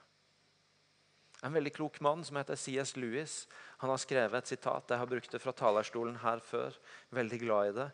En 1.45 1.53
veldig 1.53 1.75
klok 1.77 1.99
mann 2.01 2.25
som 2.25 2.39
heter 2.41 2.57
C.S. 2.57 2.95
Lewis 2.97 3.43
han 3.83 3.93
har 3.93 4.01
skrevet 4.01 4.41
et 4.41 4.55
sitat. 4.55 4.89
Jeg 4.89 5.01
har 5.03 5.13
brukt 5.13 5.37
det 5.37 5.41
fra 5.43 5.53
talerstolen 5.53 6.17
her 6.25 6.41
før. 6.41 6.81
Veldig 7.13 7.39
glad 7.45 7.69
i 7.69 7.77
det. 7.83 7.87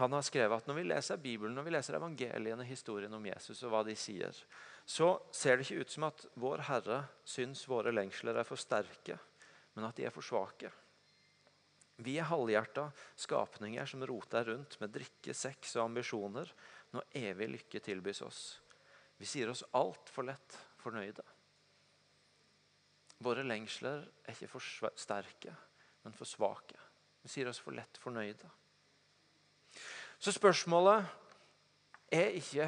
Han 0.00 0.16
har 0.16 0.24
skrevet 0.26 0.64
at 0.64 0.72
når 0.72 0.80
vi 0.80 0.86
leser 0.88 1.20
Bibelen 1.20 1.54
når 1.54 1.68
vi 1.68 1.76
leser 1.76 2.00
evangeliene, 2.00 2.64
historien 2.64 3.12
om 3.12 3.28
Jesus 3.28 3.60
og 3.62 3.76
hva 3.76 3.84
de 3.86 3.94
sier, 3.94 4.40
så 4.84 5.12
ser 5.32 5.60
det 5.60 5.68
ikke 5.68 5.84
ut 5.84 5.94
som 5.94 6.08
at 6.08 6.24
vår 6.40 6.64
Herre 6.66 7.04
syns 7.28 7.62
våre 7.70 7.92
lengsler 7.94 8.40
er 8.40 8.48
for 8.48 8.60
sterke, 8.60 9.20
men 9.74 9.86
at 9.88 9.98
de 9.98 10.06
er 10.06 10.14
for 10.14 10.24
svake. 10.24 10.70
Vi 12.02 12.16
er 12.18 12.26
halvhjerta 12.26 12.88
skapninger 13.14 13.86
som 13.86 14.02
roter 14.06 14.48
rundt 14.50 14.78
med 14.80 14.94
drikke, 14.94 15.34
sex 15.34 15.76
og 15.76 15.84
ambisjoner 15.86 16.50
når 16.94 17.18
evig 17.20 17.50
lykke 17.52 17.82
tilbys 17.82 18.22
oss. 18.26 18.42
Vi 19.18 19.28
sier 19.30 19.50
oss 19.52 19.62
altfor 19.78 20.26
lett 20.26 20.58
fornøyde. 20.82 21.22
Våre 23.22 23.44
lengsler 23.46 24.02
er 24.24 24.34
ikke 24.34 24.50
for 24.56 24.90
sterke, 24.98 25.54
men 26.02 26.16
for 26.16 26.28
svake. 26.28 26.80
Vi 27.22 27.30
sier 27.30 27.48
oss 27.48 27.62
for 27.62 27.76
lett 27.76 28.00
fornøyde. 28.02 28.50
Så 30.18 30.34
spørsmålet 30.34 31.06
er 32.12 32.34
ikke 32.36 32.66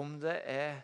om 0.00 0.16
det 0.20 0.40
er 0.50 0.82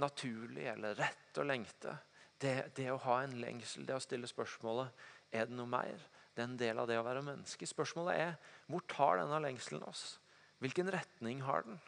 naturlig 0.00 0.66
eller 0.70 0.96
rett 0.98 1.40
å 1.40 1.46
lengte. 1.46 1.96
Det, 2.44 2.54
det, 2.76 2.90
å 2.92 3.00
ha 3.06 3.22
en 3.22 3.38
lengsel, 3.40 3.86
det 3.88 3.96
å 3.96 4.02
stille 4.02 4.28
spørsmålet 4.28 5.06
er 5.32 5.48
det 5.48 5.56
noe 5.56 5.70
mer. 5.70 6.02
Det 6.34 6.42
er 6.42 6.48
en 6.50 6.58
del 6.60 6.80
av 6.82 6.88
det 6.90 6.98
å 7.00 7.06
være 7.06 7.24
menneske. 7.24 7.66
Spørsmålet 7.68 8.20
er 8.20 8.34
hvor 8.68 8.84
tar 8.90 9.22
denne 9.22 9.38
lengselen 9.46 9.84
oss? 9.88 10.18
Hvilken 10.60 10.90
retning 10.92 11.40
har 11.46 11.64
den? 11.64 11.78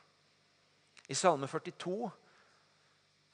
I 1.13 1.17
Salme 1.19 1.49
42 1.51 1.99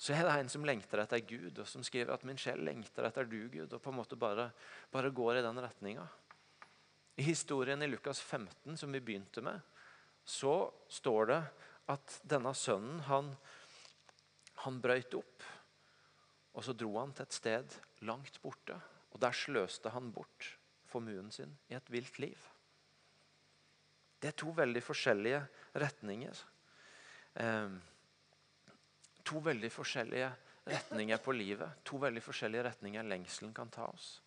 så 0.02 0.16
er 0.16 0.26
det 0.26 0.34
en 0.34 0.50
som 0.50 0.64
lengter 0.66 0.98
etter 0.98 1.22
Gud, 1.22 1.60
og 1.62 1.68
som 1.68 1.84
skriver 1.86 2.10
at 2.14 2.24
'min 2.26 2.40
sjel 2.40 2.64
lengter 2.66 3.06
etter 3.06 3.24
du, 3.24 3.46
Gud', 3.48 3.72
og 3.72 3.82
på 3.82 3.90
en 3.92 4.00
måte 4.00 4.18
bare, 4.18 4.50
bare 4.90 5.12
går 5.14 5.38
i 5.38 5.44
den 5.46 5.60
retninga. 5.62 6.06
I 7.16 7.22
historien 7.22 7.82
i 7.82 7.86
Lukas 7.86 8.20
15, 8.20 8.76
som 8.76 8.92
vi 8.92 9.00
begynte 9.00 9.42
med, 9.42 9.60
så 10.24 10.72
står 10.88 11.26
det 11.26 11.42
at 11.92 12.20
denne 12.24 12.54
sønnen 12.54 13.00
han, 13.06 13.36
han 14.64 14.80
brøyt 14.80 15.14
opp. 15.14 15.42
Og 16.52 16.64
så 16.64 16.74
dro 16.76 16.90
han 16.98 17.14
til 17.16 17.26
et 17.26 17.36
sted 17.36 17.76
langt 18.04 18.40
borte, 18.42 18.76
og 19.12 19.20
der 19.22 19.36
sløste 19.36 19.92
han 19.94 20.10
bort 20.12 20.56
formuen 20.88 21.30
sin 21.32 21.54
i 21.70 21.76
et 21.78 21.92
vilt 21.92 22.18
liv. 22.20 22.48
Det 24.22 24.30
er 24.30 24.38
to 24.38 24.52
veldig 24.54 24.82
forskjellige 24.84 25.40
retninger. 25.82 26.42
Eh, 27.42 27.70
to 29.24 29.40
veldig 29.42 29.70
forskjellige 29.72 30.28
retninger 30.68 31.22
på 31.24 31.34
livet. 31.34 31.80
To 31.88 31.98
veldig 32.02 32.22
forskjellige 32.22 32.68
retninger 32.68 33.08
lengselen 33.08 33.54
kan 33.54 33.72
ta 33.72 33.88
oss. 33.90 34.20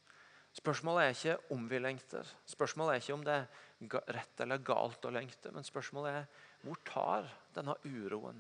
Spørsmålet 0.56 1.04
er 1.04 1.14
ikke 1.14 1.54
om 1.56 1.64
vi 1.68 1.80
lengter. 1.80 2.28
Spørsmålet 2.48 2.94
er 2.94 3.02
ikke 3.04 3.16
om 3.18 3.24
det 3.28 3.38
er 3.38 4.12
rett 4.16 4.44
eller 4.44 4.64
galt 4.64 5.08
å 5.08 5.12
lengte. 5.12 5.52
Men 5.52 5.68
spørsmålet 5.68 6.20
er 6.22 6.44
hvor 6.64 6.80
tar 6.88 7.28
denne 7.56 7.76
uroen, 7.84 8.40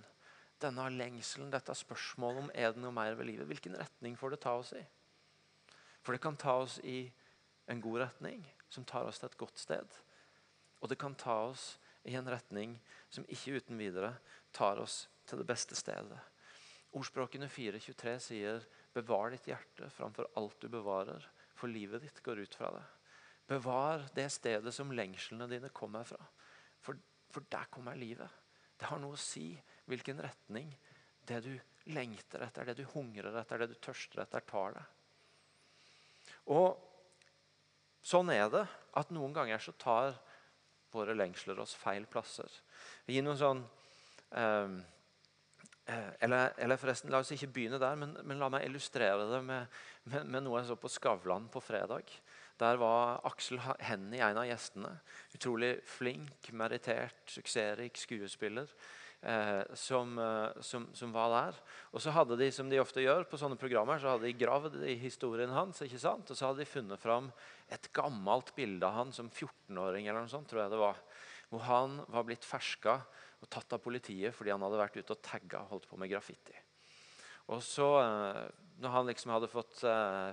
denne 0.65 0.89
lengselen, 0.91 1.53
dette 1.53 1.75
spørsmålet 1.77 2.43
om 2.43 2.51
er 2.53 2.73
det 2.73 2.81
noe 2.83 2.93
mer 2.95 3.15
ved 3.17 3.29
livet, 3.29 3.47
hvilken 3.49 3.77
retning 3.79 4.17
får 4.19 4.35
det 4.35 4.41
ta 4.45 4.55
oss 4.59 4.73
i? 4.77 4.83
For 6.03 6.13
det 6.13 6.21
kan 6.21 6.37
ta 6.37 6.57
oss 6.61 6.79
i 6.83 7.05
en 7.71 7.81
god 7.81 8.03
retning, 8.03 8.43
som 8.69 8.85
tar 8.85 9.07
oss 9.09 9.21
til 9.21 9.29
et 9.29 9.39
godt 9.39 9.61
sted. 9.61 9.97
Og 10.81 10.91
det 10.91 10.99
kan 11.01 11.15
ta 11.17 11.37
oss 11.47 11.75
i 12.05 12.13
en 12.17 12.29
retning 12.29 12.75
som 13.09 13.25
ikke 13.31 13.57
uten 13.57 13.79
videre 13.79 14.13
tar 14.53 14.81
oss 14.81 15.05
til 15.25 15.41
det 15.41 15.47
beste 15.49 15.77
stedet. 15.77 16.19
Ordspråkene 16.95 17.49
4.23 17.51 18.19
sier 18.23 18.65
'bevar 18.93 19.33
ditt 19.33 19.49
hjerte 19.49 19.89
framfor 19.91 20.29
alt 20.37 20.61
du 20.61 20.69
bevarer', 20.69 21.25
for 21.55 21.67
livet 21.67 22.01
ditt 22.01 22.21
går 22.23 22.39
ut 22.45 22.55
fra 22.55 22.71
det. 22.71 22.83
Bevar 23.47 24.05
det 24.15 24.29
stedet 24.31 24.73
som 24.73 24.91
lengslene 24.91 25.47
dine 25.49 25.69
kommer 25.69 26.03
fra, 26.03 26.21
for, 26.81 26.95
for 27.29 27.43
der 27.51 27.67
kommer 27.71 27.95
livet. 27.95 28.29
Det 28.79 28.87
har 28.87 28.99
noe 28.99 29.17
å 29.17 29.19
si 29.19 29.53
hvilken 29.89 30.21
retning 30.23 30.71
det 31.25 31.41
du 31.45 31.53
lengter 31.93 32.45
etter, 32.45 32.65
det 32.65 32.79
du 32.79 32.85
hungrer 32.93 33.35
etter, 33.41 33.61
det 33.61 33.73
du 33.73 33.79
tørster 33.81 34.23
etter, 34.23 34.45
tar 34.45 34.77
deg. 34.77 36.33
Og 36.53 36.77
sånn 38.05 38.29
er 38.33 38.49
det 38.53 38.65
at 38.97 39.13
noen 39.13 39.33
ganger 39.33 39.61
så 39.61 39.73
tar 39.77 40.15
våre 40.93 41.15
lengsler 41.17 41.59
oss 41.59 41.75
feil 41.77 42.05
plasser. 42.09 42.49
Vi 43.05 43.17
gir 43.17 43.25
noen 43.25 43.41
sånn 43.41 43.63
eh, 44.37 44.77
Eh, 45.85 46.09
eller, 46.19 46.53
eller, 46.57 46.79
forresten, 46.81 47.11
La 47.13 47.19
oss 47.21 47.29
ikke 47.35 47.51
begynne 47.53 47.77
der, 47.81 47.97
men, 47.99 48.15
men 48.25 48.39
la 48.41 48.49
meg 48.49 48.65
illustrere 48.65 49.27
det 49.29 49.41
med, 49.45 49.75
med, 50.09 50.23
med, 50.25 50.41
noe 50.45 50.57
jeg 50.57 50.71
så 50.71 50.77
på 50.81 50.89
Skavlan 50.89 51.45
på 51.53 51.61
fredag. 51.61 52.09
Der 52.57 52.79
var 52.81 53.19
Aksel 53.27 53.59
Hennie 53.83 54.23
en 54.25 54.39
av 54.41 54.47
gjestene. 54.49 54.95
Utrolig 55.37 55.75
flink, 55.85 56.49
merittert, 56.57 57.19
suksessrik 57.29 57.99
skuespiller. 58.01 58.71
Eh, 59.21 59.63
som, 59.73 60.19
eh, 60.19 60.61
som, 60.61 60.87
som, 60.93 61.11
var 61.11 61.31
der. 61.33 61.55
Og 61.91 62.01
så 62.01 62.11
hadde 62.13 62.37
de, 62.37 62.51
som 62.53 62.69
de 62.69 62.77
ofte 62.77 63.01
gjør 63.01 63.23
på 63.25 63.39
sånne 63.41 63.57
programmer, 63.57 63.97
så 63.97 64.11
hadde 64.13 64.27
de 64.27 64.37
gravd 64.37 64.75
i 64.85 64.93
historien 65.01 65.49
hans. 65.49 65.81
ikke 65.81 66.01
sant? 66.01 66.29
Og 66.29 66.37
så 66.37 66.45
hadde 66.45 66.61
de 66.61 66.69
funnet 66.69 67.01
fram 67.01 67.31
et 67.73 67.89
gammelt 67.95 68.53
bilde 68.57 68.85
av 68.85 68.99
han 68.99 69.15
som 69.15 69.31
14-åring, 69.31 70.05
eller 70.05 70.27
noe 70.27 70.31
sånt, 70.31 70.45
tror 70.51 70.65
jeg 70.65 70.75
det 70.75 70.81
var. 70.83 71.01
Hvor 71.49 71.65
han 71.65 71.97
var 72.13 72.27
blitt 72.27 72.45
ferska 72.45 72.99
og 73.41 73.49
tatt 73.49 73.73
av 73.73 73.81
politiet 73.81 74.33
fordi 74.35 74.53
han 74.53 74.61
hadde 74.61 74.83
vært 74.83 74.99
ute 74.99 75.17
og 75.17 75.25
tagga 75.25 75.63
og 75.63 75.73
holdt 75.73 75.89
på 75.89 75.97
med 76.01 76.11
graffiti. 76.13 76.61
Og 77.49 77.65
så, 77.65 77.89
eh, 78.03 78.43
når 78.83 78.93
han 78.93 79.09
liksom 79.09 79.33
hadde 79.33 79.49
fått 79.49 79.81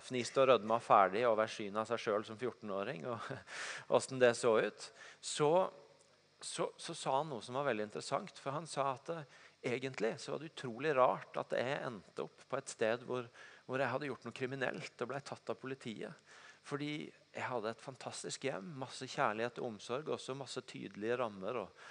fnist 0.05 0.37
og 0.43 0.49
rødma 0.51 0.81
ferdig 0.83 1.23
over 1.29 1.49
synet 1.49 1.81
av 1.81 1.89
seg 1.89 2.01
sjøl 2.03 2.25
som 2.29 2.37
14-åring, 2.37 3.07
og 3.09 3.33
åssen 3.97 4.21
det 4.21 4.35
så 4.37 4.59
ut, 4.61 4.89
så, 5.23 5.53
så, 6.45 6.69
så, 6.77 6.95
sa 6.95 7.17
han 7.19 7.31
noe 7.33 7.45
som 7.45 7.57
var 7.59 7.69
veldig 7.69 7.89
interessant. 7.89 8.39
For 8.43 8.55
han 8.55 8.69
sa 8.71 8.93
at 8.93 9.11
eh, 9.15 9.35
egentlig 9.73 10.15
så 10.21 10.35
var 10.35 10.43
det 10.43 10.53
utrolig 10.53 10.95
rart 10.99 11.37
at 11.41 11.55
jeg 11.57 11.81
endte 11.87 12.27
opp 12.27 12.47
på 12.49 12.59
et 12.59 12.73
sted 12.73 13.05
hvor, 13.09 13.29
hvor 13.67 13.83
jeg 13.83 13.93
hadde 13.95 14.09
gjort 14.11 14.27
noe 14.27 14.37
kriminelt 14.37 15.05
og 15.05 15.13
ble 15.13 15.21
tatt 15.25 15.53
av 15.53 15.61
politiet. 15.61 16.33
Fordi 16.67 16.95
jeg 17.05 17.47
hadde 17.49 17.73
et 17.73 17.83
fantastisk 17.83 18.47
hjem. 18.47 18.73
Masse 18.83 19.09
kjærlighet 19.11 19.59
og 19.63 19.73
omsorg. 19.73 20.11
Også 20.15 20.37
masse 20.39 20.63
tydelige 20.69 21.19
rammer 21.19 21.63
og 21.65 21.87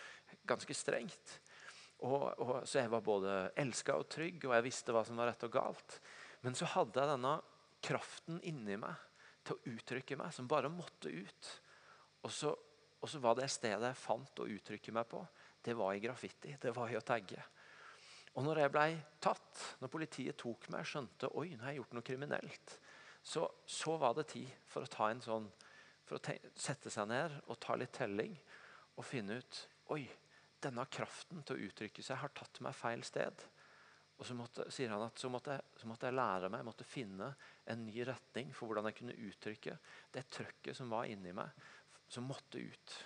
ganske 0.48 0.76
strengt. 0.76 1.38
Og, 2.02 2.28
og, 2.42 2.54
så 2.66 2.82
jeg 2.82 2.92
var 2.92 3.04
både 3.06 3.34
elska 3.62 3.96
og 4.00 4.08
trygg, 4.10 4.48
og 4.48 4.56
jeg 4.56 4.66
visste 4.66 4.94
hva 4.96 5.04
som 5.06 5.20
var 5.20 5.30
rett 5.30 5.44
og 5.46 5.54
galt. 5.54 5.98
Men 6.42 6.56
så 6.58 6.70
hadde 6.72 6.98
jeg 6.98 7.12
denne 7.12 7.36
kraften 7.86 8.40
inni 8.48 8.78
meg 8.80 8.98
til 9.46 9.58
å 9.58 9.74
uttrykke 9.74 10.18
meg, 10.18 10.34
som 10.34 10.50
bare 10.50 10.72
måtte 10.72 11.12
ut. 11.12 11.52
Og 12.26 12.34
så, 12.34 12.54
og 13.02 13.10
så 13.10 13.20
var 13.22 13.38
det 13.38 13.50
stedet 13.50 13.90
jeg 13.90 13.98
fant 13.98 14.42
å 14.44 14.48
uttrykke 14.48 14.94
meg 14.94 15.08
på, 15.10 15.22
det 15.66 15.74
var 15.78 15.96
i 15.96 16.02
graffiti. 16.02 16.54
Det 16.62 16.74
var 16.76 16.90
i 16.90 16.98
å 16.98 17.06
tagge. 17.06 17.42
Og 18.38 18.46
når 18.46 18.62
jeg 18.62 18.72
ble 18.74 18.86
tatt, 19.22 19.64
når 19.82 19.92
politiet 19.92 20.38
tok 20.40 20.70
meg, 20.72 20.88
skjønte 20.88 21.32
oi, 21.38 21.50
nå 21.56 21.66
har 21.66 21.74
jeg 21.74 21.82
gjort 21.82 21.96
noe 21.98 22.08
kriminelt, 22.08 22.76
så, 23.22 23.44
så 23.66 23.98
var 24.02 24.16
det 24.18 24.30
tid 24.32 24.50
for 24.70 24.86
å 24.86 25.10
sånn, 25.22 25.50
for 26.08 26.18
å 26.18 26.36
sette 26.56 26.94
seg 26.94 27.10
ned 27.12 27.36
og 27.48 27.60
ta 27.62 27.76
litt 27.78 27.94
telling 27.98 28.34
og 28.96 29.06
finne 29.06 29.42
ut 29.42 29.60
oi, 29.94 30.06
denne 30.62 30.86
kraften 30.94 31.42
til 31.44 31.58
å 31.58 31.68
uttrykke 31.68 32.06
seg 32.06 32.22
har 32.22 32.34
tatt 32.38 32.62
meg 32.64 32.78
feil 32.78 33.04
sted. 33.06 33.44
Og 34.22 34.28
så 34.28 34.36
måtte, 34.38 34.68
sier 34.70 34.92
han 34.94 35.02
at 35.02 35.18
så 35.18 35.32
måtte, 35.34 35.56
så 35.82 35.88
måtte, 35.90 36.06
jeg 36.06 36.14
lære 36.14 36.52
meg, 36.52 36.62
jeg 36.62 36.68
måtte 36.68 36.86
finne 36.86 37.32
en 37.74 37.86
ny 37.88 38.04
retning 38.06 38.52
for 38.54 38.70
hvordan 38.70 38.86
jeg 38.92 39.00
kunne 39.00 39.18
uttrykke 39.18 39.78
det 40.14 40.24
trøkket 40.30 40.78
som 40.78 40.94
var 40.94 41.10
inni 41.10 41.34
meg, 41.34 41.50
som 42.12 42.28
måtte 42.28 42.60
ut. 42.60 42.98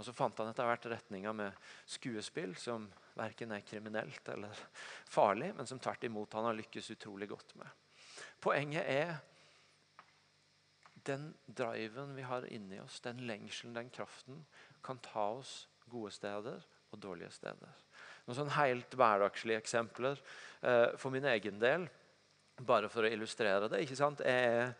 Og 0.00 0.04
Så 0.04 0.14
fant 0.16 0.38
han 0.40 0.48
etter 0.48 0.64
hvert 0.64 0.86
retninga 0.94 1.32
med 1.36 1.56
skuespill, 1.88 2.54
som 2.56 2.86
verken 3.18 3.52
er 3.52 3.64
kriminelt 3.66 4.28
eller 4.32 4.62
farlig, 5.08 5.50
men 5.56 5.68
som 5.68 5.80
tvert 5.82 6.06
imot 6.08 6.36
han 6.38 6.48
har 6.48 6.56
lykkes 6.56 6.92
utrolig 6.94 7.28
godt 7.28 7.52
med. 7.60 7.68
Poenget 8.40 8.88
er 8.88 9.18
den 11.04 11.30
driven 11.44 12.14
vi 12.16 12.24
har 12.24 12.46
inni 12.52 12.80
oss, 12.80 13.00
den 13.04 13.20
lengselen, 13.28 13.76
den 13.76 13.90
kraften, 13.92 14.44
kan 14.84 15.00
ta 15.04 15.26
oss 15.40 15.68
gode 15.90 16.12
steder 16.16 16.64
og 16.90 17.00
dårlige 17.00 17.32
steder. 17.34 17.76
Noen 18.26 18.38
sånn 18.38 18.52
helt 18.56 18.96
hverdagslige 18.96 19.60
eksempler 19.60 20.20
eh, 20.62 20.96
for 21.00 21.12
min 21.12 21.28
egen 21.28 21.60
del, 21.60 21.86
bare 22.60 22.88
for 22.92 23.04
å 23.04 23.12
illustrere 23.12 23.68
det. 23.72 23.84
ikke 23.84 23.98
sant? 23.98 24.20
Jeg, 24.24 24.72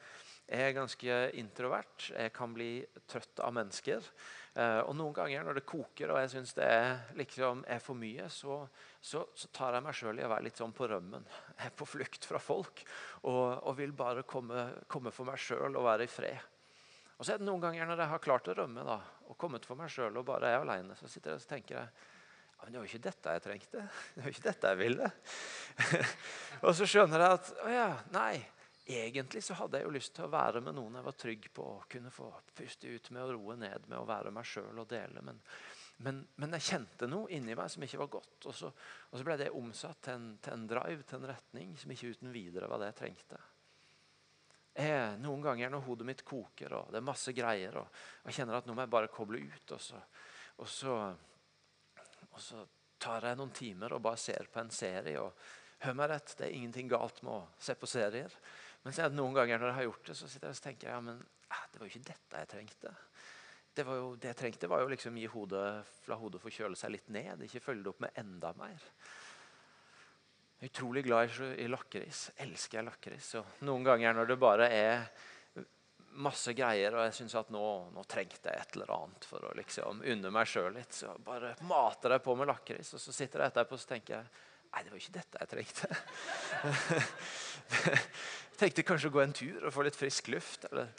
jeg 0.50 0.66
er 0.66 0.74
ganske 0.74 1.16
introvert. 1.38 2.08
Jeg 2.10 2.32
kan 2.34 2.54
bli 2.54 2.80
trøtt 3.06 3.38
av 3.44 3.52
mennesker. 3.54 4.02
Uh, 4.50 4.82
og 4.82 4.96
Noen 4.98 5.14
ganger 5.14 5.44
når 5.46 5.60
det 5.60 5.68
koker 5.68 6.10
og 6.10 6.18
jeg 6.18 6.32
syns 6.32 6.56
det 6.56 6.66
er, 6.66 6.88
liksom, 7.14 7.62
er, 7.70 7.78
for 7.84 7.94
mye, 7.94 8.26
så, 8.34 8.56
så, 8.98 9.22
så 9.30 9.50
tar 9.54 9.76
jeg 9.78 9.86
meg 9.86 9.94
sjøl 9.94 10.18
i 10.18 10.24
å 10.26 10.32
være 10.32 10.48
litt 10.48 10.58
sånn 10.58 10.74
på 10.74 10.88
rømmen. 10.90 11.28
Jeg 11.54 11.70
er 11.70 11.76
på 11.78 11.86
flukt 11.86 12.26
fra 12.26 12.42
folk 12.42 12.82
og, 13.22 13.44
og 13.62 13.78
vil 13.78 13.94
bare 13.94 14.26
komme, 14.26 14.66
komme 14.90 15.14
for 15.14 15.30
meg 15.30 15.38
sjøl 15.38 15.70
og 15.70 15.86
være 15.86 16.08
i 16.08 16.10
fred. 16.10 16.50
Og 17.20 17.22
så 17.22 17.36
er 17.36 17.38
det 17.38 17.46
noen 17.46 17.62
ganger 17.62 17.86
når 17.86 18.02
jeg 18.02 18.10
har 18.16 18.26
klart 18.26 18.50
å 18.50 18.58
rømme 18.58 18.82
da, 18.90 18.98
og 19.30 19.38
kommet 19.38 19.66
for 19.68 19.78
meg 19.78 19.92
sjøl 19.92 20.18
og 20.18 20.26
bare 20.26 20.50
er 20.50 20.64
aleine, 20.64 20.98
så 20.98 21.06
sitter 21.06 21.36
jeg 21.36 21.44
og 21.44 21.50
tenker 21.54 21.78
jeg, 21.78 22.06
ja, 22.50 22.64
men 22.64 22.72
det 22.72 22.80
var 22.80 22.86
jo 22.88 22.90
ikke 22.90 23.06
dette 23.06 23.34
jeg 23.36 23.42
trengte. 23.46 23.82
Det 24.16 24.24
var 24.24 24.32
ikke 24.34 24.48
dette 24.50 24.70
jeg 24.72 24.80
ville. 24.82 25.10
og 26.66 26.72
så 26.74 26.88
skjønner 26.90 27.22
jeg 27.22 27.38
at 27.38 27.52
å 27.62 27.70
ja, 27.70 27.90
nei, 28.16 28.34
Egentlig 28.90 29.42
så 29.44 29.54
hadde 29.54 29.78
jeg 29.78 29.86
jo 29.86 29.92
lyst 29.94 30.14
til 30.16 30.26
å 30.26 30.32
være 30.32 30.62
med 30.64 30.74
noen 30.74 30.96
jeg 30.98 31.06
var 31.06 31.18
trygg 31.18 31.44
på. 31.54 31.66
og 31.76 31.84
Kunne 31.90 32.12
få 32.14 32.30
puste 32.56 32.90
ut 32.90 33.10
med 33.14 33.22
å 33.22 33.36
roe 33.36 33.56
ned 33.60 33.86
med 33.90 33.98
å 34.00 34.08
være 34.08 34.32
meg 34.34 34.48
sjøl 34.48 34.82
og 34.82 34.88
dele. 34.90 35.22
Men, 35.26 35.38
men, 36.06 36.20
men, 36.40 36.56
jeg 36.56 36.66
kjente 36.70 37.08
noe 37.10 37.30
inni 37.36 37.56
meg 37.58 37.70
som 37.72 37.84
ikke 37.86 38.00
var 38.02 38.10
godt. 38.16 38.48
Og 38.50 38.56
så, 38.56 38.72
og 39.10 39.14
så 39.14 39.26
ble 39.26 39.36
det 39.40 39.52
omsatt 39.54 40.02
til 40.06 40.16
en, 40.16 40.26
til 40.42 40.56
en, 40.56 40.66
drive, 40.70 41.06
til 41.06 41.20
en 41.20 41.30
retning, 41.30 41.76
som 41.78 41.94
ikke 41.94 42.14
uten 42.16 42.34
videre 42.34 42.70
var 42.70 42.82
det 42.82 42.90
jeg 42.92 43.00
trengte. 43.04 43.40
Jeg, 44.80 45.16
noen 45.20 45.42
ganger 45.44 45.72
når 45.72 45.82
hodet 45.84 46.06
mitt 46.08 46.20
koker 46.24 46.72
og 46.78 46.92
det 46.94 47.00
er 47.00 47.04
masse 47.04 47.32
greier, 47.36 47.74
og 47.82 48.28
jeg 48.28 48.38
kjenner 48.38 48.60
at 48.60 48.68
nå 48.68 48.76
må 48.76 48.84
jeg 48.84 48.92
bare 48.94 49.10
koble 49.12 49.40
ut, 49.42 49.72
og 49.74 49.80
så, 49.82 49.98
og 50.62 50.68
så, 50.70 50.94
og 52.30 52.38
så 52.40 52.62
tar 53.00 53.26
jeg 53.26 53.38
noen 53.40 53.52
timer 53.56 53.96
og 53.96 54.04
bare 54.04 54.20
ser 54.20 54.48
på 54.52 54.62
en 54.62 54.72
serie. 54.72 55.20
og 55.20 55.34
Hør 55.84 55.96
meg 55.96 56.10
rett, 56.12 56.34
det 56.38 56.46
er 56.46 56.56
ingenting 56.56 56.90
galt 56.92 57.22
med 57.24 57.32
å 57.32 57.44
se 57.60 57.74
på 57.78 57.88
serier. 57.88 58.34
Men 58.82 58.96
så 58.96 59.04
er 59.04 59.12
det 59.12 59.18
noen 59.18 59.36
ganger 59.36 59.60
når 59.60 59.70
jeg 59.70 59.78
har 59.78 59.88
gjort 59.88 60.08
det, 60.08 60.16
så 60.16 60.28
sitter 60.30 60.48
jeg 60.48 60.56
og 60.56 60.64
tenker 60.64 60.92
ja, 60.92 61.00
men 61.04 61.20
det 61.70 61.80
var 61.80 61.86
jo 61.86 61.92
ikke 61.92 62.10
dette 62.10 62.42
jeg 62.42 62.50
trengte. 62.50 62.92
Det, 63.74 63.84
jo, 63.86 64.14
det 64.18 64.30
jeg 64.32 64.38
trengte, 64.40 64.70
var 64.70 64.82
jo 64.82 64.90
liksom 64.90 65.18
gi 65.20 65.26
hodet, 65.30 65.66
la 66.10 66.18
hodet 66.18 66.40
forkjøle 66.42 66.78
seg 66.78 66.94
litt 66.94 67.10
ned. 67.14 67.44
Ikke 67.46 67.62
følge 67.62 67.84
det 67.86 67.92
opp 67.92 68.00
med 68.02 68.18
enda 68.20 68.52
mer. 68.58 68.86
Jeg 70.60 70.66
er 70.66 70.72
utrolig 70.72 71.04
glad 71.06 71.30
i, 71.30 71.50
i 71.64 71.68
lakris. 71.70 72.26
Elsker 72.42 72.80
jeg 72.80 72.88
lakris. 72.88 73.30
Noen 73.68 73.86
ganger 73.86 74.16
når 74.16 74.32
det 74.32 74.40
bare 74.42 74.66
er 74.74 75.06
masse 76.20 76.52
greier, 76.58 76.96
og 76.96 77.04
jeg 77.06 77.16
syns 77.20 77.36
at 77.38 77.52
nå, 77.54 77.64
nå, 77.94 78.02
trengte 78.10 78.50
jeg 78.50 78.64
et 78.64 78.76
eller 78.76 78.90
annet 78.96 79.26
for 79.30 79.46
å 79.46 79.54
liksom 79.56 80.02
unne 80.02 80.32
meg 80.34 80.48
sjøl 80.50 80.72
litt, 80.74 80.92
så 80.96 81.14
bare 81.24 81.54
mater 81.70 82.16
jeg 82.16 82.24
på 82.24 82.34
med 82.36 82.50
lakris. 82.50 82.94
Og 82.98 83.02
så 83.02 83.14
sitter 83.14 83.44
jeg 83.44 83.54
etterpå 83.54 83.78
og 83.78 83.90
tenker 83.94 84.18
jeg, 84.18 84.46
Nei, 84.70 84.84
det 84.86 84.92
var 84.92 85.00
jo 85.00 85.02
ikke 85.02 85.16
dette 85.16 85.40
jeg 85.40 85.48
trengte. 85.50 85.88
tenkte 88.60 88.84
kanskje 88.86 89.10
å 89.10 89.14
gå 89.14 89.24
en 89.24 89.34
tur 89.36 89.66
og 89.66 89.74
få 89.74 89.84
litt 89.86 89.98
frisk 89.98 90.30
luft. 90.32 90.66
Eller. 90.70 90.92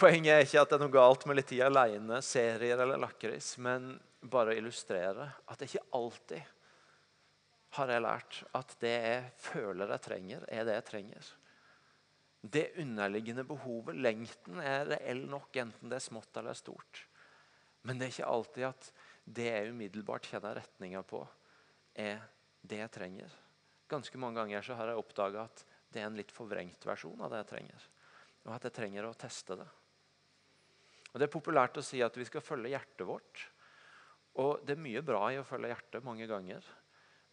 Poenget 0.00 0.32
er 0.32 0.44
ikke 0.44 0.62
at 0.62 0.72
det 0.72 0.76
er 0.78 0.84
noe 0.84 0.94
galt 0.94 1.24
med 1.28 1.38
litt 1.38 1.48
tid 1.52 1.64
alene, 1.66 2.20
serier 2.24 2.82
eller 2.84 3.00
lakris, 3.00 3.54
men 3.62 3.94
bare 4.26 4.52
å 4.52 4.58
illustrere 4.60 5.30
at 5.46 5.60
det 5.60 5.70
ikke 5.70 5.88
alltid 5.96 6.52
har 7.76 7.92
jeg 7.92 8.04
lært 8.04 8.38
at 8.56 8.72
det 8.80 8.94
jeg 8.94 9.24
føler 9.42 9.92
jeg 9.92 10.04
trenger, 10.06 10.46
er 10.48 10.64
det 10.68 10.78
jeg 10.78 10.86
trenger. 10.90 11.32
Det 12.46 12.64
underliggende 12.80 13.44
behovet, 13.48 13.98
lengten, 13.98 14.60
er 14.62 14.86
reell 14.92 15.24
nok, 15.28 15.50
enten 15.60 15.90
det 15.90 15.98
er 15.98 16.04
smått 16.04 16.38
eller 16.40 16.56
stort. 16.56 17.02
Men 17.86 17.98
det 17.98 18.06
er 18.06 18.14
ikke 18.14 18.30
alltid 18.32 18.68
at 18.70 18.90
det 19.26 19.48
jeg 19.50 19.72
umiddelbart 19.72 20.28
kjenner 20.30 20.60
retninga 20.60 21.02
på, 21.06 21.20
er 21.98 22.22
det 22.62 22.80
jeg 22.80 22.94
trenger. 22.94 23.34
Ganske 23.90 24.20
mange 24.20 24.40
ganger 24.40 24.64
så 24.64 24.76
har 24.78 24.90
jeg 24.90 25.00
oppdaga 25.00 25.46
at 25.46 25.64
det 25.92 26.02
er 26.02 26.08
en 26.08 26.18
litt 26.18 26.32
forvrengt 26.34 26.86
versjon 26.86 27.20
av 27.22 27.32
det 27.32 27.42
jeg 27.42 27.50
trenger. 27.52 27.90
Og 28.46 28.54
at 28.54 28.66
jeg 28.68 28.76
trenger 28.76 29.08
å 29.08 29.18
teste 29.18 29.58
det. 29.58 29.66
Og 31.12 31.20
Det 31.20 31.26
er 31.26 31.32
populært 31.32 31.78
å 31.80 31.84
si 31.84 32.02
at 32.04 32.16
vi 32.18 32.26
skal 32.28 32.44
følge 32.44 32.74
hjertet 32.74 33.06
vårt. 33.08 33.44
Og 34.42 34.66
det 34.66 34.74
er 34.76 34.82
mye 34.84 35.04
bra 35.06 35.22
i 35.32 35.38
å 35.40 35.46
følge 35.48 35.70
hjertet 35.72 36.04
mange 36.04 36.26
ganger. 36.28 36.66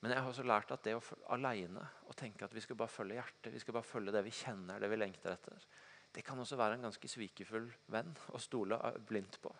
Men 0.04 0.14
jeg 0.14 0.24
har 0.24 0.30
også 0.30 0.46
lært 0.48 0.72
at 0.76 0.84
det 0.84 0.96
å 0.98 1.04
alene 1.36 1.84
å 2.12 2.16
tenke 2.16 2.44
at 2.48 2.56
vi 2.56 2.64
skal 2.64 2.80
bare 2.80 2.92
følge 2.92 3.18
hjertet, 3.20 3.52
vi 3.54 3.60
skal 3.64 3.76
bare 3.78 3.88
følge 3.88 4.14
det 4.16 4.24
vi 4.26 4.34
kjenner, 4.36 4.80
det 4.80 4.90
vi 4.92 5.00
lengter 5.00 5.32
etter, 5.32 5.68
det 6.14 6.24
kan 6.28 6.40
også 6.40 6.58
være 6.60 6.78
en 6.78 6.88
ganske 6.90 7.10
svikefull 7.10 7.70
venn 7.92 8.12
å 8.36 8.42
stole 8.42 8.78
blindt 9.08 9.40
på. 9.42 9.52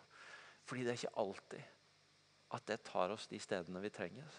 Fordi 0.64 0.84
det 0.84 0.92
er 0.92 1.00
ikke 1.00 1.22
alltid 1.22 1.70
at 2.54 2.66
det 2.68 2.82
tar 2.86 3.14
oss 3.14 3.26
de 3.30 3.40
stedene 3.42 3.80
vi 3.82 3.92
trenger. 3.92 4.36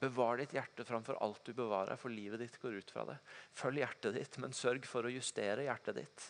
Bevar 0.00 0.36
ditt 0.36 0.52
hjerte 0.52 0.84
framfor 0.84 1.16
alt 1.24 1.44
du 1.46 1.54
bevarer, 1.56 1.96
for 1.96 2.12
livet 2.12 2.42
ditt 2.42 2.58
går 2.60 2.76
ut 2.82 2.90
fra 2.92 3.06
det. 3.08 3.16
Følg 3.56 3.80
hjertet 3.80 4.16
ditt, 4.18 4.36
men 4.42 4.52
sørg 4.52 4.84
for 4.88 5.08
å 5.08 5.12
justere 5.12 5.64
hjertet 5.64 5.96
ditt 6.02 6.26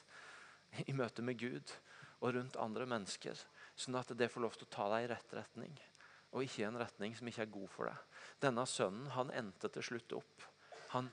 i 0.86 0.94
møte 0.94 1.24
med 1.24 1.38
Gud 1.40 1.72
og 2.20 2.34
rundt 2.36 2.58
andre 2.62 2.86
mennesker, 2.88 3.38
sånn 3.76 3.98
at 3.98 4.12
det 4.18 4.30
får 4.32 4.44
lov 4.44 4.56
til 4.56 4.68
å 4.68 4.72
ta 4.76 4.86
deg 4.92 5.06
i 5.06 5.10
rett 5.10 5.34
retning, 5.36 5.74
og 6.32 6.44
ikke 6.44 6.62
i 6.62 6.68
en 6.68 6.78
retning 6.80 7.16
som 7.16 7.28
ikke 7.28 7.44
er 7.46 7.52
god 7.58 7.72
for 7.72 7.90
deg. 7.90 8.22
Denne 8.44 8.66
sønnen 8.70 9.10
han 9.16 9.34
endte 9.34 9.70
til 9.72 9.84
slutt 9.90 10.16
opp. 10.20 10.46
Han, 10.94 11.10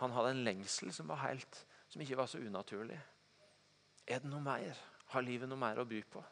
han 0.00 0.16
hadde 0.16 0.34
en 0.34 0.44
lengsel 0.46 0.94
som, 0.96 1.10
var 1.10 1.22
helt, 1.26 1.64
som 1.90 2.02
ikke 2.02 2.18
var 2.18 2.30
så 2.32 2.40
unaturlig. 2.40 2.98
Er 4.08 4.22
det 4.22 4.30
noe 4.30 4.42
mer? 4.44 4.78
Har 5.12 5.26
livet 5.26 5.50
noe 5.50 5.60
mer 5.60 5.82
å 5.82 5.88
by 5.88 6.00
på? 6.08 6.22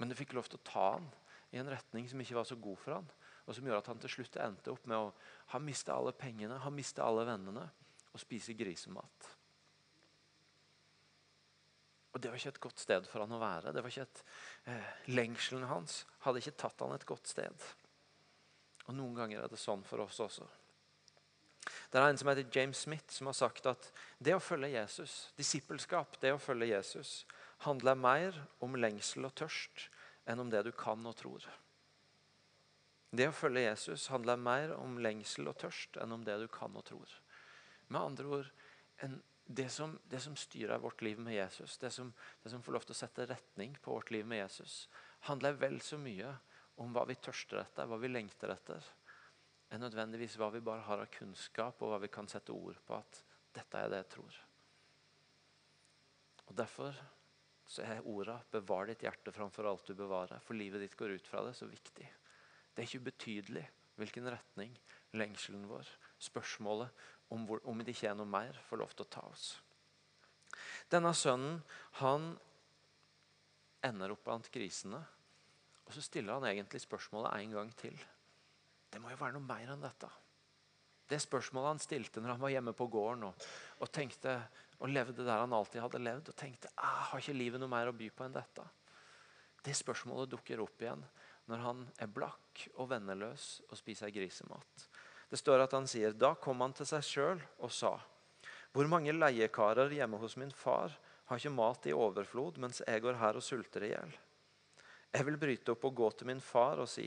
Men 0.00 0.10
du 0.10 0.18
fikk 0.18 0.34
lov 0.34 0.48
til 0.50 0.58
å 0.58 0.66
ta 0.66 0.86
han 0.96 1.06
i 1.54 1.60
en 1.60 1.70
retning 1.70 2.08
som 2.10 2.20
ikke 2.20 2.40
var 2.40 2.48
så 2.48 2.58
god 2.58 2.80
for 2.82 2.98
han 2.98 3.12
og 3.44 3.54
som 3.54 3.66
gjør 3.68 3.80
at 3.80 3.88
han 3.92 4.00
til 4.00 4.12
slutt 4.12 4.36
endte 4.40 4.72
opp 4.72 4.84
med 4.88 4.96
å 4.98 5.12
ha 5.52 5.60
mista 5.60 5.96
alle 5.96 6.14
pengene, 6.16 6.60
ha 6.62 6.72
mista 6.72 7.04
alle 7.04 7.26
vennene 7.28 7.64
og 8.14 8.22
spise 8.22 8.56
grisemat. 8.56 9.30
Og 12.14 12.20
Det 12.22 12.30
var 12.30 12.38
ikke 12.38 12.52
et 12.54 12.60
godt 12.62 12.78
sted 12.78 13.06
for 13.10 13.24
han 13.24 13.34
å 13.34 13.40
være. 13.42 13.72
Det 13.74 13.82
var 13.82 13.90
ikke 13.90 14.06
et, 14.06 14.20
eh, 14.70 14.90
Lengselen 15.10 15.66
hans 15.66 16.04
hadde 16.20 16.38
ikke 16.38 16.56
tatt 16.56 16.80
han 16.80 16.94
et 16.94 17.06
godt 17.06 17.26
sted. 17.26 17.64
Og 18.86 18.94
Noen 18.94 19.16
ganger 19.18 19.42
er 19.42 19.48
det 19.48 19.58
sånn 19.58 19.82
for 19.84 19.98
oss 19.98 20.20
også. 20.20 20.46
Det 21.90 21.98
er 21.98 22.08
en 22.08 22.18
som 22.18 22.28
heter 22.28 22.50
James 22.52 22.78
Smith, 22.78 23.10
som 23.10 23.26
har 23.26 23.34
sagt 23.34 23.66
at 23.66 23.90
det 24.22 24.34
å 24.34 24.42
følge 24.42 24.74
Jesus, 24.74 25.32
disippelskap, 25.36 26.20
det 26.20 26.32
å 26.34 26.40
følge 26.40 26.68
Jesus, 26.68 27.24
handler 27.64 27.94
mer 27.94 28.38
om 28.60 28.76
lengsel 28.76 29.24
og 29.24 29.34
tørst 29.34 29.88
enn 30.26 30.40
om 30.40 30.50
det 30.50 30.64
du 30.66 30.72
kan 30.72 31.04
og 31.06 31.16
tror. 31.16 31.46
Det 33.14 33.28
å 33.30 33.34
følge 33.36 33.68
Jesus 33.68 34.08
handler 34.10 34.40
mer 34.40 34.72
om 34.74 34.96
lengsel 34.98 35.46
og 35.46 35.58
tørst 35.60 36.00
enn 36.02 36.14
om 36.16 36.24
det 36.26 36.34
du 36.40 36.48
kan 36.50 36.74
og 36.74 36.82
tror. 36.88 37.10
Med 37.86 38.00
andre 38.00 38.38
ord, 38.38 38.48
det, 39.46 39.68
som, 39.70 39.92
det, 40.10 40.18
som, 40.24 40.34
styrer 40.36 40.82
vårt 40.82 41.02
liv 41.04 41.20
med 41.20 41.36
Jesus, 41.36 41.76
det 41.78 41.92
som, 41.94 42.10
det 42.42 42.50
som, 42.50 42.62
får 42.64 42.74
lov 42.74 42.86
til 42.88 42.96
å 42.96 42.98
sette 42.98 43.26
retning 43.30 43.76
på 43.84 43.94
vårt 43.94 44.10
liv 44.10 44.26
med 44.26 44.40
Jesus, 44.40 44.88
handler 45.28 45.60
vel 45.60 45.78
så 45.84 45.98
mye 46.00 46.32
om 46.82 46.90
hva 46.96 47.04
vi 47.06 47.18
tørster 47.22 47.60
etter, 47.62 47.86
hva 47.86 48.00
vi 48.02 48.10
lengter 48.10 48.50
etter, 48.50 48.88
enn 49.70 49.84
nødvendigvis 49.84 50.34
hva 50.40 50.50
vi 50.54 50.64
bare 50.64 50.82
har 50.88 51.04
av 51.04 51.12
kunnskap, 51.14 51.82
og 51.82 51.92
hva 51.92 52.00
vi 52.02 52.10
kan 52.10 52.26
sette 52.30 52.56
ord 52.56 52.80
på 52.86 52.98
at 52.98 53.22
dette 53.54 53.78
er 53.78 53.92
det 53.92 54.02
jeg 54.02 54.10
tror. 54.16 54.40
Og 56.48 56.58
Derfor 56.58 56.98
så 57.64 57.86
er 57.86 58.04
orda 58.10 58.40
'bevar 58.50 58.90
ditt 58.90 59.06
hjerte 59.06 59.32
framfor 59.32 59.70
alt 59.70 59.86
du 59.86 59.94
bevarer', 59.94 60.42
for 60.42 60.58
livet 60.58 60.82
ditt 60.82 60.96
går 60.96 61.16
ut 61.16 61.26
fra 61.26 61.44
det, 61.46 61.54
så 61.56 61.66
viktig. 61.66 62.10
Det 62.74 62.82
er 62.82 62.88
ikke 62.88 63.04
ubetydelig 63.06 63.64
hvilken 63.98 64.26
retning 64.34 64.72
lengselen 65.14 65.68
vår, 65.70 65.86
spørsmålet 66.18 67.04
om, 67.30 67.44
hvor, 67.46 67.60
om 67.70 67.78
det 67.78 67.94
ikke 67.94 68.10
er 68.10 68.18
noe 68.18 68.28
mer, 68.28 68.58
får 68.68 68.82
lov 68.82 68.94
til 68.94 69.06
å 69.06 69.12
ta 69.14 69.22
oss. 69.30 69.52
Denne 70.90 71.14
sønnen 71.16 71.60
han 72.00 72.32
ender 73.84 74.14
opp 74.14 74.24
blant 74.26 74.50
grisene. 74.52 75.00
Og 75.84 75.92
så 75.92 76.02
stiller 76.04 76.38
han 76.38 76.46
egentlig 76.48 76.80
spørsmålet 76.82 77.34
en 77.38 77.56
gang 77.58 77.72
til. 77.76 77.96
Det 78.90 79.00
må 79.02 79.10
jo 79.12 79.20
være 79.20 79.36
noe 79.36 79.44
mer 79.46 79.74
enn 79.74 79.82
dette. 79.84 80.08
Det 81.10 81.18
spørsmålet 81.20 81.74
han 81.74 81.82
stilte 81.82 82.22
når 82.22 82.34
han 82.34 82.40
var 82.40 82.54
hjemme 82.54 82.72
på 82.76 82.86
gården 82.88 83.26
og, 83.28 83.48
og, 83.82 83.90
tenkte, 83.92 84.38
og 84.80 84.88
levde 84.88 85.26
der 85.26 85.42
han 85.42 85.52
alltid 85.52 85.82
hadde 85.84 86.00
levd, 86.00 86.30
og 86.32 86.38
tenkte 86.38 86.70
jeg 86.70 87.08
har 87.10 87.20
ikke 87.20 87.36
livet 87.36 87.60
noe 87.60 87.72
mer 87.72 87.90
å 87.90 87.96
by 87.96 88.08
på 88.08 88.24
enn 88.24 88.36
dette. 88.36 88.64
Det 89.64 89.76
spørsmålet 89.76 90.32
dukker 90.32 90.62
opp 90.64 90.80
igjen 90.80 91.04
når 91.50 91.62
han 91.64 91.84
er 92.00 92.10
blakk 92.10 92.66
og 92.74 92.88
venneløs 92.92 93.48
og 93.68 93.78
spiser 93.78 94.12
grisemat. 94.14 94.88
Det 95.28 95.40
står 95.40 95.64
at 95.64 95.74
han 95.76 95.88
sier 95.90 96.14
da 96.16 96.34
kom 96.40 96.62
han 96.64 96.74
til 96.76 96.88
seg 96.88 97.06
sjøl 97.06 97.40
og 97.58 97.72
sa 97.72 97.96
hvor 98.74 98.88
mange 98.90 99.12
leiekarer 99.14 99.92
hjemme 99.94 100.18
hos 100.18 100.34
min 100.40 100.50
far 100.50 100.90
har 101.28 101.38
ikke 101.38 101.52
mat 101.54 101.86
i 101.86 101.92
overflod, 101.94 102.58
mens 102.58 102.80
jeg 102.82 103.02
går 103.04 103.20
her 103.20 103.38
og 103.38 103.44
sulter 103.46 103.84
i 103.86 103.92
hjel. 103.92 104.16
Jeg 105.14 105.26
vil 105.28 105.38
bryte 105.38 105.72
opp 105.76 105.86
og 105.86 105.94
gå 105.94 106.08
til 106.18 106.28
min 106.32 106.42
far 106.42 106.82
og 106.82 106.90
si, 106.90 107.06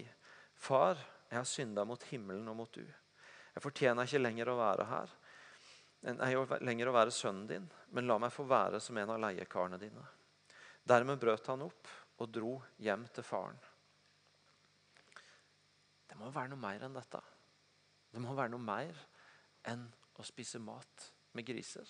Far, 0.57 0.97
jeg 1.29 1.38
har 1.38 1.45
synda 1.45 1.83
mot 1.85 2.01
himmelen 2.09 2.47
og 2.49 2.55
mot 2.57 2.71
du. 2.73 2.85
Jeg 3.53 3.61
fortjener 3.61 4.07
ikke 4.07 4.23
lenger 4.23 4.49
å 4.49 4.55
være 4.57 4.88
her, 4.89 5.11
jeg 6.07 6.63
lenger 6.63 6.89
å 6.89 6.95
være 6.95 7.13
sønnen 7.13 7.47
din, 7.49 7.67
men 7.91 8.07
la 8.07 8.17
meg 8.21 8.33
få 8.33 8.47
være 8.47 8.79
som 8.81 8.97
en 8.97 9.11
av 9.11 9.21
leiekarene 9.21 9.79
dine. 9.81 10.05
Dermed 10.88 11.19
brøt 11.19 11.51
han 11.51 11.65
opp 11.67 11.89
og 12.17 12.31
dro 12.31 12.53
hjem 12.81 13.03
til 13.13 13.27
faren. 13.27 13.59
Det 16.18 16.26
må 16.26 16.32
være 16.34 16.49
noe 16.49 16.61
mer 16.63 16.82
enn 16.82 16.95
dette. 16.97 17.20
Det 18.09 18.22
må 18.24 18.34
være 18.34 18.49
noe 18.49 18.63
mer 18.63 18.97
enn 19.70 19.84
å 20.18 20.24
spise 20.26 20.57
mat 20.57 21.03
med 21.38 21.45
griser. 21.45 21.86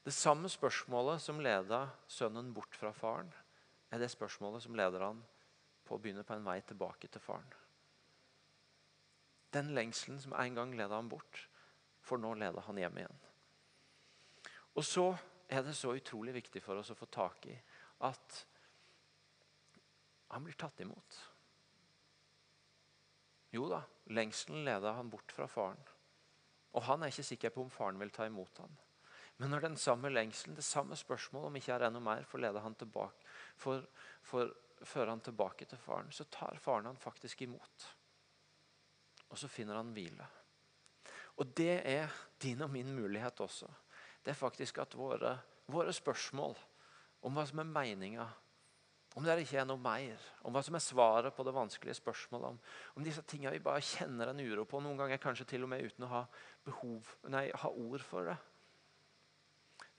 Det 0.00 0.14
samme 0.16 0.48
spørsmålet 0.48 1.20
som 1.20 1.42
leda 1.44 1.82
sønnen 2.08 2.54
bort 2.56 2.72
fra 2.80 2.94
faren, 2.96 3.28
er 3.92 4.00
det 4.00 4.08
spørsmålet 4.08 4.64
som 4.64 4.78
leder 4.78 5.04
han 5.04 5.20
på 5.84 5.98
å 5.98 6.00
begynne 6.00 6.24
på 6.24 6.32
en 6.38 6.46
vei 6.46 6.56
tilbake 6.64 7.10
til 7.12 7.20
faren. 7.20 7.52
Den 9.52 9.74
lengselen 9.76 10.22
som 10.22 10.32
en 10.40 10.56
gang 10.56 10.72
leda 10.72 10.96
han 10.96 11.10
bort, 11.10 11.42
får 12.00 12.22
nå 12.22 12.32
lede 12.40 12.64
han 12.64 12.80
hjem 12.80 13.02
igjen. 13.02 13.20
Og 14.80 14.86
så 14.88 15.10
er 15.52 15.66
det 15.66 15.76
så 15.76 15.92
utrolig 15.92 16.32
viktig 16.38 16.62
for 16.64 16.80
oss 16.80 16.94
å 16.94 16.96
få 16.96 17.10
tak 17.12 17.50
i 17.50 17.58
at 18.08 18.40
han 20.32 20.46
blir 20.46 20.56
tatt 20.56 20.80
imot. 20.80 21.20
Jo 23.50 23.66
da, 23.70 23.82
lengselen 24.14 24.64
leder 24.64 24.94
han 24.96 25.10
bort 25.10 25.32
fra 25.34 25.48
faren. 25.50 25.80
Og 26.76 26.86
han 26.86 27.02
er 27.02 27.10
ikke 27.10 27.26
sikker 27.26 27.52
på 27.54 27.64
om 27.64 27.72
faren 27.72 27.98
vil 27.98 28.12
ta 28.14 28.28
imot 28.28 28.62
ham. 28.62 28.74
Men 29.40 29.50
når 29.54 29.64
den 29.64 29.76
samme 29.80 30.10
lengselen, 30.12 30.54
det 30.58 30.64
samme 30.66 30.96
spørsmålet 30.98 31.48
om 31.48 31.56
ikke 31.56 31.72
er 31.72 31.86
enda 31.86 32.02
mer, 32.04 32.26
får 32.28 32.42
lede 32.44 32.60
han 32.60 32.76
tilbake, 32.78 33.24
for, 33.56 33.86
for 34.22 34.52
føre 34.86 35.14
han 35.14 35.22
tilbake 35.24 35.66
til 35.68 35.80
faren, 35.80 36.12
så 36.12 36.26
tar 36.30 36.60
faren 36.60 36.90
han 36.90 37.00
faktisk 37.00 37.42
imot. 37.42 37.86
Og 39.30 39.38
så 39.38 39.48
finner 39.48 39.78
han 39.80 39.94
hvile. 39.96 40.26
Og 41.40 41.54
det 41.56 41.80
er 41.88 42.12
din 42.42 42.60
og 42.62 42.70
min 42.70 42.92
mulighet 42.94 43.40
også. 43.40 43.68
Det 44.22 44.34
er 44.34 44.38
faktisk 44.38 44.78
at 44.82 44.94
våre, 44.98 45.38
våre 45.72 45.92
spørsmål 45.96 46.56
om 47.24 47.36
hva 47.36 47.46
som 47.48 47.62
er 47.62 47.72
meninga, 47.72 48.26
om 49.18 49.24
det 49.26 49.40
ikke 49.42 49.58
er 49.58 49.66
noe 49.66 49.80
mer, 49.82 50.20
om 50.46 50.54
hva 50.54 50.62
som 50.62 50.76
er 50.78 50.84
svaret 50.84 51.34
på 51.34 51.44
det 51.46 51.54
vanskelige 51.54 51.98
spørsmålet, 51.98 52.52
om, 52.54 52.60
om 52.94 53.06
disse 53.06 53.24
tingene 53.26 53.56
vi 53.56 53.64
bare 53.64 53.82
kjenner 53.82 54.30
en 54.30 54.42
uro 54.44 54.66
på, 54.68 54.78
noen 54.82 55.00
ganger 55.00 55.22
kanskje 55.22 55.48
til 55.50 55.66
og 55.66 55.72
med 55.72 55.82
uten 55.82 56.06
å 56.06 56.12
ha, 56.12 56.22
behov, 56.66 57.10
nei, 57.32 57.48
ha 57.50 57.72
ord 57.74 58.04
for 58.06 58.30
det, 58.30 58.38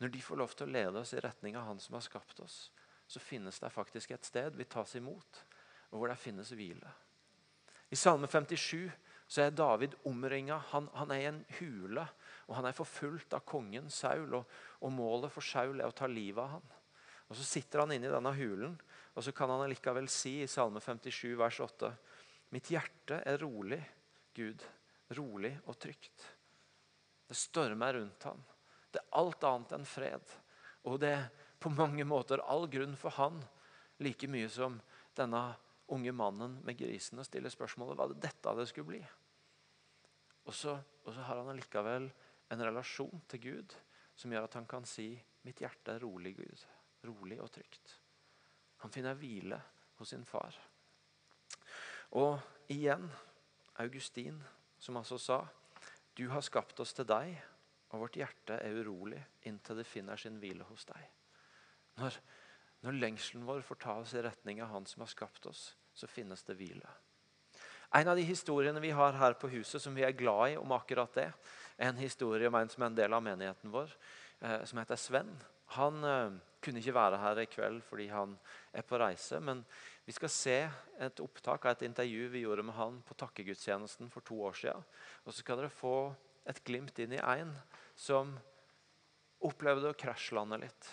når 0.02 0.14
de 0.16 0.24
får 0.24 0.40
lov 0.40 0.56
til 0.56 0.70
å 0.70 0.74
lede 0.74 1.04
oss 1.04 1.14
i 1.14 1.22
retning 1.22 1.58
av 1.60 1.68
Han 1.68 1.82
som 1.84 1.94
har 1.94 2.06
skapt 2.06 2.40
oss, 2.42 2.72
så 3.06 3.20
finnes 3.22 3.60
det 3.60 3.70
faktisk 3.70 4.16
et 4.16 4.26
sted 4.26 4.56
vi 4.58 4.66
tas 4.66 4.96
imot, 4.98 5.44
og 5.92 6.00
hvor 6.00 6.10
det 6.10 6.18
finnes 6.18 6.54
hvile. 6.56 6.90
I 7.92 8.00
Salme 8.00 8.30
57 8.32 8.88
så 9.32 9.46
er 9.46 9.54
David 9.56 9.98
omringa. 10.08 10.58
Han, 10.72 10.88
han, 10.96 11.12
er 11.12 11.22
i 11.22 11.28
en 11.30 11.42
hule, 11.60 12.06
og 12.48 12.56
han 12.58 12.68
er 12.68 12.76
forfulgt 12.76 13.36
av 13.36 13.44
kongen 13.48 13.92
Saul. 13.92 14.34
Og, 14.40 14.56
og, 14.80 14.92
målet 14.96 15.32
for 15.32 15.44
Saul 15.44 15.80
er 15.80 15.92
å 15.92 15.96
ta 15.96 16.08
livet 16.08 16.42
av 16.44 16.56
han. 16.58 16.74
Og 17.30 17.38
Så 17.40 17.46
sitter 17.48 17.84
han 17.84 17.94
inne 17.96 18.10
i 18.10 18.12
denne 18.12 18.34
hulen, 18.36 18.74
og 19.14 19.24
så 19.26 19.34
kan 19.36 19.52
han 19.52 19.68
likevel 19.70 20.08
si 20.12 20.38
i 20.44 20.50
Salme 20.50 20.80
57 20.84 21.34
vers 21.40 21.60
8.: 21.60 21.92
Mitt 22.56 22.70
hjerte 22.72 23.22
er 23.28 23.42
rolig, 23.44 23.82
Gud, 24.36 24.64
rolig 25.18 25.52
og 25.66 25.78
trygt. 25.80 26.28
Det 27.28 27.36
stormer 27.36 27.94
rundt 28.00 28.24
ham. 28.28 28.40
Det 28.92 29.00
er 29.00 29.18
alt 29.20 29.44
annet 29.48 29.76
enn 29.76 29.88
fred. 29.88 30.34
Og 30.88 31.00
det 31.00 31.12
er 31.16 31.30
på 31.62 31.72
mange 31.72 32.04
måter 32.08 32.42
all 32.50 32.68
grunn 32.72 32.96
for 33.00 33.14
han, 33.20 33.40
like 34.02 34.28
mye 34.28 34.50
som 34.50 34.80
denne 35.16 35.44
unge 35.92 36.12
mannen 36.16 36.58
med 36.66 36.80
grisene 36.80 37.24
stiller 37.28 37.54
spørsmålet 37.54 38.00
hva 38.00 38.08
det 38.12 38.22
dette 38.24 38.56
det 38.58 38.68
skulle 38.72 38.94
bli. 38.94 39.02
Og 40.48 40.56
så, 40.56 40.78
og 41.06 41.14
så 41.14 41.28
har 41.28 41.42
han 41.42 41.52
allikevel 41.52 42.08
en 42.52 42.64
relasjon 42.66 43.24
til 43.30 43.44
Gud 43.44 43.76
som 44.18 44.34
gjør 44.34 44.48
at 44.48 44.58
han 44.60 44.68
kan 44.70 44.88
si 44.88 45.14
mitt 45.46 45.62
hjerte 45.62 45.96
er 45.96 46.04
rolig, 46.04 46.36
Gud. 46.38 46.66
Rolig 47.08 47.40
og 47.42 47.52
trygt. 47.54 48.01
Han 48.82 48.94
finner 48.94 49.18
hvile 49.18 49.60
hos 50.00 50.12
sin 50.14 50.26
far. 50.26 50.56
Og 52.18 52.40
igjen 52.72 53.08
Augustin, 53.80 54.42
som 54.82 54.98
altså 54.98 55.20
sa 55.22 55.42
du 56.18 56.28
har 56.30 56.44
skapt 56.44 56.80
oss 56.84 56.94
til 56.94 57.08
deg 57.08 57.38
og 57.92 58.06
vårt 58.06 58.18
hjerte 58.20 58.58
er 58.60 58.80
urolig 58.84 59.20
inntil 59.48 59.80
det 59.80 59.88
finner 59.88 60.20
sin 60.20 60.40
hvile 60.42 60.66
hos 60.68 60.84
deg. 60.90 61.06
Når, 62.00 62.18
når 62.88 63.00
lengselen 63.00 63.46
vår 63.48 63.64
får 63.68 63.80
ta 63.84 63.96
oss 64.02 64.16
i 64.16 64.24
retning 64.24 64.62
av 64.64 64.72
Han 64.74 64.88
som 64.88 65.04
har 65.04 65.12
skapt 65.12 65.48
oss, 65.48 65.72
så 65.94 66.08
finnes 66.08 66.44
det 66.48 66.58
hvile. 66.60 66.88
En 67.96 68.08
av 68.08 68.16
de 68.16 68.24
historiene 68.24 68.80
vi 68.80 68.94
har 68.96 69.18
her 69.20 69.36
på 69.36 69.50
huset 69.52 69.84
som 69.84 69.96
vi 69.96 70.06
er 70.08 70.16
glad 70.16 70.54
i 70.54 70.60
om 70.60 70.72
akkurat 70.72 71.12
det, 71.16 71.28
er 71.76 71.90
en 71.92 72.00
historie 72.00 72.48
om 72.48 72.56
en 72.56 72.72
som 72.72 72.84
er 72.84 72.92
en 72.92 73.00
del 73.02 73.16
av 73.18 73.24
menigheten 73.24 73.74
vår, 73.74 73.92
eh, 74.40 74.64
som 74.64 74.80
heter 74.80 75.00
Sven. 75.00 75.32
Han 75.78 76.04
eh, 76.04 76.40
kunne 76.62 76.82
ikke 76.82 76.96
være 76.96 77.20
her 77.22 77.42
i 77.42 77.48
kveld 77.50 77.82
fordi 77.88 78.08
han 78.12 78.36
er 78.74 78.86
på 78.86 79.00
reise, 79.02 79.40
men 79.40 79.64
vi 80.06 80.14
skal 80.16 80.32
se 80.34 80.58
et 81.02 81.22
opptak 81.24 81.66
av 81.66 81.76
et 81.76 81.86
intervju 81.88 82.28
vi 82.34 82.44
gjorde 82.44 82.66
med 82.68 82.78
han 82.78 83.00
på 83.08 83.18
takkegudstjenesten 83.22 84.10
for 84.14 84.26
to 84.26 84.38
år 84.50 84.58
siden. 84.58 84.86
Og 85.26 85.34
så 85.34 85.44
skal 85.44 85.62
dere 85.62 85.74
få 85.74 85.96
et 86.50 86.62
glimt 86.66 86.98
inn 87.00 87.16
i 87.16 87.22
en 87.22 87.54
som 87.96 88.34
opplevde 89.46 89.92
å 89.92 89.98
krasjlande 89.98 90.60
litt, 90.62 90.90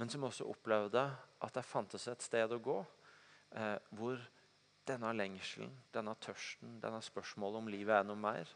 men 0.00 0.08
som 0.08 0.24
også 0.24 0.48
opplevde 0.48 1.04
at 1.40 1.56
det 1.56 1.66
fantes 1.66 2.06
et 2.08 2.24
sted 2.24 2.52
å 2.52 2.62
gå 2.62 2.78
eh, 3.56 3.76
hvor 3.96 4.20
denne 4.88 5.12
lengselen, 5.14 5.72
denne 5.92 6.16
tørsten, 6.20 6.78
denne 6.82 7.00
spørsmålet 7.04 7.60
om 7.60 7.70
livet 7.72 8.00
er 8.00 8.06
noe 8.08 8.20
mer, 8.20 8.48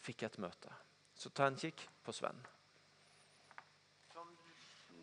fikk 0.00 0.26
et 0.28 0.40
møte. 0.40 0.72
Så 1.16 1.32
ta 1.32 1.48
en 1.48 1.58
kikk 1.60 1.86
på 2.04 2.14
Sven. 2.16 2.38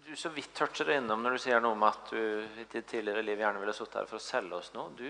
Du 0.08 0.16
så 0.16 0.30
vidt 0.32 0.54
toucher 0.56 0.88
innom 0.96 1.20
når 1.20 1.34
du 1.36 1.40
sier 1.44 1.60
noe 1.60 1.76
om 1.76 1.82
at 1.84 2.14
du 2.14 2.20
i 2.40 2.64
ditt 2.72 2.86
tidligere 2.88 3.26
liv 3.28 3.42
gjerne 3.44 3.60
ville 3.60 3.74
sittet 3.76 3.98
her 4.00 4.06
for 4.08 4.22
å 4.22 4.24
selge 4.24 4.56
oss 4.56 4.70
noe. 4.72 4.94
Du, 4.96 5.10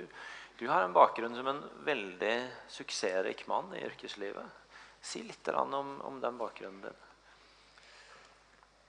du 0.58 0.64
har 0.72 0.82
en 0.82 0.96
bakgrunn 0.96 1.36
som 1.38 1.50
en 1.52 1.60
veldig 1.86 2.32
suksessrik 2.74 3.44
mann 3.52 3.70
i 3.78 3.84
yrkeslivet. 3.86 4.66
Si 4.98 5.22
litt 5.22 5.52
om, 5.54 5.92
om 6.02 6.18
den 6.24 6.40
bakgrunnen 6.40 6.82
din. 6.88 6.98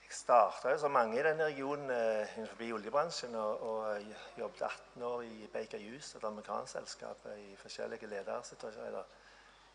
Jeg 0.07 0.17
starta 0.17 0.73
som 0.81 0.97
mange 0.97 1.19
i 1.21 1.27
denne 1.27 1.51
regionen 1.51 1.93
eh, 1.93 2.33
innenfor 2.39 2.73
oljebransjen 2.79 3.37
og, 3.37 3.69
og 3.69 4.41
jobbet 4.41 4.65
18 4.65 5.05
år 5.11 5.29
i 5.29 5.53
Baker 5.53 5.85
Hughes, 5.85 6.15
et 6.17 6.25
amerikansk 6.25 6.73
selskap, 6.79 7.29
i 7.37 7.53
forskjellige 7.61 8.09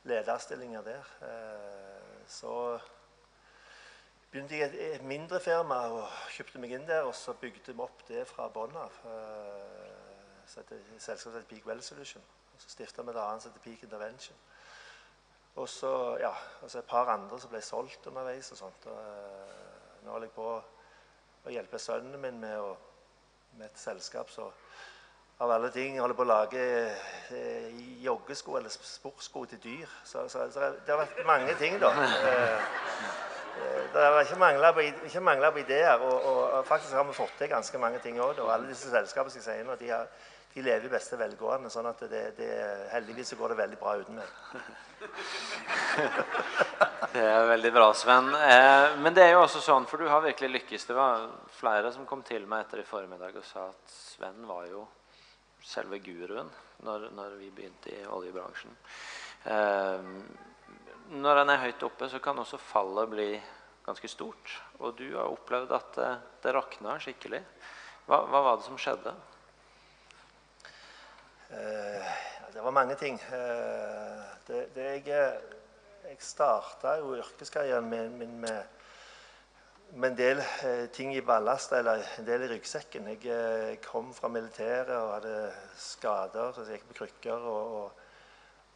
lederstillinger 0.09 0.81
der. 0.89 1.15
Eh, 1.29 2.25
så 2.25 2.57
begynte 4.33 4.57
jeg 4.57 4.73
i 4.73 4.85
et 4.95 5.03
mindre 5.05 5.37
firma 5.39 5.75
og 5.93 6.07
kjøpte 6.33 6.59
meg 6.61 6.71
inn 6.73 6.87
der. 6.89 7.05
Og 7.05 7.13
så 7.15 7.35
bygde 7.37 7.73
vi 7.73 7.83
opp 7.85 8.01
det 8.07 8.25
fra 8.27 8.47
bunnen 8.53 8.79
av. 8.81 8.95
Eh, 9.05 9.91
selskapet 10.49 11.35
heter 11.37 11.49
Peak 11.49 11.67
Well 11.69 11.81
Solution. 11.85 12.23
Og 12.53 12.61
så 12.61 12.71
stifta 12.73 13.05
vi 13.05 13.13
et 13.13 13.19
annet 13.21 13.43
som 13.43 13.51
heter 13.51 13.63
Peak 13.63 13.83
Intervention. 13.85 14.39
Og 15.55 15.69
så 15.69 16.17
ja, 16.19 16.31
altså 16.61 16.79
et 16.79 16.89
par 16.89 17.11
andre 17.13 17.37
som 17.39 17.51
ble 17.51 17.61
solgt 17.61 18.07
underveis 18.09 18.49
og 18.55 18.57
sånt. 18.57 18.87
Og, 18.89 18.95
nå 20.03 20.11
holder 20.11 20.27
jeg 20.27 20.35
på 20.35 20.47
å 21.43 21.53
hjelpe 21.53 21.79
sønnen 21.79 22.17
min 22.21 22.39
med, 22.41 22.57
å, 22.57 22.73
med 23.59 23.69
et 23.69 23.79
selskap 23.79 24.33
som 24.33 24.49
av 25.43 25.51
alle 25.51 25.69
ting 25.75 25.99
holder 25.99 26.17
på 26.17 26.25
å 26.25 26.29
lage 26.29 26.63
eh, 27.35 27.69
joggesko 28.01 28.57
eller 28.57 28.73
sportssko 28.73 29.45
til 29.51 29.61
dyr. 29.61 29.93
Så, 30.05 30.25
så, 30.31 30.47
så, 30.53 30.73
det 30.73 30.89
har 30.89 31.03
vært 31.03 31.21
mange 31.27 31.53
ting, 31.61 31.77
da. 31.81 31.93
Det 33.93 34.01
har 34.01 34.21
ikke 34.21 34.37
mangla 34.41 34.71
på, 34.73 34.81
på 35.53 35.59
ideer. 35.61 36.01
Og, 36.01 36.23
og, 36.29 36.65
faktisk 36.65 36.93
har 36.97 37.03
vi 37.05 37.13
fått 37.13 37.35
til 37.37 37.49
ganske 37.51 37.77
mange 37.81 37.99
ting 38.01 38.17
òg. 38.21 38.39
Og 38.41 38.53
alle 38.53 38.69
disse 38.71 38.89
selskapene 38.89 39.33
skal 39.33 39.43
jeg 39.43 39.49
si 39.61 39.67
nå, 39.67 39.73
de, 39.77 39.89
har, 39.93 40.05
de 40.55 40.61
lever 40.65 40.85
i 40.87 40.93
beste 40.93 41.19
velgående. 41.19 41.69
sånn 41.73 41.89
at 41.91 41.99
det, 42.09 42.23
det, 42.39 42.49
heldigvis 42.93 43.35
går 43.37 43.47
det 43.53 43.59
veldig 43.61 43.79
bra 43.81 43.91
uten 44.01 44.15
meg. 44.17 44.29
det 47.13 47.25
er 47.27 47.51
veldig 47.51 47.71
bra, 47.75 47.87
Sven. 47.97 48.27
Eh, 48.39 48.87
men 49.03 49.11
det 49.13 49.23
er 49.27 49.31
jo 49.35 49.43
også 49.43 49.61
sånn, 49.61 49.85
for 49.89 49.97
du 50.01 50.05
har 50.09 50.21
virkelig 50.25 50.49
lykkes. 50.57 50.83
Det 50.89 50.95
var 50.97 51.27
flere 51.59 51.93
som 51.93 52.07
kom 52.09 52.21
til 52.25 52.43
meg 52.49 52.59
etter 52.65 52.81
i 52.81 52.87
formiddag 52.87 53.33
og 53.37 53.45
sa 53.45 53.61
at 53.69 53.83
Sven 53.93 54.41
var 54.49 54.65
jo 54.71 54.87
selve 55.63 56.01
guruen 56.03 56.49
når, 56.83 56.99
når 57.15 57.37
vi 57.39 57.53
begynte 57.53 57.93
i 57.93 58.01
oljebransjen. 58.09 58.73
Eh, 59.53 60.01
når 61.13 61.43
en 61.43 61.51
er 61.53 61.61
høyt 61.61 61.83
oppe, 61.85 62.07
så 62.09 62.19
kan 62.23 62.39
også 62.41 62.57
fallet 62.57 63.09
bli 63.11 63.27
ganske 63.85 64.09
stort. 64.09 64.55
Og 64.79 64.95
du 64.97 65.05
har 65.15 65.29
opplevd 65.29 65.73
at 65.75 65.95
det, 65.97 66.11
det 66.43 66.53
rakna 66.55 66.97
skikkelig. 67.01 67.41
Hva, 68.07 68.23
hva, 68.27 68.41
var 68.47 68.59
det 68.59 68.67
som 68.67 68.79
skjedde? 68.81 69.13
Eh, 71.53 72.13
det 72.55 72.63
var 72.65 72.75
mange 72.75 72.97
ting. 72.99 73.19
Eh, 73.31 74.23
det, 74.47 74.63
det 74.75 74.87
jeg, 75.05 75.27
jeg 76.09 76.17
starta 76.23 76.97
jo 76.99 77.15
yrkeskarrieren 77.19 77.87
min 77.89 78.17
med, 78.17 78.37
med, 78.43 78.79
med, 79.93 80.09
en 80.09 80.17
del 80.17 80.41
eh, 80.41 80.85
ting 80.95 81.13
i 81.15 81.23
ballast, 81.23 81.75
eller 81.77 82.01
en 82.17 82.27
del 82.27 82.47
i 82.47 82.53
ryggsekken. 82.55 83.13
Jeg 83.13 83.29
eh, 83.29 83.75
kom 83.85 84.11
fra 84.17 84.31
militæret 84.33 84.95
og 84.97 85.13
hadde 85.19 85.37
skader, 85.77 86.55
så 86.55 86.65
jeg 86.65 86.81
gikk 86.81 86.89
på 86.89 87.03
krykker. 87.03 87.51
og, 87.53 87.77
og 87.83 88.02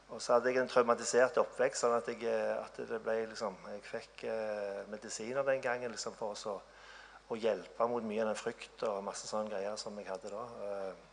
og 0.08 0.22
så 0.24 0.38
hadde 0.38 0.54
jeg 0.54 0.62
en 0.62 0.70
traumatisert 0.72 1.38
oppvekst, 1.42 1.84
sånn 1.84 1.98
at, 1.98 2.08
jeg, 2.08 2.24
eh, 2.32 2.56
at 2.62 2.78
ble 3.04 3.18
liksom 3.28 3.58
Jeg 3.74 3.84
fikk 3.90 4.24
eh, 4.32 4.86
medisiner 4.92 5.44
den 5.44 5.62
gangen 5.62 5.92
liksom, 5.92 6.16
for 6.16 6.32
å, 6.32 6.56
å, 7.28 7.36
hjelpe 7.36 7.88
mot 7.92 8.06
mye 8.08 8.24
av 8.24 8.32
den 8.32 8.40
frykt 8.40 8.86
og 8.88 9.04
masse 9.04 9.28
sånne 9.28 9.52
greier 9.52 9.76
som 9.80 10.00
jeg 10.00 10.08
hadde 10.08 10.32
da. 10.32 10.46
Eh, 10.64 11.06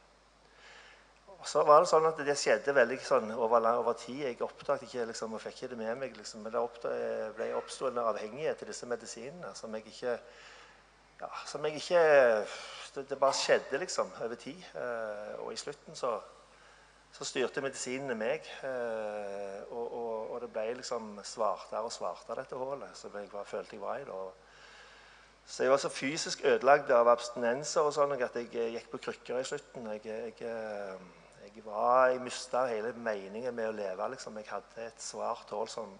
og 1.34 1.48
så 1.50 1.64
var 1.66 1.82
det 1.82 1.90
sånn 1.90 2.06
at 2.08 2.22
det 2.24 2.36
skjedde 2.40 2.72
veldig 2.72 3.00
sånn 3.04 3.34
over, 3.34 3.66
over 3.82 3.98
tid. 4.00 4.22
Jeg 4.22 4.38
oppdaget 4.46 4.86
ikke 4.86 5.08
liksom, 5.10 5.34
og 5.36 5.42
fikk 5.42 5.58
ikke 5.58 5.72
det 5.74 5.80
med 5.82 5.98
meg. 6.00 6.14
Liksom, 6.16 6.46
men 6.46 6.54
det 6.54 6.62
oppdaget, 6.62 7.34
ble 7.36 7.50
oppstod 7.58 7.90
en 7.90 8.06
avhengighet 8.06 8.62
til 8.62 8.70
disse 8.70 8.88
medisinene 8.88 9.50
som 9.58 9.74
jeg 9.76 9.90
ikke 9.90 10.14
ja, 11.20 11.28
som 11.46 11.66
jeg 11.66 11.78
ikke 11.78 12.00
det, 12.94 13.04
det 13.10 13.18
bare 13.18 13.36
skjedde 13.36 13.78
liksom 13.82 14.10
over 14.22 14.38
tid. 14.40 14.62
Eh, 14.78 15.34
og 15.42 15.52
i 15.52 15.58
slutten 15.58 15.98
så 15.98 16.14
så 17.14 17.26
styrte 17.26 17.62
medisinene 17.62 18.16
meg. 18.18 18.46
Eh, 18.66 19.60
og, 19.70 19.84
og, 19.84 20.32
og, 20.32 20.40
det 20.42 20.50
ble 20.54 20.66
liksom 20.80 21.20
svartere 21.26 21.84
og 21.86 21.94
svartere, 21.94 22.42
dette 22.42 22.58
hullet 22.58 22.98
som 22.98 23.14
jeg 23.14 23.30
var, 23.32 23.46
følte 23.46 23.76
jeg 23.76 23.84
var 23.84 24.02
i. 24.02 24.08
da. 24.08 24.22
Så 25.46 25.62
jeg 25.62 25.70
var 25.70 25.82
så 25.82 25.90
fysisk 25.92 26.40
ødelagt 26.48 26.90
av 26.90 27.10
abstinenser 27.12 27.84
og 27.84 27.92
sånn 27.94 28.16
at 28.16 28.38
jeg 28.40 28.48
eh, 28.56 28.72
gikk 28.74 28.88
på 28.94 29.02
krykker 29.06 29.38
i 29.38 29.46
slutten. 29.46 29.86
Jeg, 29.92 30.02
jeg, 30.08 30.34
eh, 30.48 31.04
jeg, 31.44 31.62
jeg 31.62 32.22
mista 32.24 32.64
hele 32.72 32.94
meningen 32.96 33.54
med 33.54 33.70
å 33.70 33.76
leve. 33.76 34.10
liksom. 34.16 34.40
Jeg 34.40 34.50
hadde 34.50 34.88
et 34.88 35.04
svart 35.04 35.52
hull 35.54 35.70
som, 35.70 35.92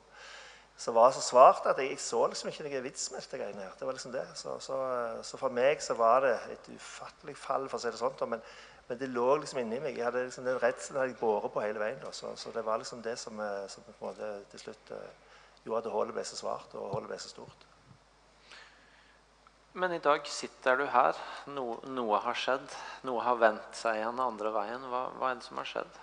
som, 0.77 0.95
var 0.95 1.11
så 1.15 1.23
svart 1.23 1.67
at 1.71 1.79
jeg, 1.79 1.93
jeg 1.95 2.03
så 2.03 2.21
liksom 2.27 2.51
ikke 2.51 2.67
noe 2.67 2.85
vits 2.85 3.11
med 3.13 3.23
dette 3.23 3.41
greiene 3.41 3.63
her. 3.63 3.75
Det 3.79 3.87
var 3.89 3.97
liksom 3.97 4.15
det. 4.15 4.25
Så, 4.39 4.57
så, 4.63 4.79
så, 5.23 5.41
for 5.41 5.55
meg 5.55 5.83
så 5.83 5.97
var 5.99 6.25
det 6.27 6.33
et 6.55 6.71
ufattelig 6.75 7.37
fall, 7.39 7.69
for 7.71 7.79
å 7.79 7.83
si 7.85 7.93
det 7.93 8.01
sånn. 8.01 8.17
Men, 8.33 8.43
men 8.89 9.01
det 9.01 9.11
lå 9.13 9.29
liksom 9.41 9.63
inni 9.63 9.79
meg. 9.85 9.99
Jeg 9.99 10.09
hadde 10.09 10.25
liksom 10.27 10.49
Den 10.49 10.59
redselen 10.63 11.01
hadde 11.01 11.15
jeg 11.15 11.21
båret 11.21 11.55
på 11.55 11.63
hele 11.65 11.83
veien. 11.83 12.03
Så, 12.11 12.33
så, 12.41 12.53
det 12.55 12.65
var 12.67 12.83
liksom 12.83 13.05
det 13.05 13.15
som, 13.23 13.39
eh, 13.41 13.69
som 13.71 13.87
på 13.87 13.95
en 13.95 14.09
måte 14.11 14.33
til 14.53 14.67
slutt 14.67 14.97
uh, 14.97 15.07
gjorde 15.65 15.85
at 15.85 15.95
hullet 15.95 16.19
ble 16.19 16.27
så 16.27 16.41
svart 16.43 16.75
og 16.77 16.91
hullet 16.97 17.15
ble 17.15 17.21
så 17.23 17.31
stort. 17.33 17.71
Men 19.75 19.95
i 19.95 20.03
dag 20.03 20.27
sitter 20.31 20.79
du 20.79 20.85
her. 20.87 21.19
No, 21.51 21.81
noe 21.91 22.21
har 22.23 22.37
skjedd. 22.39 22.67
Noe 23.07 23.23
har 23.27 23.39
vendt 23.41 23.79
seg 23.79 23.99
igjen 23.99 24.21
andre 24.23 24.53
veien. 24.55 24.91
Hva, 24.91 25.09
hva 25.19 25.33
er 25.33 25.41
det 25.41 25.47
som 25.49 25.59
har 25.59 25.71
skjedd? 25.71 26.03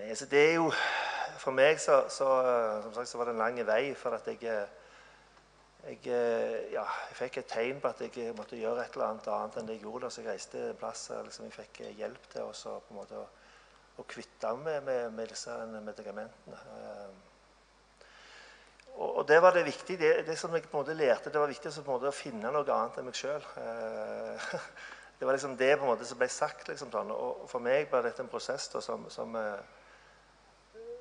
Nei, 0.00 0.14
så 0.16 0.26
det 0.26 0.40
er 0.48 0.54
jo 0.56 0.70
For 1.40 1.56
meg 1.56 1.80
så, 1.80 2.02
så, 2.12 2.26
sagt, 2.92 3.08
så 3.08 3.18
var 3.18 3.28
det 3.28 3.32
en 3.36 3.40
lang 3.40 3.58
vei. 3.66 3.94
for 3.96 4.16
at 4.16 4.26
jeg 4.28 4.68
jeg, 5.88 6.00
eh, 6.12 6.72
ja, 6.74 6.82
jeg, 6.84 7.16
fikk 7.16 7.38
et 7.40 7.48
tegn 7.48 7.78
på 7.80 7.88
at 7.88 8.02
jeg 8.04 8.34
måtte 8.36 8.58
gjøre 8.58 8.82
et 8.84 8.96
eller 8.96 9.06
annet 9.06 9.28
annet 9.32 9.56
enn 9.56 9.70
det 9.70 9.78
jeg 9.78 9.86
gjorde. 9.86 10.10
Så 10.10 10.20
jeg 10.20 10.28
reiste 10.28 10.60
en 10.68 10.76
plass 10.76 11.06
liksom, 11.24 11.46
jeg 11.48 11.56
fikk 11.56 11.80
eh, 11.86 11.94
hjelp 12.02 12.28
til 12.32 12.44
også, 12.44 12.76
på 12.84 12.92
en 12.92 13.00
måte, 13.00 13.16
å, 13.16 13.24
å 13.96 14.06
kvitte 14.08 14.52
meg 14.60 14.84
med, 14.84 15.08
med, 15.16 15.32
disse 15.32 15.56
medikamentene. 15.72 16.60
Eh, 16.76 17.10
og, 18.98 19.08
og, 19.08 19.24
det 19.28 19.40
var 19.40 19.56
det 19.56 19.64
viktige. 19.70 19.98
Det, 20.02 20.12
det, 20.28 20.38
som 20.38 20.52
jeg 20.52 20.68
på 20.68 20.76
en 20.76 20.82
måte 20.82 20.98
lærte, 20.98 21.32
det 21.32 21.40
var 21.40 21.48
viktig 21.48 21.72
å 21.80 22.12
finne 22.12 22.52
noe 22.52 22.76
annet 22.76 23.00
enn 23.00 23.08
meg 23.08 23.16
sjøl. 23.16 23.44
det 25.16 25.24
var 25.24 25.32
liksom 25.32 25.56
det 25.56 25.76
på 25.78 25.86
en 25.86 25.94
måte 25.94 26.08
som 26.08 26.20
ble 26.20 26.28
sagt. 26.28 26.68
Liksom, 26.68 26.92
sånn. 26.92 27.16
Og 27.16 27.46
for 27.48 27.64
meg 27.64 27.88
ble 27.88 28.04
dette 28.04 28.20
en 28.20 28.32
prosess 28.32 28.68
da, 28.74 28.84
som, 28.84 29.08
som 29.08 29.32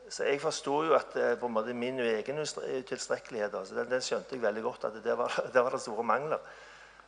så 0.10 0.26
jeg 0.26 0.41
forsto 0.41 0.80
jo 0.88 0.95
at 0.97 1.16
eh, 1.20 1.36
på 1.39 1.45
en 1.45 1.53
måte 1.53 1.74
min 1.78 1.99
egen 2.01 2.41
utilstrekkelighet 2.41 3.53
altså 3.53 3.78
den, 3.78 3.91
den, 3.91 4.01
skjønte 4.01 4.36
jeg 4.36 4.41
veldig 4.41 4.64
godt. 4.66 4.89
at 4.89 5.03
Det 5.03 5.18
var, 5.18 5.36
det 5.53 5.64
var 5.64 5.76
det 5.76 5.82
store 5.82 6.03
mangler. 6.03 6.39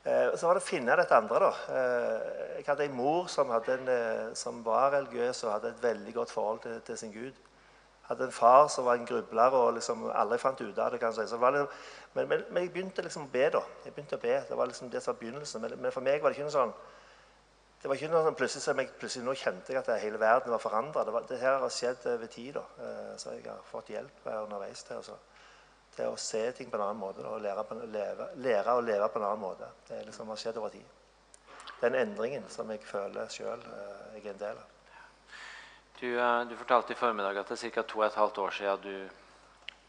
Eh, 0.03 0.33
så 0.37 0.47
var 0.47 0.57
det 0.57 0.63
å 0.63 0.65
finne 0.65 0.97
dette 0.97 1.17
andre. 1.17 1.39
da. 1.39 1.51
Eh, 1.77 2.57
jeg 2.59 2.67
hadde 2.67 2.85
en 2.85 2.97
mor 2.97 3.27
som, 3.29 3.51
en, 3.53 3.87
eh, 3.89 4.33
som, 4.37 4.63
var 4.65 4.91
religiøs 4.95 5.43
og 5.43 5.53
hadde 5.55 5.73
et 5.73 5.83
veldig 5.83 6.13
godt 6.13 6.31
forhold 6.31 6.61
til, 6.61 6.79
til 6.85 6.97
sin 6.97 7.13
Gud. 7.13 7.41
Hadde 8.09 8.25
en 8.27 8.33
far 8.33 8.67
som 8.67 8.85
var 8.85 8.97
en 8.97 9.05
grubler 9.05 9.53
og 9.55 9.75
liksom 9.77 10.09
aldri 10.09 10.37
fant 10.41 10.61
ut 10.61 10.77
av 10.77 10.91
det. 10.91 10.99
kan 10.99 11.13
jeg 11.13 11.29
si. 11.29 11.37
Det, 11.37 11.67
men, 12.13 12.27
men, 12.27 12.43
men, 12.49 12.63
jeg 12.63 12.73
begynte 12.73 13.05
liksom 13.05 13.29
å 13.29 13.33
be. 13.33 13.49
da. 13.49 13.61
Jeg 13.85 13.93
begynte 13.93 14.17
å 14.17 14.25
be. 14.25 14.39
Det 14.49 14.57
var 14.57 14.69
liksom 14.69 14.89
det 14.89 15.03
som 15.03 15.13
var 15.13 15.21
begynnelsen. 15.21 15.61
Men, 15.61 15.77
men 15.81 15.93
for 15.93 16.05
meg 16.05 16.21
var 16.21 16.29
det 16.29 16.37
ikke 16.37 16.49
noe 16.49 16.57
sånn 16.57 16.73
det 17.82 17.89
var 17.89 17.97
ikke 17.97 18.11
noe 18.11 18.21
sånn 18.27 18.36
plutselig 18.38 18.61
som 18.61 18.77
jeg 18.77 18.89
plutselig 19.01 19.25
nå 19.25 19.34
kjente 19.41 19.73
jeg 19.73 19.79
at 19.79 19.88
hele 20.03 20.19
verden 20.21 20.53
var 20.53 20.61
forandra. 20.61 21.01
Det, 21.07 21.21
det, 21.32 21.39
her 21.41 21.55
har 21.63 21.71
skjedd 21.73 22.03
over 22.11 22.29
tid. 22.29 22.53
da, 22.59 22.65
eh, 22.77 23.13
Så 23.17 23.34
jeg 23.34 23.45
har 23.47 23.61
fått 23.65 23.89
hjelp 23.89 24.27
underveis 24.36 24.84
til, 24.86 24.99
også, 25.01 25.15
til 25.95 26.11
å 26.11 26.19
se 26.21 26.43
ting 26.57 26.69
på 26.69 26.77
en 26.77 26.84
annen 26.86 27.01
måte. 27.01 27.25
og 27.25 27.41
lære, 27.41 27.63
på, 27.65 27.79
leve, 27.89 28.27
lære, 28.36 28.75
å 28.75 28.84
leve 28.86 29.07
på 29.09 29.17
en 29.17 29.25
annen 29.25 29.41
måte. 29.41 29.69
Det 29.88 30.03
liksom 30.05 30.29
har 30.29 30.38
skjedd 30.38 30.59
over 30.61 30.69
tid. 30.69 30.86
Den 31.79 31.97
endringen 31.97 32.45
som 32.53 32.69
jeg 32.69 32.84
føler 32.86 33.34
sjøl 33.34 33.65
eh, 33.65 34.13
jeg 34.19 34.27
er 34.27 34.29
en 34.36 34.43
del 34.43 34.61
av. 34.61 34.77
Du, 35.97 36.05
eh, 36.19 36.43
du, 36.51 36.55
fortalte 36.61 36.93
i 36.93 37.01
formiddag 37.01 37.41
at 37.41 37.49
det 37.49 37.57
er 37.57 37.73
ca. 37.79 37.82
to 37.82 38.03
og 38.03 38.05
et 38.05 38.21
halvt 38.21 38.43
år 38.45 38.55
siden 38.59 38.86
du, 38.86 39.09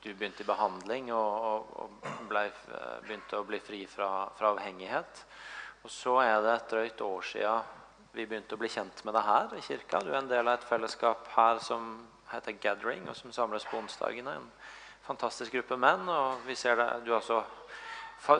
du 0.00 0.08
begynte 0.14 0.40
i 0.40 0.48
behandling 0.48 1.12
og, 1.12 1.44
og, 1.52 1.76
og 1.84 2.24
ble, 2.32 2.48
begynte 3.04 3.36
å 3.36 3.44
bli 3.44 3.60
fri 3.60 3.84
fra, 3.84 4.30
fra 4.40 4.56
avhengighet. 4.56 5.24
Og 5.84 5.92
så 5.92 6.16
er 6.24 6.40
det 6.40 6.56
et 6.56 6.68
drøyt 6.72 7.00
år 7.04 7.30
siden 7.34 7.78
vi 8.12 8.26
begynte 8.28 8.56
å 8.56 8.60
bli 8.60 8.68
kjent 8.68 9.04
med 9.06 9.14
deg 9.16 9.24
her 9.24 9.54
i 9.56 9.62
kirka. 9.64 10.02
Du 10.04 10.10
er 10.12 10.18
en 10.20 10.28
del 10.28 10.44
av 10.44 10.58
et 10.58 10.66
fellesskap 10.68 11.30
her 11.32 11.60
som 11.64 11.94
heter 12.32 12.58
Gathering, 12.60 13.06
og 13.08 13.16
som 13.16 13.32
samles 13.32 13.64
på 13.68 13.78
onsdagene. 13.80 14.34
En 14.36 14.50
fantastisk 15.06 15.56
gruppe 15.56 15.78
menn. 15.80 16.04
Og 16.12 16.44
vi 16.44 16.56
ser 16.58 16.76
deg, 16.76 17.06
du 17.06 17.12
er 17.12 17.20
også 17.22 17.40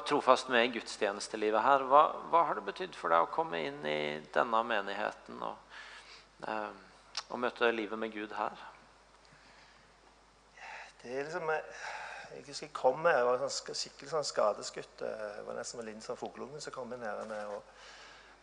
trofast 0.07 0.53
med 0.53 0.67
i 0.67 0.75
gudstjenestelivet 0.77 1.65
her. 1.65 1.87
Hva, 1.89 2.03
hva, 2.29 2.45
har 2.49 2.61
det 2.61 2.67
betydd 2.69 2.99
for 2.99 3.15
deg 3.15 3.25
å 3.25 3.33
komme 3.33 3.63
inn 3.65 3.81
i 3.89 4.21
denne 4.35 4.61
menigheten 4.69 5.41
og, 5.43 5.81
eh, 6.47 6.69
og 7.31 7.41
møte 7.41 7.73
livet 7.73 7.99
med 7.99 8.13
Gud 8.13 8.37
her? 8.37 8.61
Det 11.03 11.17
er 11.17 11.27
liksom 11.27 11.49
eh, 11.51 11.81
Jeg 12.33 12.45
husker 12.47 12.69
jeg 12.69 12.77
kom 12.77 13.01
med, 13.03 13.17
jeg 13.17 13.25
var 13.27 13.43
sånn, 13.43 13.75
skikkelig 13.77 14.13
sånn 14.13 14.29
skadeskutt. 14.29 15.03
Jeg 15.05 15.49
var 15.49 15.57
nesten 15.59 15.81
med 15.81 15.89
Linn 15.89 16.05
som 16.05 16.21
fugleunge 16.21 16.61
som 16.65 16.73
kom 16.73 16.93
inn 16.93 17.03
her. 17.05 17.25
Og, 17.57 17.82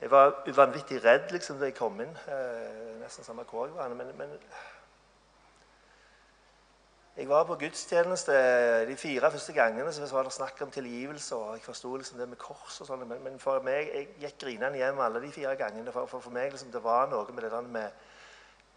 jeg 0.01 0.11
var 0.11 0.43
uvanvittig 0.47 1.01
redd 1.03 1.31
liksom, 1.35 1.57
da 1.59 1.67
jeg 1.67 1.75
kom 1.75 1.97
inn. 1.99 2.11
Eh, 2.31 2.99
nesten 3.01 3.25
samme 3.25 3.43
hvor 3.49 3.65
jeg 3.67 3.75
var. 3.75 3.91
Men, 3.99 4.13
men, 4.17 4.35
jeg 7.17 7.27
var 7.27 7.43
på 7.43 7.57
gudstjeneste 7.59 8.35
de 8.87 8.95
fire 8.95 9.31
første 9.31 9.53
gangene 9.53 9.91
så 9.91 10.07
var 10.13 10.23
det 10.23 10.31
snakk 10.31 10.61
om 10.63 10.71
tilgivelse. 10.71 11.35
og 11.35 11.57
Jeg 11.57 11.65
forsto 11.65 11.95
liksom 11.95 12.19
det 12.19 12.29
med 12.29 12.39
kors 12.39 12.79
og 12.79 12.87
sånn. 12.87 13.03
Men, 13.09 13.19
men, 13.23 13.35
for 13.43 13.59
meg, 13.65 13.91
jeg 13.91 14.07
gikk 14.21 14.37
grinende 14.45 14.79
hjem 14.79 15.01
alle 15.03 15.19
de 15.25 15.33
fire 15.35 15.57
gangene. 15.59 15.91
For, 15.91 16.07
for, 16.07 16.23
for 16.23 16.31
meg 16.31 16.53
liksom, 16.53 16.71
det 16.71 16.83
var 16.83 17.11
noe 17.11 17.35
med 17.35 17.43
det 17.43 17.63
med, 17.67 18.07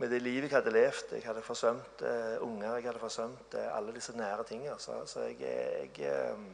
med 0.02 0.10
det 0.10 0.22
livet 0.24 0.50
jeg 0.50 0.58
hadde 0.58 0.74
levd. 0.74 1.14
Jeg 1.20 1.28
hadde 1.28 1.46
forsømt 1.46 2.02
eh, 2.02 2.34
unger, 2.42 2.80
jeg 2.80 2.90
hadde 2.90 3.04
forsømt 3.04 3.54
eh, 3.60 3.70
alle 3.76 3.94
disse 3.94 4.16
nære 4.18 4.48
tingene. 4.50 4.74
Så, 4.82 4.98
så 5.06 5.28
jeg, 5.28 5.94
jeg 6.02 6.34
um, 6.34 6.50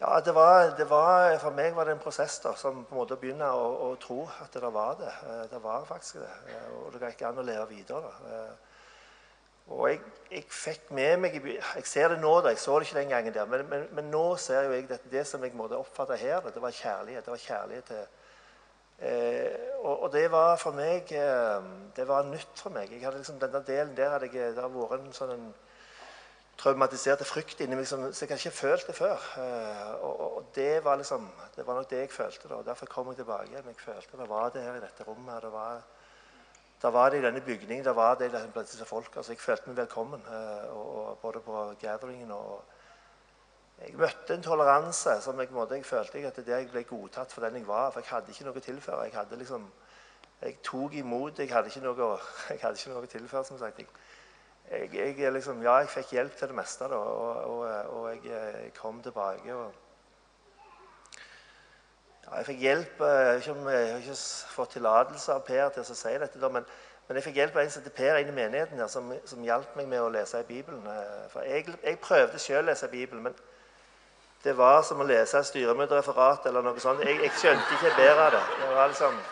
ja, 0.00 0.20
det 0.20 0.34
var, 0.34 0.76
det 0.76 0.86
var, 0.90 1.38
For 1.40 1.56
meg 1.56 1.76
var 1.76 1.88
det 1.88 1.96
en 1.96 2.02
prosess 2.02 2.38
da, 2.44 2.52
som 2.54 2.84
på 2.84 2.94
en 2.94 3.00
måte 3.00 3.16
begynner 3.20 3.56
å, 3.56 3.68
å 3.86 3.90
tro 4.00 4.22
at 4.44 4.52
det 4.52 4.72
var 4.72 4.98
det. 5.00 5.12
Eh, 5.30 5.44
det 5.52 5.60
var 5.64 5.86
faktisk 5.88 6.20
det. 6.20 6.32
Eh, 6.52 6.68
og 6.82 6.92
det 6.92 7.12
gikk 7.12 7.26
an 7.28 7.40
å 7.40 7.46
leve 7.46 7.66
videre. 7.70 8.10
da. 8.10 8.34
Eh, 8.34 8.74
og 9.66 9.88
jeg, 9.90 10.02
jeg, 10.30 10.44
fikk 10.52 10.92
med 10.94 11.16
meg 11.24 11.40
Jeg 11.42 11.86
ser 11.88 12.12
det 12.12 12.20
nå, 12.20 12.34
da. 12.44 12.52
Jeg 12.52 12.60
så 12.62 12.76
det 12.78 12.86
ikke 12.86 13.00
den 13.00 13.14
gangen 13.14 13.34
der. 13.34 13.48
Men, 13.50 13.64
men, 13.72 13.88
men 13.98 14.12
nå 14.12 14.26
ser 14.38 14.68
jo 14.68 14.76
jeg 14.76 14.86
det, 14.90 15.00
det 15.10 15.24
som 15.26 15.42
jeg 15.42 15.56
måtte 15.58 15.80
oppfatte 15.80 16.20
her, 16.20 16.44
det 16.44 16.62
var 16.62 16.76
kjærlighet. 16.76 17.24
Det 17.24 17.34
var 17.34 17.44
kjærlighet 17.48 17.90
til, 17.90 18.06
Eh, 18.98 19.52
og, 19.82 20.02
og, 20.02 20.12
det 20.12 20.30
var 20.32 20.54
for 20.56 20.72
meg 20.72 21.10
eh, 21.12 21.64
Det 21.96 22.06
var 22.08 22.22
nytt 22.24 22.62
for 22.62 22.72
meg. 22.72 22.88
Jeg 22.92 23.04
hadde 23.04 23.18
liksom, 23.20 23.38
denne 23.38 23.60
delen 23.66 23.96
der 23.96 24.14
hadde 24.14 24.30
jeg, 24.32 24.54
Det 24.56 24.62
har 24.62 24.72
vært 24.72 25.02
en 25.02 25.12
sånn 25.12 25.50
traumatiserte 26.56 27.26
frykt 27.28 27.60
inni 27.60 27.76
meg 27.76 27.88
som, 27.88 28.06
så 28.12 28.24
jeg 28.24 28.38
ikke 28.38 28.54
følt 28.56 28.86
det 28.88 28.96
før. 28.96 29.20
Eh, 29.42 29.92
og, 30.00 30.20
og, 30.26 30.46
det 30.56 30.84
var 30.84 30.96
liksom, 31.00 31.28
det 31.56 31.66
var 31.66 31.78
nok 31.78 31.90
det 31.90 31.98
jeg 32.04 32.12
følte. 32.14 32.48
da, 32.48 32.62
Derfor 32.70 32.86
kom 32.90 33.10
jeg 33.12 33.20
tilbake 33.20 33.50
igjen. 33.50 33.68
Jeg 33.72 33.82
følte 33.82 34.20
det 34.20 34.28
var 34.28 34.50
det 34.54 34.64
her 34.64 34.78
i 34.78 34.84
dette 34.84 35.04
rommet. 35.08 35.42
det 35.42 35.52
var 35.52 35.82
da 36.82 36.90
var 36.92 37.10
det 37.10 37.18
i 37.18 37.24
denne 37.24 37.40
bygningen 37.40 37.84
da 37.84 37.92
var 37.96 38.14
det 38.20 38.30
blant 38.30 38.68
disse 38.68 38.84
folk. 38.84 39.16
Altså, 39.16 39.32
jeg 39.32 39.40
følte 39.40 39.70
meg 39.70 39.76
velkommen. 39.76 40.22
Og, 40.70 40.96
og 40.96 41.18
både 41.18 41.40
på 41.40 41.74
gatheringen 41.80 42.30
og 42.30 42.64
Jeg 43.76 43.92
møtte 43.92 44.34
en 44.34 44.42
toleranse 44.42 45.18
som 45.20 45.40
jeg, 45.40 45.50
måte, 45.52 45.74
jeg 45.76 45.84
følte 45.84 46.22
at 46.26 46.36
det 46.36 46.48
jeg 46.48 46.68
ble 46.72 46.82
godtatt 46.88 47.32
for 47.32 47.44
den 47.44 47.58
jeg 47.58 47.66
var. 47.68 47.90
For 47.90 48.00
jeg 48.00 48.08
hadde 48.08 48.32
ikke 48.32 48.44
noe 48.44 48.56
å 48.56 48.64
tilføre. 48.64 49.02
Jeg 49.04 49.12
hadde 49.12 49.36
liksom, 49.36 49.66
jeg 50.40 50.56
tok 50.64 50.94
imot. 50.96 51.38
Jeg 51.38 51.52
hadde 51.52 51.68
ikke 51.68 51.82
noe, 51.84 52.06
jeg 52.50 52.62
hadde 52.62 52.80
ikke 52.80 52.94
noe 52.94 53.04
å 53.04 53.10
tilføre. 53.12 53.44
som 53.44 53.58
sagt. 53.58 53.78
Jeg, 53.78 53.88
jeg, 54.70 55.18
jeg, 55.18 55.32
liksom, 55.32 55.62
ja, 55.62 55.76
jeg 55.82 55.88
fikk 55.88 56.12
hjelp 56.16 56.36
til 56.36 56.48
det 56.48 56.56
meste, 56.56 56.84
da, 56.90 56.96
og, 56.96 57.36
og, 57.44 57.58
og 57.96 58.08
jeg, 58.14 58.20
jeg, 58.30 58.72
kom 58.78 59.02
tilbake. 59.02 59.54
og 59.54 59.72
ja, 62.24 62.36
Jeg 62.36 62.46
fikk 62.46 62.60
hjelp 62.60 62.92
ikke, 62.92 63.54
jeg 63.70 63.92
har 63.92 64.02
ikke 64.02 64.18
fått 64.56 64.70
tillatelse 64.76 65.32
av 65.32 65.46
Per 65.46 65.68
til 65.68 65.82
å 65.84 65.98
si 66.02 66.14
dette, 66.18 66.42
da, 66.42 66.48
men, 66.50 66.66
men, 67.06 67.18
jeg 67.18 67.28
fikk 67.28 67.38
hjelp 67.42 67.56
av 67.56 67.62
en 67.62 67.70
som 67.70 67.82
heter 67.84 67.96
Per 68.00 68.20
inn 68.22 68.32
i 68.32 68.38
menigheten 68.40 68.82
her, 68.82 68.90
som, 68.90 69.14
som 69.24 69.44
hjalp 69.46 69.76
meg 69.78 69.86
med 69.92 70.02
å 70.02 70.10
lese 70.10 70.42
i 70.42 70.48
Bibelen. 70.48 70.82
Eh, 70.90 71.22
for 71.30 71.46
Jeg, 71.46 71.70
jeg 71.84 72.02
prøvde 72.02 72.42
selv 72.42 72.64
å 72.64 72.70
lese 72.72 72.90
Bibelen, 72.90 73.22
men 73.28 73.34
det 74.42 74.54
var 74.58 74.82
som 74.86 75.00
å 75.00 75.06
lese 75.06 75.38
et 75.38 75.46
styremøtereferat 75.46 76.46
eller 76.50 76.62
noe 76.66 76.82
sånt. 76.82 77.02
Jeg, 77.06 77.18
jeg 77.22 77.38
skjønte 77.38 77.78
ikke 77.78 77.96
bedre 77.96 78.28
av 78.28 78.30
det. 78.34 78.44
Det 78.60 78.68
var 78.74 78.86
liksom 78.92 79.24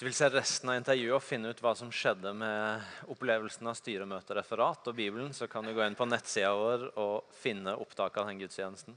du 0.00 0.06
vil 0.06 0.14
se 0.16 0.30
resten 0.32 0.70
av 0.72 0.78
intervjuet 0.78 1.12
og 1.12 1.20
finne 1.20 1.50
ut 1.52 1.58
hva 1.60 1.74
som 1.76 1.90
skjedde 1.92 2.30
med 2.32 3.10
opplevelsen 3.12 3.68
av 3.68 3.74
styremøtereferat 3.76 4.88
og 4.88 4.96
Bibelen, 4.96 5.34
så 5.36 5.44
kan 5.44 5.66
du 5.66 5.74
gå 5.76 5.84
inn 5.84 5.96
på 5.98 6.06
nettsida 6.08 6.54
vår 6.56 6.86
og 7.02 7.34
finne 7.36 7.74
opptak 7.76 8.16
av 8.16 8.30
den 8.30 8.40
gudstjenesten. 8.40 8.96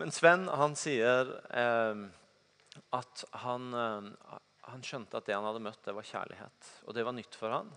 Men 0.00 0.14
Sven 0.14 0.46
han 0.48 0.72
sier 0.80 1.34
eh, 1.52 2.00
at 2.96 3.24
han, 3.42 3.66
eh, 3.76 4.38
han, 4.70 4.86
skjønte 4.88 5.20
at 5.20 5.28
det 5.28 5.36
han 5.36 5.50
hadde 5.50 5.64
møtt, 5.68 5.82
det 5.84 5.96
var 5.98 6.08
kjærlighet. 6.08 6.72
Og 6.86 6.96
det 6.96 7.04
var 7.04 7.16
nytt 7.18 7.36
for 7.36 7.52
han. 7.52 7.68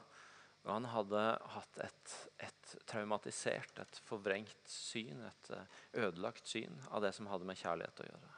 Og 0.64 0.72
han 0.78 0.88
hadde 0.94 1.26
hatt 1.58 1.84
et, 1.84 2.16
et 2.48 2.74
traumatisert, 2.88 3.84
et 3.84 4.02
forvrengt 4.08 4.72
syn, 4.72 5.28
et 5.28 5.52
eh, 5.60 5.84
ødelagt 6.08 6.48
syn 6.56 6.80
av 6.88 7.04
det 7.04 7.12
som 7.20 7.28
hadde 7.28 7.52
med 7.52 7.60
kjærlighet 7.60 8.00
å 8.06 8.10
gjøre. 8.14 8.35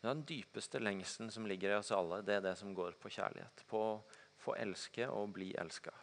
Den 0.00 0.22
dypeste 0.26 0.78
lengselen 0.78 1.30
som 1.34 1.46
ligger 1.46 1.72
i 1.72 1.78
oss 1.80 1.90
alle, 1.92 2.20
det 2.22 2.38
er 2.38 2.44
det 2.44 2.54
som 2.58 2.74
går 2.74 2.98
på 3.02 3.10
kjærlighet. 3.10 3.64
På 3.66 3.80
å 3.82 3.96
få 4.38 4.54
elske 4.58 5.08
og 5.10 5.32
bli 5.34 5.50
elska. 5.58 5.94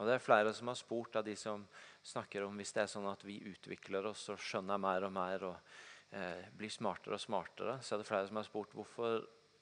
Og 0.00 0.08
det 0.08 0.16
er 0.16 0.24
flere 0.24 0.52
som 0.56 0.70
har 0.72 0.78
spurt 0.80 1.16
av 1.20 1.26
de 1.26 1.36
som 1.36 1.66
snakker 2.02 2.46
om 2.46 2.56
hvis 2.56 2.72
det 2.72 2.82
er 2.82 2.90
sånn 2.90 3.08
at 3.10 3.22
vi 3.26 3.36
utvikler 3.50 4.08
oss 4.10 4.24
og 4.32 4.40
skjønner 4.40 4.80
mer 4.80 5.04
og 5.06 5.12
mer 5.12 5.44
og 5.50 5.74
eh, 6.16 6.46
blir 6.56 6.72
smartere 6.72 7.18
og 7.18 7.22
smartere, 7.22 7.76
så 7.84 7.94
er 7.94 8.00
det 8.00 8.08
flere 8.08 8.30
som 8.30 8.40
har 8.40 8.48
spurt 8.48 8.72
hvorfor 8.74 9.20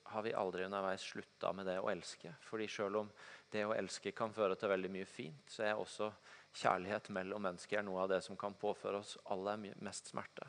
har 0.09 0.25
vi 0.25 0.33
aldri 0.33 0.65
underveis 0.65 1.05
slutta 1.05 1.51
med 1.53 1.67
det 1.69 1.77
å 1.83 1.91
elske. 1.91 2.33
Fordi 2.41 2.69
selv 2.71 3.03
om 3.03 3.11
det 3.53 3.67
å 3.67 3.75
elske 3.77 4.15
kan 4.17 4.33
føre 4.33 4.57
til 4.57 4.73
veldig 4.73 4.93
mye 4.95 5.09
fint, 5.11 5.51
så 5.51 5.67
er 5.67 5.83
også 5.83 6.09
kjærlighet 6.55 7.11
mellom 7.19 7.45
mennesker 7.45 7.85
noe 7.85 8.07
av 8.07 8.15
det 8.15 8.23
som 8.25 8.39
kan 8.39 8.57
påføre 8.57 9.03
oss 9.03 9.19
aller 9.35 9.69
mest 9.85 10.15
smerte. 10.15 10.49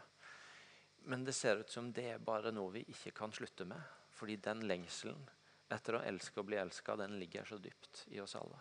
Men 1.10 1.24
det 1.26 1.34
ser 1.34 1.64
ut 1.64 1.70
som 1.70 1.88
det 1.94 2.06
er 2.06 2.20
bare 2.22 2.52
noe 2.54 2.70
vi 2.76 2.84
ikke 2.94 3.16
kan 3.18 3.32
slutte 3.34 3.66
med. 3.66 3.82
Fordi 4.14 4.36
den 4.46 4.62
lengselen 4.70 5.24
etter 5.74 5.98
å 5.98 6.02
elske 6.06 6.42
og 6.42 6.46
bli 6.50 6.58
elska, 6.62 6.94
den 7.00 7.16
ligger 7.18 7.48
så 7.50 7.58
dypt 7.58 8.04
i 8.14 8.20
oss 8.22 8.36
alle. 8.38 8.60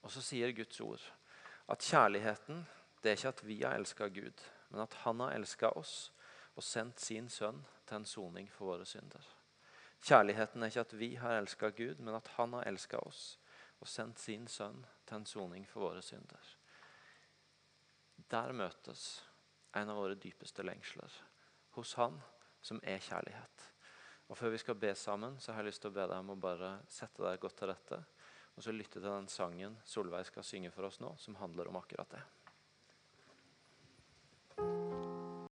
Og 0.00 0.12
så 0.12 0.22
sier 0.24 0.52
Guds 0.56 0.80
ord 0.84 1.04
at 1.72 1.84
kjærligheten 1.84 2.64
det 3.02 3.10
er 3.10 3.18
ikke 3.18 3.32
at 3.34 3.42
vi 3.44 3.56
har 3.60 3.76
elska 3.76 4.08
Gud, 4.08 4.40
men 4.70 4.80
at 4.80 4.96
Han 5.04 5.20
har 5.20 5.36
elska 5.36 5.74
oss 5.76 6.12
og 6.56 6.64
sendt 6.64 7.04
sin 7.04 7.28
sønn 7.28 7.60
til 7.84 7.98
en 8.00 8.08
soning 8.08 8.48
for 8.52 8.72
våre 8.72 8.88
synder. 8.88 9.28
Kjærligheten 10.00 10.62
er 10.62 10.72
ikke 10.72 10.86
at 10.86 10.96
vi 10.96 11.10
har 11.20 11.36
elska 11.36 11.70
Gud, 11.76 12.00
men 12.00 12.16
at 12.16 12.32
Han 12.38 12.56
har 12.56 12.64
elska 12.72 13.04
oss 13.04 13.38
og 13.80 13.88
sendt 13.92 14.24
sin 14.24 14.48
sønn 14.48 14.86
til 15.04 15.20
en 15.20 15.28
soning 15.28 15.68
for 15.68 15.84
våre 15.84 16.00
synder. 16.02 16.56
Der 18.32 18.56
møtes 18.56 19.20
en 19.74 19.90
av 19.90 19.98
våre 19.98 20.18
dypeste 20.18 20.64
lengsler. 20.66 21.20
Hos 21.74 21.94
Han 21.98 22.20
som 22.64 22.80
er 22.82 23.02
kjærlighet. 23.02 23.70
Og 24.30 24.38
Før 24.38 24.54
vi 24.54 24.60
skal 24.62 24.78
be 24.80 24.94
sammen, 24.96 25.36
så 25.40 25.52
har 25.52 25.62
jeg 25.62 25.72
lyst 25.72 25.82
til 25.84 25.92
å 25.92 25.96
be 25.98 26.06
deg 26.08 26.16
om 26.22 26.32
å 26.32 26.40
bare 26.40 26.78
sette 26.88 27.22
deg 27.22 27.42
godt 27.42 27.58
til 27.60 27.70
rette. 27.70 27.98
Og 28.54 28.64
så 28.64 28.72
lytte 28.72 29.00
til 29.00 29.10
den 29.10 29.28
sangen 29.28 29.76
Solveig 29.84 30.24
skal 30.30 30.46
synge 30.46 30.70
for 30.72 30.88
oss 30.88 31.00
nå, 31.02 31.10
som 31.18 31.36
handler 31.42 31.68
om 31.68 31.80
akkurat 31.80 32.16
det. 32.16 32.22